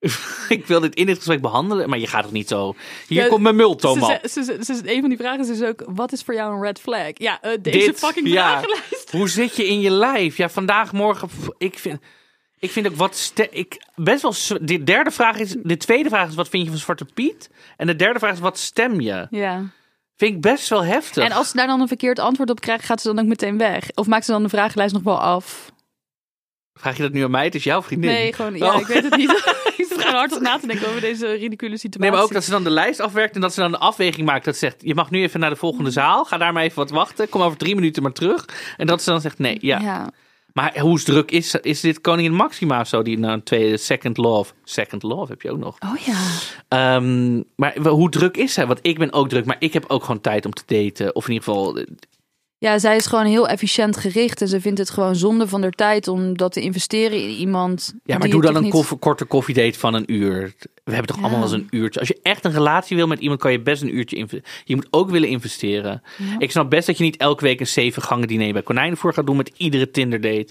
ik 0.48 0.66
wil 0.66 0.80
dit 0.80 0.94
in 0.94 1.06
dit 1.06 1.16
gesprek 1.16 1.40
behandelen, 1.40 1.88
maar 1.88 1.98
je 1.98 2.06
gaat 2.06 2.22
toch 2.22 2.32
niet 2.32 2.48
zo. 2.48 2.74
Hier 3.08 3.22
Ja, 3.22 3.28
komt 3.28 3.42
mijn 3.42 3.54
Ze, 3.54 3.60
multomap. 3.60 4.20
ze, 4.22 4.44
ze, 4.44 4.58
ze- 4.64 4.92
een 4.94 5.00
van 5.00 5.08
die 5.08 5.18
vragen 5.18 5.40
is 5.40 5.46
dus 5.46 5.62
ook, 5.62 5.82
wat 5.86 6.12
is 6.12 6.22
voor 6.22 6.34
jou 6.34 6.54
een 6.54 6.62
red 6.62 6.80
flag? 6.80 7.10
Ja, 7.14 7.42
eh, 7.42 7.52
deze 7.62 7.78
Dit, 7.86 7.98
fucking 7.98 8.28
ja. 8.28 8.48
vragenlijst. 8.50 9.10
Hoe 9.10 9.28
zit 9.28 9.56
je 9.56 9.66
in 9.66 9.80
je 9.80 9.90
lijf? 9.90 10.36
Ja, 10.36 10.48
vandaag, 10.48 10.92
morgen. 10.92 11.28
Ik 11.58 11.78
vind, 11.78 12.00
ik 12.58 12.70
vind 12.70 12.86
ook 12.86 12.96
wat. 12.96 13.32
Ik 13.50 13.84
best 13.94 14.22
wel. 14.22 14.58
De 14.60 14.82
derde 14.84 15.10
vraag 15.10 15.36
is. 15.38 15.56
De 15.62 15.76
tweede 15.76 16.08
vraag 16.08 16.28
is: 16.28 16.34
wat 16.34 16.48
vind 16.48 16.64
je 16.64 16.70
van 16.70 16.78
Zwarte 16.78 17.04
Piet? 17.04 17.50
En 17.76 17.86
de 17.86 17.96
derde 17.96 18.18
vraag 18.18 18.32
is: 18.32 18.40
wat 18.40 18.58
stem 18.58 19.00
je? 19.00 19.26
Ja. 19.30 19.62
Vind 20.16 20.34
ik 20.34 20.40
best 20.40 20.68
wel 20.68 20.84
heftig. 20.84 21.24
En 21.24 21.32
als 21.32 21.50
ze 21.50 21.56
daar 21.56 21.66
dan 21.66 21.80
een 21.80 21.88
verkeerd 21.88 22.18
antwoord 22.18 22.50
op 22.50 22.60
krijgt, 22.60 22.84
gaat 22.84 23.00
ze 23.00 23.08
dan 23.08 23.18
ook 23.18 23.28
meteen 23.28 23.58
weg? 23.58 23.88
Of 23.94 24.06
maakt 24.06 24.24
ze 24.24 24.30
dan 24.32 24.42
de 24.42 24.48
vragenlijst 24.48 24.94
nog 24.94 25.02
wel 25.02 25.20
af? 25.20 25.72
Vraag 26.74 26.96
je 26.96 27.02
dat 27.02 27.12
nu 27.12 27.22
aan 27.24 27.30
mij? 27.30 27.44
Het 27.44 27.54
is 27.54 27.64
jouw 27.64 27.82
vriendin. 27.82 28.10
Nee, 28.10 28.32
gewoon, 28.32 28.56
ja, 28.56 28.74
Oh. 28.74 28.80
ik 28.80 28.86
weet 28.86 29.02
het 29.02 29.16
niet. 29.16 29.30
ik 29.76 29.84
zit 29.88 30.00
gewoon 30.00 30.14
hard 30.14 30.34
op 30.36 30.40
na 30.40 30.58
te 30.58 30.66
denken 30.66 30.88
over 30.88 31.00
deze 31.00 31.26
ridicule 31.32 31.76
situatie. 31.76 32.00
Nee, 32.00 32.10
maar 32.10 32.22
ook 32.22 32.32
dat 32.32 32.44
ze 32.44 32.50
dan 32.50 32.64
de 32.64 32.70
lijst 32.70 33.00
afwerkt 33.00 33.34
en 33.34 33.40
dat 33.40 33.54
ze 33.54 33.60
dan 33.60 33.70
de 33.70 33.78
afweging 33.78 34.26
maakt. 34.26 34.44
Dat 34.44 34.54
ze 34.54 34.60
zegt, 34.60 34.76
je 34.78 34.94
mag 34.94 35.10
nu 35.10 35.22
even 35.22 35.40
naar 35.40 35.50
de 35.50 35.56
volgende 35.56 35.90
zaal. 35.90 36.24
Ga 36.24 36.36
daar 36.38 36.52
maar 36.52 36.62
even 36.62 36.76
wat 36.76 36.90
wachten. 36.90 37.28
Kom 37.28 37.42
over 37.42 37.58
drie 37.58 37.74
minuten 37.74 38.02
maar 38.02 38.12
terug. 38.12 38.44
En 38.76 38.86
dat 38.86 39.02
ze 39.02 39.10
dan 39.10 39.20
zegt, 39.20 39.38
nee, 39.38 39.58
ja. 39.60 39.78
ja. 39.78 40.10
Maar 40.58 40.78
hoe 40.78 41.00
druk 41.00 41.30
is, 41.30 41.54
is 41.54 41.80
dit 41.80 42.00
koningin 42.00 42.32
Maxima 42.32 42.80
of 42.80 42.88
zo? 42.88 43.02
Die 43.02 43.18
nou 43.18 43.32
een 43.32 43.42
tweede 43.42 43.76
second 43.76 44.16
love. 44.16 44.52
Second 44.64 45.02
love 45.02 45.30
heb 45.30 45.42
je 45.42 45.50
ook 45.50 45.58
nog. 45.58 45.76
Oh 45.84 45.96
ja. 45.96 46.20
Ehm, 46.68 47.42
maar 47.56 47.78
hoe 47.88 48.10
druk 48.10 48.36
is 48.36 48.52
zij? 48.52 48.66
Want 48.66 48.78
ik 48.82 48.98
ben 48.98 49.12
ook 49.12 49.28
druk, 49.28 49.44
maar 49.44 49.56
ik 49.58 49.72
heb 49.72 49.84
ook 49.88 50.04
gewoon 50.04 50.20
tijd 50.20 50.46
om 50.46 50.52
te 50.52 50.62
daten. 50.66 51.14
Of 51.14 51.28
in 51.28 51.32
ieder 51.32 51.48
geval, 51.48 51.78
Ja, 52.60 52.78
zij 52.78 52.96
is 52.96 53.06
gewoon 53.06 53.24
heel 53.26 53.48
efficiënt 53.48 53.96
gericht. 53.96 54.40
En 54.40 54.48
ze 54.48 54.60
vindt 54.60 54.78
het 54.78 54.90
gewoon 54.90 55.16
zonde 55.16 55.48
van 55.48 55.62
haar 55.62 55.70
tijd 55.70 56.08
om 56.08 56.36
dat 56.36 56.52
te 56.52 56.60
investeren 56.60 57.22
in 57.22 57.28
iemand. 57.30 57.94
ja, 58.04 58.18
maar 58.18 58.28
doe 58.28 58.42
dan 58.42 58.56
een 58.56 58.62
niet- 58.62 58.98
korte 58.98 59.24
koffiedate 59.24 59.78
van 59.78 59.94
een 59.94 60.12
uur. 60.12 60.54
We 60.84 60.94
hebben 60.94 61.06
toch 61.06 61.16
Ja. 61.16 61.22
allemaal 61.22 61.40
wel 61.48 61.52
eens 61.52 61.62
een 61.70 61.78
uurtje. 61.78 62.00
Als 62.00 62.08
je 62.08 62.18
echt 62.22 62.44
een 62.44 62.52
relatie 62.52 62.96
wil 62.96 63.06
met 63.06 63.18
iemand, 63.20 63.40
kan 63.40 63.52
je 63.52 63.60
best 63.60 63.82
een 63.82 63.96
uurtje 63.96 64.16
investeren. 64.16 64.52
Je 64.64 64.74
moet 64.74 64.86
ook 64.90 65.10
willen 65.10 65.28
investeren. 65.28 66.02
Ik 66.38 66.50
snap 66.50 66.70
best 66.70 66.86
dat 66.86 66.98
je 66.98 67.04
niet 67.04 67.16
elke 67.16 67.44
week 67.44 67.60
een 67.60 67.66
zeven 67.66 68.02
gangen 68.02 68.28
diner 68.28 68.52
bij 68.52 68.62
Konijnenvoer 68.62 69.12
gaat 69.14 69.26
doen 69.26 69.36
met 69.36 69.52
iedere 69.56 69.90
Tinder 69.90 70.20
date. 70.20 70.48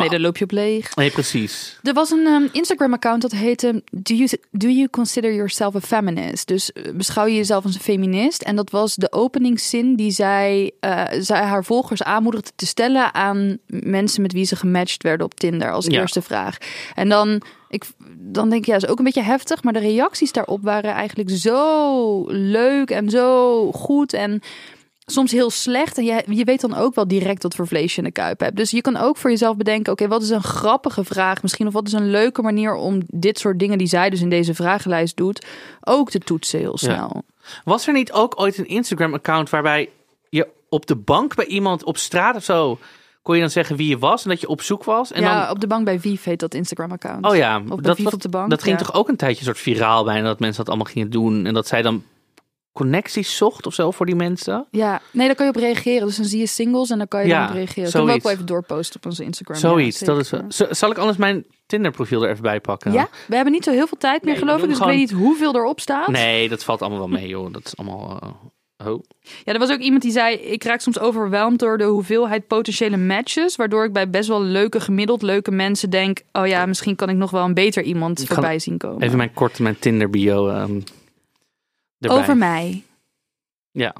Nee, 0.00 0.08
daar 0.08 0.20
loop 0.20 0.36
je 0.36 0.44
op 0.44 0.50
leeg. 0.50 0.94
Nee, 0.96 1.10
precies. 1.10 1.78
Er 1.82 1.92
was 1.92 2.10
een 2.10 2.26
ehm, 2.26 2.46
Instagram-account 2.52 3.22
dat 3.22 3.32
heette 3.32 3.82
do 3.90 4.14
you, 4.14 4.28
do 4.50 4.68
you 4.68 4.88
Consider 4.90 5.34
Yourself 5.34 5.74
a 5.74 5.80
Feminist? 5.80 6.46
Dus 6.48 6.72
eh, 6.72 6.92
beschouw 6.94 7.26
je 7.26 7.34
jezelf 7.34 7.64
als 7.64 7.74
een 7.74 7.80
feminist? 7.80 8.42
En 8.42 8.56
dat 8.56 8.70
was 8.70 8.94
de 8.94 9.12
openingszin 9.12 9.96
die 9.96 10.10
zij, 10.10 10.72
eh, 10.80 11.04
zij 11.18 11.42
haar 11.42 11.64
volgers 11.64 12.02
aanmoedigde 12.02 12.50
te 12.56 12.66
stellen 12.66 13.14
aan 13.14 13.58
mensen 13.66 14.22
met 14.22 14.32
wie 14.32 14.44
ze 14.44 14.56
gematcht 14.56 15.02
werden 15.02 15.26
op 15.26 15.34
Tinder 15.34 15.72
als 15.72 15.86
Ja. 15.86 16.00
eerste 16.00 16.22
vraag. 16.22 16.56
En 16.94 17.08
dan, 17.08 17.42
ik, 17.68 17.84
dan 18.18 18.50
denk 18.50 18.64
je, 18.64 18.70
ja, 18.70 18.76
is 18.76 18.86
ook 18.86 18.98
een 18.98 19.04
beetje 19.04 19.22
heftig, 19.22 19.62
maar 19.62 19.72
de 19.72 19.78
reacties 19.78 20.32
daarop 20.32 20.62
waren 20.62 20.92
eigenlijk 20.92 21.30
zo 21.30 22.24
leuk 22.28 22.90
en 22.90 23.10
zo 23.10 23.72
goed 23.72 24.12
en 24.12 24.40
soms 25.10 25.32
heel 25.32 25.50
slecht. 25.50 25.98
En 25.98 26.04
je, 26.04 26.22
je 26.26 26.44
weet 26.44 26.60
dan 26.60 26.74
ook 26.74 26.94
wel 26.94 27.08
direct 27.08 27.42
wat 27.42 27.54
voor 27.54 27.66
vlees 27.66 27.92
je 27.94 27.98
in 27.98 28.04
de 28.04 28.12
kuip 28.12 28.40
hebt. 28.40 28.56
Dus 28.56 28.70
je 28.70 28.80
kan 28.80 28.96
ook 28.96 29.16
voor 29.16 29.30
jezelf 29.30 29.56
bedenken: 29.56 29.92
oké, 29.92 30.08
wat 30.08 30.22
is 30.22 30.30
een 30.30 30.42
grappige 30.42 31.04
vraag 31.04 31.42
misschien? 31.42 31.66
Of 31.66 31.72
wat 31.72 31.86
is 31.86 31.92
een 31.92 32.10
leuke 32.10 32.42
manier 32.42 32.74
om 32.74 33.02
dit 33.06 33.38
soort 33.38 33.58
dingen 33.58 33.78
die 33.78 33.86
zij 33.86 34.10
dus 34.10 34.20
in 34.20 34.30
deze 34.30 34.54
vragenlijst 34.54 35.16
doet, 35.16 35.46
ook 35.80 36.10
te 36.10 36.18
toetsen 36.18 36.58
heel 36.58 36.78
snel. 36.78 37.22
Was 37.64 37.86
er 37.86 37.92
niet 37.92 38.12
ook 38.12 38.40
ooit 38.40 38.58
een 38.58 38.68
Instagram-account 38.68 39.50
waarbij 39.50 39.90
je 40.28 40.48
op 40.68 40.86
de 40.86 40.96
bank 40.96 41.34
bij 41.34 41.46
iemand 41.46 41.84
op 41.84 41.96
straat 41.96 42.36
of 42.36 42.44
zo 42.44 42.78
kon 43.22 43.34
je 43.34 43.40
dan 43.40 43.50
zeggen 43.50 43.76
wie 43.76 43.88
je 43.88 43.98
was 43.98 44.22
en 44.22 44.30
dat 44.30 44.40
je 44.40 44.48
op 44.48 44.62
zoek 44.62 44.84
was? 44.84 45.12
En 45.12 45.22
ja, 45.22 45.40
dan, 45.40 45.50
op 45.50 45.60
de 45.60 45.66
bank 45.66 45.84
bij 45.84 46.00
Vief 46.00 46.24
heet 46.24 46.40
dat 46.40 46.54
Instagram-account. 46.54 47.26
oh 47.26 47.36
ja, 47.36 47.60
bij 47.60 47.76
dat, 47.76 47.96
Vief 47.96 48.12
op 48.12 48.22
de 48.22 48.28
bank. 48.28 48.50
dat 48.50 48.62
ging 48.62 48.78
ja. 48.78 48.84
toch 48.84 48.94
ook 48.94 49.08
een 49.08 49.16
tijdje 49.16 49.44
soort 49.44 49.58
viraal 49.58 50.04
bijna 50.04 50.26
dat 50.26 50.40
mensen 50.40 50.64
dat 50.64 50.68
allemaal 50.68 50.92
gingen 50.92 51.10
doen 51.10 51.46
en 51.46 51.54
dat 51.54 51.66
zij 51.66 51.82
dan 51.82 52.02
connecties 52.72 53.36
zocht 53.36 53.66
of 53.66 53.74
zo 53.74 53.90
voor 53.90 54.06
die 54.06 54.14
mensen. 54.14 54.66
Ja, 54.70 55.00
nee, 55.12 55.26
daar 55.26 55.36
kan 55.36 55.46
je 55.46 55.52
op 55.52 55.58
reageren. 55.58 56.06
Dus 56.06 56.16
dan 56.16 56.24
zie 56.24 56.38
je 56.38 56.46
singles 56.46 56.90
en 56.90 56.98
dan 56.98 57.08
kan 57.08 57.20
je 57.22 57.26
Ja, 57.28 57.38
dan 57.38 57.48
op 57.48 57.54
reageren. 57.54 57.90
Kunnen 57.90 58.08
we 58.08 58.14
ook 58.14 58.22
wel 58.22 58.32
even 58.32 58.46
doorposten 58.46 58.96
op 58.96 59.06
onze 59.06 59.24
Instagram. 59.24 59.56
Zoiets. 59.56 59.98
Ja, 59.98 60.06
dat 60.06 60.18
is, 60.48 60.56
zal 60.78 60.90
ik 60.90 60.98
anders 60.98 61.18
mijn 61.18 61.44
Tinder-profiel 61.66 62.22
er 62.22 62.30
even 62.30 62.42
bij 62.42 62.60
pakken? 62.60 62.92
Ja, 62.92 63.08
we 63.26 63.34
hebben 63.34 63.52
niet 63.52 63.64
zo 63.64 63.70
heel 63.70 63.86
veel 63.86 63.98
tijd 63.98 64.22
meer, 64.22 64.32
Nee, 64.32 64.42
geloof 64.42 64.62
ik. 64.62 64.68
Dus 64.68 64.78
ik 64.78 64.84
weet 64.84 64.96
niet 64.96 65.10
hoeveel 65.10 65.54
erop 65.54 65.80
staat. 65.80 66.08
Nee, 66.08 66.48
dat 66.48 66.64
valt 66.64 66.80
allemaal 66.80 66.98
wel 66.98 67.08
mee, 67.08 67.28
joh. 67.28 67.52
Dat 67.52 67.64
is 67.66 67.76
allemaal. 67.76 68.18
eh, 68.76 68.86
oh. 68.86 69.02
Ja, 69.44 69.52
er 69.52 69.58
was 69.58 69.70
ook 69.70 69.78
iemand 69.80 70.02
die 70.02 70.12
zei: 70.12 70.34
Ik 70.36 70.64
raak 70.64 70.80
soms 70.80 70.98
overweldigd 70.98 71.58
door 71.60 71.78
de 71.78 71.84
hoeveelheid 71.84 72.46
potentiële 72.46 72.96
matches. 72.96 73.56
Waardoor 73.56 73.84
ik 73.84 73.92
bij 73.92 74.10
best 74.10 74.28
wel 74.28 74.42
leuke, 74.42 74.80
gemiddeld 74.80 75.22
leuke 75.22 75.50
mensen 75.50 75.90
denk: 75.90 76.20
Oh 76.32 76.46
ja, 76.46 76.66
misschien 76.66 76.96
kan 76.96 77.08
ik 77.08 77.16
nog 77.16 77.30
wel 77.30 77.44
een 77.44 77.54
beter 77.54 77.82
iemand 77.82 78.20
Ik 78.22 78.26
voorbij 78.28 78.58
zien 78.58 78.78
komen. 78.78 79.02
Even 79.02 79.16
mijn 79.16 79.32
korte, 79.34 79.62
mijn 79.62 79.78
Tinder-bio. 79.78 80.48
ehm 80.48 80.80
erbij. 82.00 82.18
Over 82.18 82.36
mij. 82.36 82.84
Ja, 83.70 83.94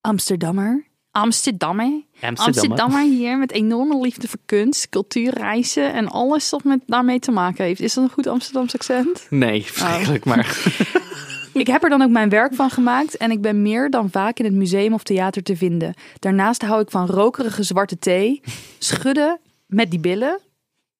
Amsterdammer. 0.00 0.84
Amsterdammer. 1.10 2.02
Amsterdam. 2.20 2.46
Amsterdammer 2.46 3.02
hier 3.02 3.38
met 3.38 3.52
enorme 3.52 4.00
liefde 4.00 4.28
voor 4.28 4.38
kunst, 4.44 4.88
cultuurreizen 4.88 5.92
en 5.92 6.08
alles 6.08 6.50
wat 6.50 6.64
met 6.64 6.80
daarmee 6.86 7.18
te 7.18 7.30
maken 7.30 7.64
heeft. 7.64 7.80
Is 7.80 7.94
dat 7.94 8.04
een 8.04 8.10
goed 8.10 8.26
Amsterdams 8.26 8.74
accent? 8.74 9.26
Nee, 9.30 9.64
verschrikkelijk, 9.64 10.24
maar. 10.24 10.46
Ik 11.52 11.66
heb 11.66 11.82
er 11.82 11.88
dan 11.88 12.02
ook 12.02 12.10
mijn 12.10 12.28
werk 12.28 12.54
van 12.54 12.70
gemaakt 12.70 13.16
en 13.16 13.30
ik 13.30 13.40
ben 13.40 13.62
meer 13.62 13.90
dan 13.90 14.10
vaak 14.10 14.38
in 14.38 14.44
het 14.44 14.54
museum 14.54 14.92
of 14.92 15.02
theater 15.02 15.42
te 15.42 15.56
vinden. 15.56 15.94
Daarnaast 16.18 16.62
hou 16.62 16.80
ik 16.80 16.90
van 16.90 17.06
rokerige 17.06 17.62
zwarte 17.62 17.98
thee, 17.98 18.40
schudden 18.78 19.38
met 19.66 19.90
die 19.90 20.00
billen, 20.00 20.40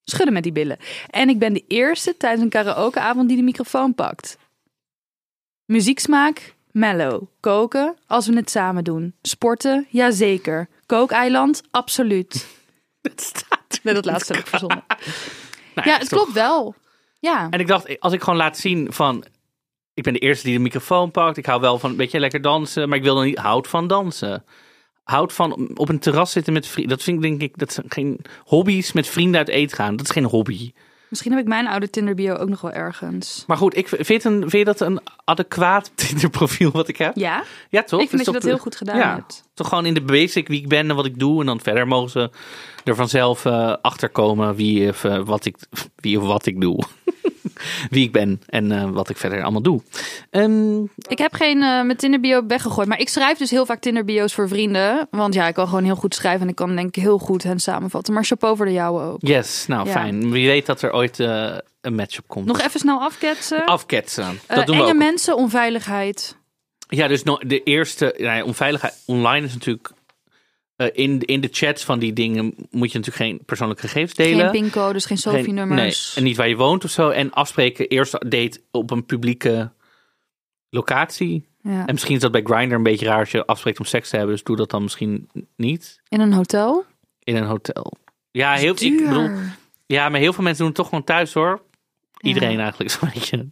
schudden 0.03 0.33
met 0.33 0.43
die 0.43 0.51
billen. 0.51 0.77
En 1.09 1.29
ik 1.29 1.39
ben 1.39 1.53
de 1.53 1.63
eerste 1.67 2.17
tijdens 2.17 2.43
een 2.43 2.49
karaokeavond 2.49 3.27
die 3.27 3.37
de 3.37 3.43
microfoon 3.43 3.93
pakt. 3.95 4.37
Muzieksmaak, 5.67 6.55
mellow. 6.71 7.23
Koken, 7.39 7.95
als 8.05 8.27
we 8.27 8.35
het 8.35 8.49
samen 8.49 8.83
doen. 8.83 9.13
Sporten, 9.21 9.87
jazeker. 9.89 10.69
Kookeiland, 10.85 11.61
absoluut. 11.71 12.47
Het 13.01 13.21
staat. 13.21 13.79
Nee, 13.83 13.93
dat 13.93 14.05
laatste 14.05 14.33
heb 14.33 14.41
ik 14.41 14.47
verzonnen. 14.47 14.83
Nou 15.75 15.89
Ja, 15.89 15.97
het 15.97 16.09
toch- 16.09 16.19
klopt 16.19 16.33
wel. 16.33 16.75
Ja. 17.19 17.47
En 17.49 17.59
ik 17.59 17.67
dacht, 17.67 17.99
als 17.99 18.13
ik 18.13 18.21
gewoon 18.23 18.39
laat 18.39 18.57
zien 18.57 18.93
van. 18.93 19.23
Ik 19.93 20.03
ben 20.03 20.13
de 20.13 20.19
eerste 20.19 20.45
die 20.45 20.55
de 20.55 20.61
microfoon 20.63 21.11
pakt. 21.11 21.37
Ik 21.37 21.45
hou 21.45 21.61
wel 21.61 21.79
van 21.79 21.89
een 21.89 21.95
beetje 21.95 22.19
lekker 22.19 22.41
dansen. 22.41 22.89
Maar 22.89 22.97
ik 22.97 23.03
wil 23.03 23.15
dan 23.15 23.25
niet. 23.25 23.37
Houd 23.37 23.67
van 23.67 23.87
dansen. 23.87 24.43
Houd 25.03 25.33
van 25.33 25.69
op 25.77 25.89
een 25.89 25.99
terras 25.99 26.31
zitten 26.31 26.53
met 26.53 26.67
vrienden. 26.67 26.95
Dat 26.95 27.03
vind 27.05 27.23
ik 27.23 27.29
denk 27.29 27.41
ik. 27.51 27.57
Dat 27.57 27.73
zijn 27.73 27.85
geen 27.89 28.19
hobby's 28.43 28.91
met 28.91 29.07
vrienden 29.07 29.37
uit 29.39 29.47
eten 29.49 29.77
gaan. 29.77 29.95
Dat 29.95 30.05
is 30.05 30.11
geen 30.11 30.23
hobby. 30.25 30.71
Misschien 31.09 31.31
heb 31.31 31.41
ik 31.41 31.47
mijn 31.47 31.67
oude 31.67 31.89
Tinder 31.89 32.15
bio 32.15 32.35
ook 32.35 32.49
nog 32.49 32.61
wel 32.61 32.71
ergens. 32.71 33.43
Maar 33.47 33.57
goed, 33.57 33.77
ik 33.77 33.87
vind, 33.87 34.23
een, 34.23 34.39
vind 34.39 34.51
je 34.51 34.65
dat 34.65 34.79
een 34.79 34.99
adequaat 35.25 35.91
Tinder 35.95 36.29
profiel 36.29 36.71
wat 36.71 36.87
ik 36.87 36.97
heb? 36.97 37.15
Ja, 37.15 37.43
Ja, 37.69 37.83
toch? 37.83 38.01
ik 38.01 38.09
vind 38.09 38.25
dat 38.25 38.33
je 38.33 38.39
dat 38.39 38.49
heel 38.49 38.57
goed 38.57 38.75
gedaan 38.75 38.97
ja. 38.97 39.15
hebt. 39.15 39.43
Toch 39.53 39.67
gewoon 39.67 39.85
in 39.85 39.93
de 39.93 40.01
basic 40.01 40.47
wie 40.47 40.61
ik 40.61 40.67
ben 40.67 40.89
en 40.89 40.95
wat 40.95 41.05
ik 41.05 41.19
doe. 41.19 41.39
En 41.39 41.45
dan 41.45 41.59
verder 41.59 41.87
mogen 41.87 42.09
ze 42.09 42.29
er 42.83 42.95
vanzelf 42.95 43.45
eh 43.45 43.73
achterkomen 43.81 44.55
wie 44.55 44.89
of, 44.89 45.03
eh, 45.03 45.23
wat 45.25 45.45
ik, 45.45 45.55
wie 45.95 46.19
of 46.19 46.27
wat 46.27 46.45
ik 46.45 46.61
doe. 46.61 46.83
wie 47.89 48.03
ik 48.03 48.11
ben 48.11 48.41
en 48.45 48.71
eh, 48.71 48.89
wat 48.89 49.09
ik 49.09 49.17
verder 49.17 49.41
allemaal 49.43 49.61
doe. 49.61 49.81
Ehm, 50.29 50.81
Ik 51.07 51.17
heb 51.17 51.33
geen 51.33 51.55
eh 51.61 51.81
mijn 51.81 51.95
Tinder 51.97 52.19
bio 52.19 52.45
weggegooid, 52.47 52.87
maar 52.87 52.99
ik 52.99 53.09
schrijf 53.09 53.37
dus 53.37 53.49
heel 53.51 53.65
vaak 53.65 53.79
Tinder 53.79 54.05
bio's 54.05 54.33
voor 54.33 54.47
vrienden. 54.47 55.07
Want 55.11 55.33
ja, 55.33 55.47
ik 55.47 55.53
kan 55.53 55.67
gewoon 55.67 55.83
heel 55.83 55.95
goed 55.95 56.15
schrijven 56.15 56.41
en 56.41 56.47
ik 56.49 56.55
kan 56.55 56.75
denk 56.75 56.95
ik 56.95 57.03
heel 57.03 57.17
goed 57.17 57.43
hen 57.43 57.59
samenvatten. 57.59 58.13
Maar 58.13 58.23
chapeau 58.25 58.55
voor 58.57 58.65
de 58.65 58.71
jouwe 58.71 59.01
ook. 59.03 59.17
yes, 59.19 59.65
nou 59.67 59.85
Ja. 59.85 59.91
fijn. 59.91 60.31
Wie 60.31 60.47
weet 60.47 60.65
dat 60.65 60.81
er 60.81 60.93
ooit 60.93 61.19
eh, 61.19 61.57
een 61.81 61.95
match 61.95 62.17
op 62.19 62.27
komt. 62.27 62.45
Nog 62.45 62.61
even 62.61 62.79
snel 62.79 62.99
afketsen. 63.01 63.65
Afketsen. 63.65 64.39
Dat 64.47 64.65
doen 64.65 64.75
we 64.75 64.81
enge 64.81 64.91
ook. 64.91 64.97
mensen, 64.97 65.35
onveiligheid. 65.35 66.35
Ja, 66.89 67.07
dus 67.07 67.23
de 67.39 67.63
eerste 67.63 68.13
nou 68.17 68.37
ja, 68.37 68.43
onveiligheid 68.43 68.93
online 69.05 69.45
is 69.45 69.53
natuurlijk... 69.53 69.91
eh, 70.77 70.87
in, 70.93 71.19
in 71.21 71.41
de 71.41 71.49
chats 71.51 71.83
van 71.83 71.99
die 71.99 72.13
dingen 72.13 72.53
moet 72.71 72.91
je 72.91 72.97
natuurlijk 72.97 73.15
geen 73.29 73.45
persoonlijke 73.45 73.87
gegevens 73.87 74.13
delen. 74.13 74.49
Geen 74.49 74.61
pincodes, 74.61 75.05
geen 75.05 75.17
Geen- 75.17 75.33
selfie-nummers. 75.33 76.05
Nee, 76.07 76.15
en 76.15 76.23
niet 76.23 76.37
waar 76.37 76.47
je 76.49 76.55
woont 76.55 76.83
of 76.83 76.89
zo. 76.91 77.09
En 77.09 77.31
afspreken 77.31 77.87
eerst 77.87 78.11
date 78.31 78.61
op 78.71 78.91
een 78.91 79.05
publieke 79.05 79.71
locatie. 80.69 81.45
Ja. 81.61 81.85
En 81.85 81.93
misschien 81.93 82.15
is 82.15 82.21
dat 82.21 82.31
bij 82.31 82.41
Grindr 82.43 82.75
een 82.75 82.83
beetje 82.83 83.05
raar 83.05 83.19
als 83.19 83.31
je 83.31 83.45
afspreekt 83.45 83.79
om 83.79 83.85
seks 83.85 84.09
te 84.09 84.15
hebben. 84.17 84.35
Dus 84.35 84.43
doe 84.43 84.55
dat 84.55 84.69
dan 84.69 84.81
misschien 84.83 85.29
niet 85.55 86.01
In 86.09 86.19
een 86.19 86.33
hotel. 86.33 86.85
in 87.23 87.35
een 87.35 87.43
hotel. 87.45 87.93
Ja, 88.31 88.53
heel, 88.53 88.73
ik 88.79 88.97
bedoel, 89.03 89.29
ja, 89.85 90.09
maar 90.09 90.19
heel 90.19 90.33
veel 90.33 90.43
mensen 90.43 90.59
doen 90.59 90.67
het 90.67 90.77
toch 90.77 90.87
gewoon 90.89 91.03
thuis 91.03 91.33
hoor. 91.33 91.61
Iedereen 92.19 92.51
Ja. 92.51 92.59
eigenlijk 92.59 92.91
zo'n 92.99 93.09
beetje. 93.13 93.47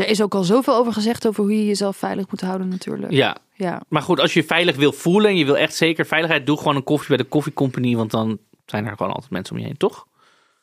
Er 0.00 0.08
is 0.08 0.22
ook 0.22 0.34
al 0.34 0.42
zoveel 0.44 0.74
over 0.74 0.92
gezegd 0.92 1.26
over 1.26 1.42
hoe 1.44 1.56
je 1.58 1.66
jezelf 1.66 1.96
veilig 1.96 2.30
moet 2.30 2.40
houden 2.40 2.68
natuurlijk. 2.68 3.12
Ja, 3.12 3.36
Ja. 3.54 3.82
maar 3.88 4.02
goed, 4.02 4.20
als 4.20 4.32
je 4.34 4.40
je 4.40 4.46
veilig 4.46 4.76
wil 4.76 4.92
voelen 4.92 5.30
en 5.30 5.36
je 5.36 5.44
wil 5.44 5.56
echt 5.56 5.74
zeker 5.74 6.06
veiligheid, 6.06 6.46
doe 6.46 6.56
gewoon 6.58 6.76
een 6.76 6.84
koffie 6.84 7.08
bij 7.08 7.16
de 7.16 7.24
koffiecompany. 7.24 7.96
Want 7.96 8.10
dan 8.10 8.38
zijn 8.66 8.86
er 8.86 8.96
gewoon 8.96 9.12
altijd 9.12 9.30
mensen 9.32 9.54
om 9.54 9.60
je 9.60 9.66
heen, 9.66 9.76
toch? 9.76 10.06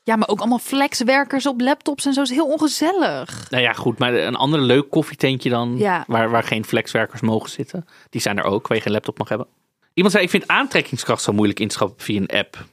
ja, 0.03 0.15
maar 0.15 0.27
ook 0.27 0.39
allemaal 0.39 0.59
flexwerkers 0.59 1.45
op 1.47 1.61
laptops 1.61 2.05
en 2.05 2.13
zo 2.13 2.21
is 2.21 2.29
heel 2.29 2.45
ongezellig. 2.47 3.47
Nou 3.49 3.63
ja, 3.63 3.73
goed, 3.73 3.97
maar 3.97 4.13
een 4.13 4.35
ander 4.35 4.59
leuk 4.61 4.89
koffietentje 4.89 5.49
dan, 5.49 5.77
Ja. 5.77 6.03
waar, 6.07 6.29
waar 6.29 6.43
geen 6.43 6.65
flexwerkers 6.65 7.21
mogen 7.21 7.49
zitten. 7.49 7.85
Die 8.09 8.21
zijn 8.21 8.37
er 8.37 8.43
ook, 8.43 8.67
waar 8.67 8.77
je 8.77 8.83
geen 8.83 8.93
laptop 8.93 9.17
mag 9.17 9.29
hebben. 9.29 9.47
Iemand 9.93 10.13
zei, 10.13 10.25
ik 10.25 10.31
vind 10.31 10.47
aantrekkingskracht 10.47 11.21
zo 11.23 11.33
moeilijk 11.33 11.59
inschatten 11.59 11.99
via 12.05 12.19
een 12.21 12.37
app. 12.39 12.65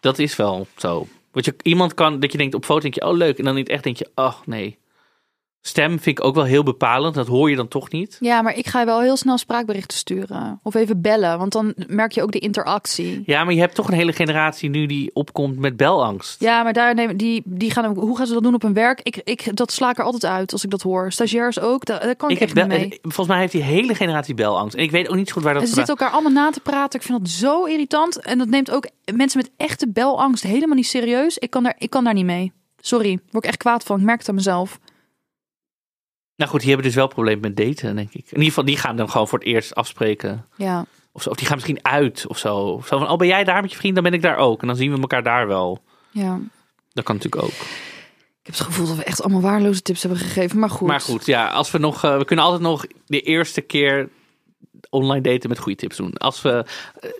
Dat 0.00 0.18
is 0.18 0.36
wel 0.36 0.66
zo. 0.76 1.06
Want 1.32 1.44
je, 1.44 1.54
iemand 1.62 1.94
kan, 1.94 2.20
dat 2.20 2.32
je 2.32 2.38
denkt 2.38 2.54
op 2.54 2.64
foto, 2.64 2.80
denk 2.80 2.94
je, 2.94 3.06
oh 3.06 3.16
leuk. 3.16 3.38
En 3.38 3.44
dan 3.44 3.54
niet 3.54 3.68
echt 3.68 3.82
denk 3.82 3.96
je, 3.96 4.10
oh 4.14 4.34
nee. 4.44 4.78
Stem 5.62 5.90
vind 5.90 6.18
ik 6.18 6.24
ook 6.24 6.34
wel 6.34 6.44
heel 6.44 6.62
bepalend. 6.62 7.14
Dat 7.14 7.26
hoor 7.26 7.50
je 7.50 7.56
dan 7.56 7.68
toch 7.68 7.90
niet. 7.90 8.16
Ja, 8.20 8.42
maar 8.42 8.56
ik 8.56 8.66
ga 8.66 8.84
wel 8.84 9.00
heel 9.00 9.16
snel 9.16 9.38
spraakberichten 9.38 9.98
sturen. 9.98 10.60
Of 10.62 10.74
even 10.74 11.00
bellen, 11.00 11.38
want 11.38 11.52
dan 11.52 11.74
merk 11.86 12.12
je 12.12 12.22
ook 12.22 12.32
de 12.32 12.38
interactie. 12.38 13.22
Ja, 13.26 13.44
maar 13.44 13.54
je 13.54 13.60
hebt 13.60 13.74
toch 13.74 13.88
een 13.88 13.94
hele 13.94 14.12
generatie 14.12 14.70
nu 14.70 14.86
die 14.86 15.10
opkomt 15.14 15.58
met 15.58 15.76
belangst. 15.76 16.40
Ja, 16.40 16.62
maar 16.62 16.72
daar 16.72 16.94
nemen 16.94 17.16
die, 17.16 17.42
die 17.44 17.70
gaan, 17.70 17.94
hoe 17.96 18.16
gaan 18.16 18.26
ze 18.26 18.32
dat 18.32 18.42
doen 18.42 18.54
op 18.54 18.62
hun 18.62 18.72
werk? 18.74 19.00
Ik, 19.02 19.16
ik, 19.24 19.56
dat 19.56 19.72
sla 19.72 19.90
ik 19.90 19.98
er 19.98 20.04
altijd 20.04 20.24
uit 20.32 20.52
als 20.52 20.64
ik 20.64 20.70
dat 20.70 20.82
hoor. 20.82 21.12
Stagiairs 21.12 21.60
ook, 21.60 21.84
daar, 21.84 22.00
daar 22.00 22.16
kan 22.16 22.30
ik, 22.30 22.40
Ik 22.40 22.48
heb 22.48 22.56
echt 22.56 22.68
niet 22.68 22.78
mee. 22.78 22.98
volgens 23.02 23.28
mij 23.28 23.38
heeft 23.38 23.52
die 23.52 23.62
hele 23.62 23.94
generatie 23.94 24.34
belangst. 24.34 24.76
En 24.76 24.82
ik 24.82 24.90
weet 24.90 25.08
ook 25.08 25.16
niet 25.16 25.28
zo 25.28 25.34
goed 25.34 25.42
waar 25.42 25.54
dat 25.54 25.62
ze 25.68 25.74
zitten 25.74 25.96
elkaar 25.96 26.10
allemaal 26.10 26.32
na 26.32 26.50
te 26.50 26.60
praten. 26.60 27.00
Ik 27.00 27.06
vind 27.06 27.18
dat 27.18 27.28
zo 27.28 27.64
irritant. 27.64 28.20
En 28.20 28.38
dat 28.38 28.48
neemt 28.48 28.70
ook 28.70 28.88
mensen 29.14 29.40
met 29.40 29.50
echte 29.56 29.88
belangst 29.88 30.42
helemaal 30.42 30.76
niet 30.76 30.86
serieus. 30.86 31.38
Ik 31.38 31.50
kan 31.50 31.62
daar, 31.62 31.74
ik 31.78 31.90
kan 31.90 32.04
daar 32.04 32.14
niet 32.14 32.24
mee. 32.24 32.52
Sorry, 32.80 33.18
word 33.30 33.44
ik 33.44 33.50
echt 33.50 33.58
kwaad 33.58 33.84
van. 33.84 33.98
Ik 33.98 34.04
merk 34.04 34.18
het 34.18 34.28
aan 34.28 34.34
mezelf. 34.34 34.78
Nou 36.40 36.52
goed, 36.52 36.60
die 36.60 36.68
hebben 36.68 36.86
dus 36.86 36.96
wel 36.96 37.08
problemen 37.08 37.40
met 37.40 37.56
daten, 37.56 37.96
denk 37.96 38.08
ik. 38.08 38.24
In 38.24 38.30
ieder 38.30 38.44
geval, 38.44 38.64
die 38.64 38.76
gaan 38.76 38.96
dan 38.96 39.10
gewoon 39.10 39.28
voor 39.28 39.38
het 39.38 39.48
eerst 39.48 39.74
afspreken. 39.74 40.46
Ja. 40.56 40.86
Of, 41.12 41.22
zo. 41.22 41.30
of 41.30 41.36
die 41.36 41.46
gaan 41.46 41.56
misschien 41.56 41.84
uit 41.84 42.26
of 42.26 42.38
zo. 42.38 42.56
Of 42.56 42.86
zo 42.86 42.98
van, 42.98 43.08
oh 43.08 43.18
ben 43.18 43.26
jij 43.26 43.44
daar 43.44 43.62
met 43.62 43.70
je 43.70 43.76
vriend, 43.76 43.94
dan 43.94 44.04
ben 44.04 44.12
ik 44.12 44.22
daar 44.22 44.36
ook. 44.36 44.60
En 44.60 44.66
dan 44.66 44.76
zien 44.76 44.94
we 44.94 45.00
elkaar 45.00 45.22
daar 45.22 45.46
wel. 45.46 45.82
ja. 46.10 46.40
Dat 46.92 47.04
kan 47.04 47.14
natuurlijk 47.14 47.42
ook. 47.42 47.50
Ik 48.40 48.46
heb 48.46 48.54
het 48.54 48.60
gevoel 48.60 48.86
dat 48.86 48.96
we 48.96 49.04
echt 49.04 49.22
allemaal 49.22 49.40
waardeloze 49.40 49.82
tips 49.82 50.02
hebben 50.02 50.20
gegeven. 50.20 50.58
Maar 50.58 50.70
goed. 50.70 50.88
Maar 50.88 51.00
goed, 51.00 51.26
ja, 51.26 51.48
als 51.48 51.70
we 51.70 51.78
nog, 51.78 52.04
eh, 52.04 52.16
we 52.16 52.24
kunnen 52.24 52.44
altijd 52.44 52.62
nog 52.62 52.86
de 53.06 53.20
eerste 53.20 53.60
keer 53.60 54.08
online 54.90 55.20
daten 55.20 55.48
met 55.48 55.58
goede 55.58 55.78
tips 55.78 55.96
doen. 55.96 56.12
Als 56.14 56.42
we, 56.42 56.64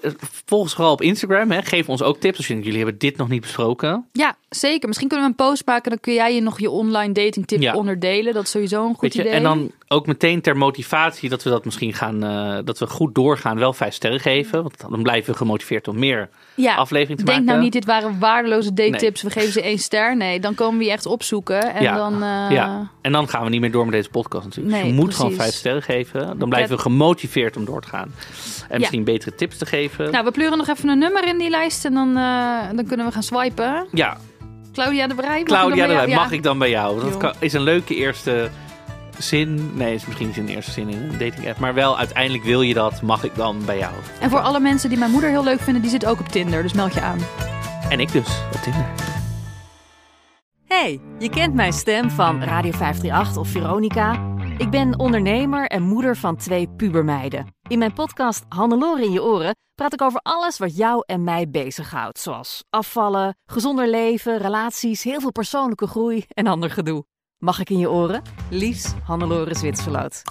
eh, 0.02 0.10
volg 0.44 0.62
ons 0.62 0.74
vooral 0.74 0.92
op 0.92 1.02
Instagram, 1.02 1.50
hè, 1.50 1.62
geef 1.62 1.88
ons 1.88 2.02
ook 2.02 2.18
tips. 2.20 2.36
Als 2.36 2.46
jullie 2.46 2.76
hebben 2.76 2.98
dit 2.98 3.16
nog 3.16 3.28
niet 3.28 3.40
besproken. 3.40 4.06
Ja, 4.12 4.36
zeker. 4.48 4.86
Misschien 4.88 5.08
kunnen 5.08 5.26
we 5.26 5.32
een 5.38 5.46
post 5.48 5.66
maken. 5.66 5.90
Dan 5.90 6.00
kun 6.00 6.14
jij 6.14 6.34
je 6.34 6.40
nog 6.40 6.60
je 6.60 6.70
online 6.70 7.12
dating 7.12 7.46
tip 7.46 7.60
Ja. 7.60 7.74
onderdelen. 7.74 8.34
Dat 8.34 8.42
is 8.44 8.50
sowieso 8.50 8.86
een 8.88 8.94
goed 8.94 9.12
je, 9.14 9.20
idee. 9.20 9.32
en 9.32 9.42
dan 9.42 9.70
ook 9.88 10.06
meteen 10.06 10.40
ter 10.40 10.56
motivatie 10.56 11.28
dat 11.28 11.42
we 11.42 11.50
dat 11.50 11.64
misschien 11.64 11.94
gaan, 11.94 12.24
eh, 12.24 12.58
dat 12.64 12.78
we 12.78 12.86
goed 12.86 13.14
doorgaan, 13.14 13.58
wel 13.58 13.72
vijf 13.72 13.94
sterren 13.94 14.20
geven. 14.20 14.62
Want 14.62 14.74
dan 14.90 15.02
blijven 15.02 15.30
we 15.32 15.36
gemotiveerd 15.36 15.88
om 15.88 15.98
meer 15.98 16.28
ja. 16.54 16.74
aflevering 16.74 17.18
te 17.18 17.24
Denk 17.24 17.36
maken. 17.38 17.52
nou 17.52 17.62
niet, 17.64 17.72
dit 17.72 17.84
waren 17.84 18.18
waardeloze 18.18 18.72
date 18.74 18.96
tips. 18.96 19.22
We 19.22 19.30
geven 19.30 19.52
ze 19.52 19.62
één 19.62 19.78
ster. 19.78 20.16
Nee, 20.16 20.40
dan 20.40 20.54
komen 20.54 20.78
we 20.78 20.84
je 20.84 20.90
echt 20.90 21.06
opzoeken. 21.06 21.74
En 21.74 21.82
Ja. 21.82 21.96
dan... 21.96 22.12
eh, 22.22 22.46
Ja, 22.50 22.90
en 23.02 23.12
dan 23.12 23.28
gaan 23.28 23.44
we 23.44 23.50
niet 23.50 23.60
meer 23.60 23.70
door 23.70 23.84
met 23.84 23.92
deze 23.94 24.08
podcast 24.10 24.44
natuurlijk. 24.44 24.76
Dus 24.76 24.86
je 24.86 24.92
moet 24.92 25.14
gewoon 25.14 25.32
vijf 25.32 25.54
sterren 25.54 25.82
geven. 25.82 26.38
Dan 26.38 26.48
blijven 26.48 26.76
we 26.76 26.82
gemotiveerd 26.82 27.49
om 27.56 27.64
door 27.64 27.80
te 27.80 27.88
gaan. 27.88 28.12
En 28.68 28.78
misschien 28.78 29.04
betere 29.04 29.34
tips 29.34 29.58
te 29.58 29.66
geven. 29.66 30.10
Nou, 30.10 30.24
we 30.24 30.30
pleuren 30.30 30.58
nog 30.58 30.68
even 30.68 30.88
een 30.88 30.98
nummer 30.98 31.26
in 31.28 31.38
die 31.38 31.50
lijst. 31.50 31.84
En 31.84 31.94
dan, 31.94 32.08
eh, 32.16 32.58
dan 32.74 32.86
kunnen 32.86 33.06
we 33.06 33.12
gaan 33.12 33.22
swipen. 33.22 33.86
ja, 33.92 34.16
Claudia 34.72 35.06
de 35.06 35.14
Brij. 35.14 35.42
Claudia, 35.42 35.86
de 35.86 36.08
Ja. 36.10 36.14
mag 36.14 36.30
ik 36.32 36.42
dan 36.42 36.58
bij 36.58 36.70
jou? 36.70 37.00
Dat 37.00 37.16
kan- 37.16 37.34
is 37.38 37.52
een 37.52 37.62
leuke 37.62 37.94
eerste 37.94 38.48
zin. 39.18 39.70
Nee, 39.76 39.94
is 39.94 40.06
misschien 40.06 40.26
niet 40.26 40.36
een 40.36 40.48
eerste 40.48 40.70
zin 40.70 40.88
in 40.88 41.02
een 41.02 41.18
dating 41.18 41.48
app. 41.48 41.58
Maar 41.58 41.74
wel, 41.74 41.98
uiteindelijk 41.98 42.44
wil 42.44 42.62
je 42.62 42.74
dat. 42.74 43.02
Mag 43.02 43.24
ik 43.24 43.34
dan 43.34 43.62
bij 43.64 43.78
jou? 43.78 43.92
En 44.20 44.30
voor 44.30 44.40
alle 44.40 44.60
mensen 44.60 44.88
die 44.88 44.98
mijn 44.98 45.10
moeder 45.10 45.30
heel 45.30 45.44
leuk 45.44 45.60
vinden, 45.60 45.82
die 45.82 45.90
zit 45.90 46.06
ook 46.06 46.20
op 46.20 46.28
Tinder. 46.28 46.62
Dus 46.62 46.72
meld 46.72 46.94
je 46.94 47.00
aan. 47.00 47.18
En 47.88 48.00
ik 48.00 48.12
dus, 48.12 48.28
op 48.54 48.60
Tinder. 48.62 48.86
Hey, 50.66 51.00
je 51.18 51.28
kent 51.30 51.54
mijn 51.54 51.72
stem 51.72 52.10
van 52.10 52.42
Radio 52.42 52.70
538 52.72 53.36
of 53.36 53.48
Veronica. 53.48 54.20
Ik 54.60 54.70
ben 54.70 54.98
ondernemer 54.98 55.66
en 55.66 55.82
moeder 55.82 56.16
van 56.16 56.36
twee 56.36 56.68
pubermeiden. 56.68 57.46
In 57.68 57.78
mijn 57.78 57.92
podcast 57.92 58.44
Hannelore 58.48 59.04
in 59.04 59.12
je 59.12 59.22
oren 59.22 59.56
praat 59.74 59.92
ik 59.92 60.02
over 60.02 60.20
alles 60.22 60.58
wat 60.58 60.76
jou 60.76 61.02
en 61.06 61.24
mij 61.24 61.50
bezighoudt. 61.50 62.18
Zoals 62.18 62.64
afvallen, 62.70 63.36
gezonder 63.46 63.88
leven, 63.88 64.38
relaties, 64.38 65.02
heel 65.02 65.20
veel 65.20 65.32
persoonlijke 65.32 65.86
groei 65.86 66.24
en 66.28 66.46
ander 66.46 66.70
gedoe. 66.70 67.04
Mag 67.38 67.60
ik 67.60 67.70
in 67.70 67.78
je 67.78 67.90
oren? 67.90 68.22
Liefs, 68.50 68.92
Hannelore 69.04 69.54
Zwitserloot. 69.54 70.22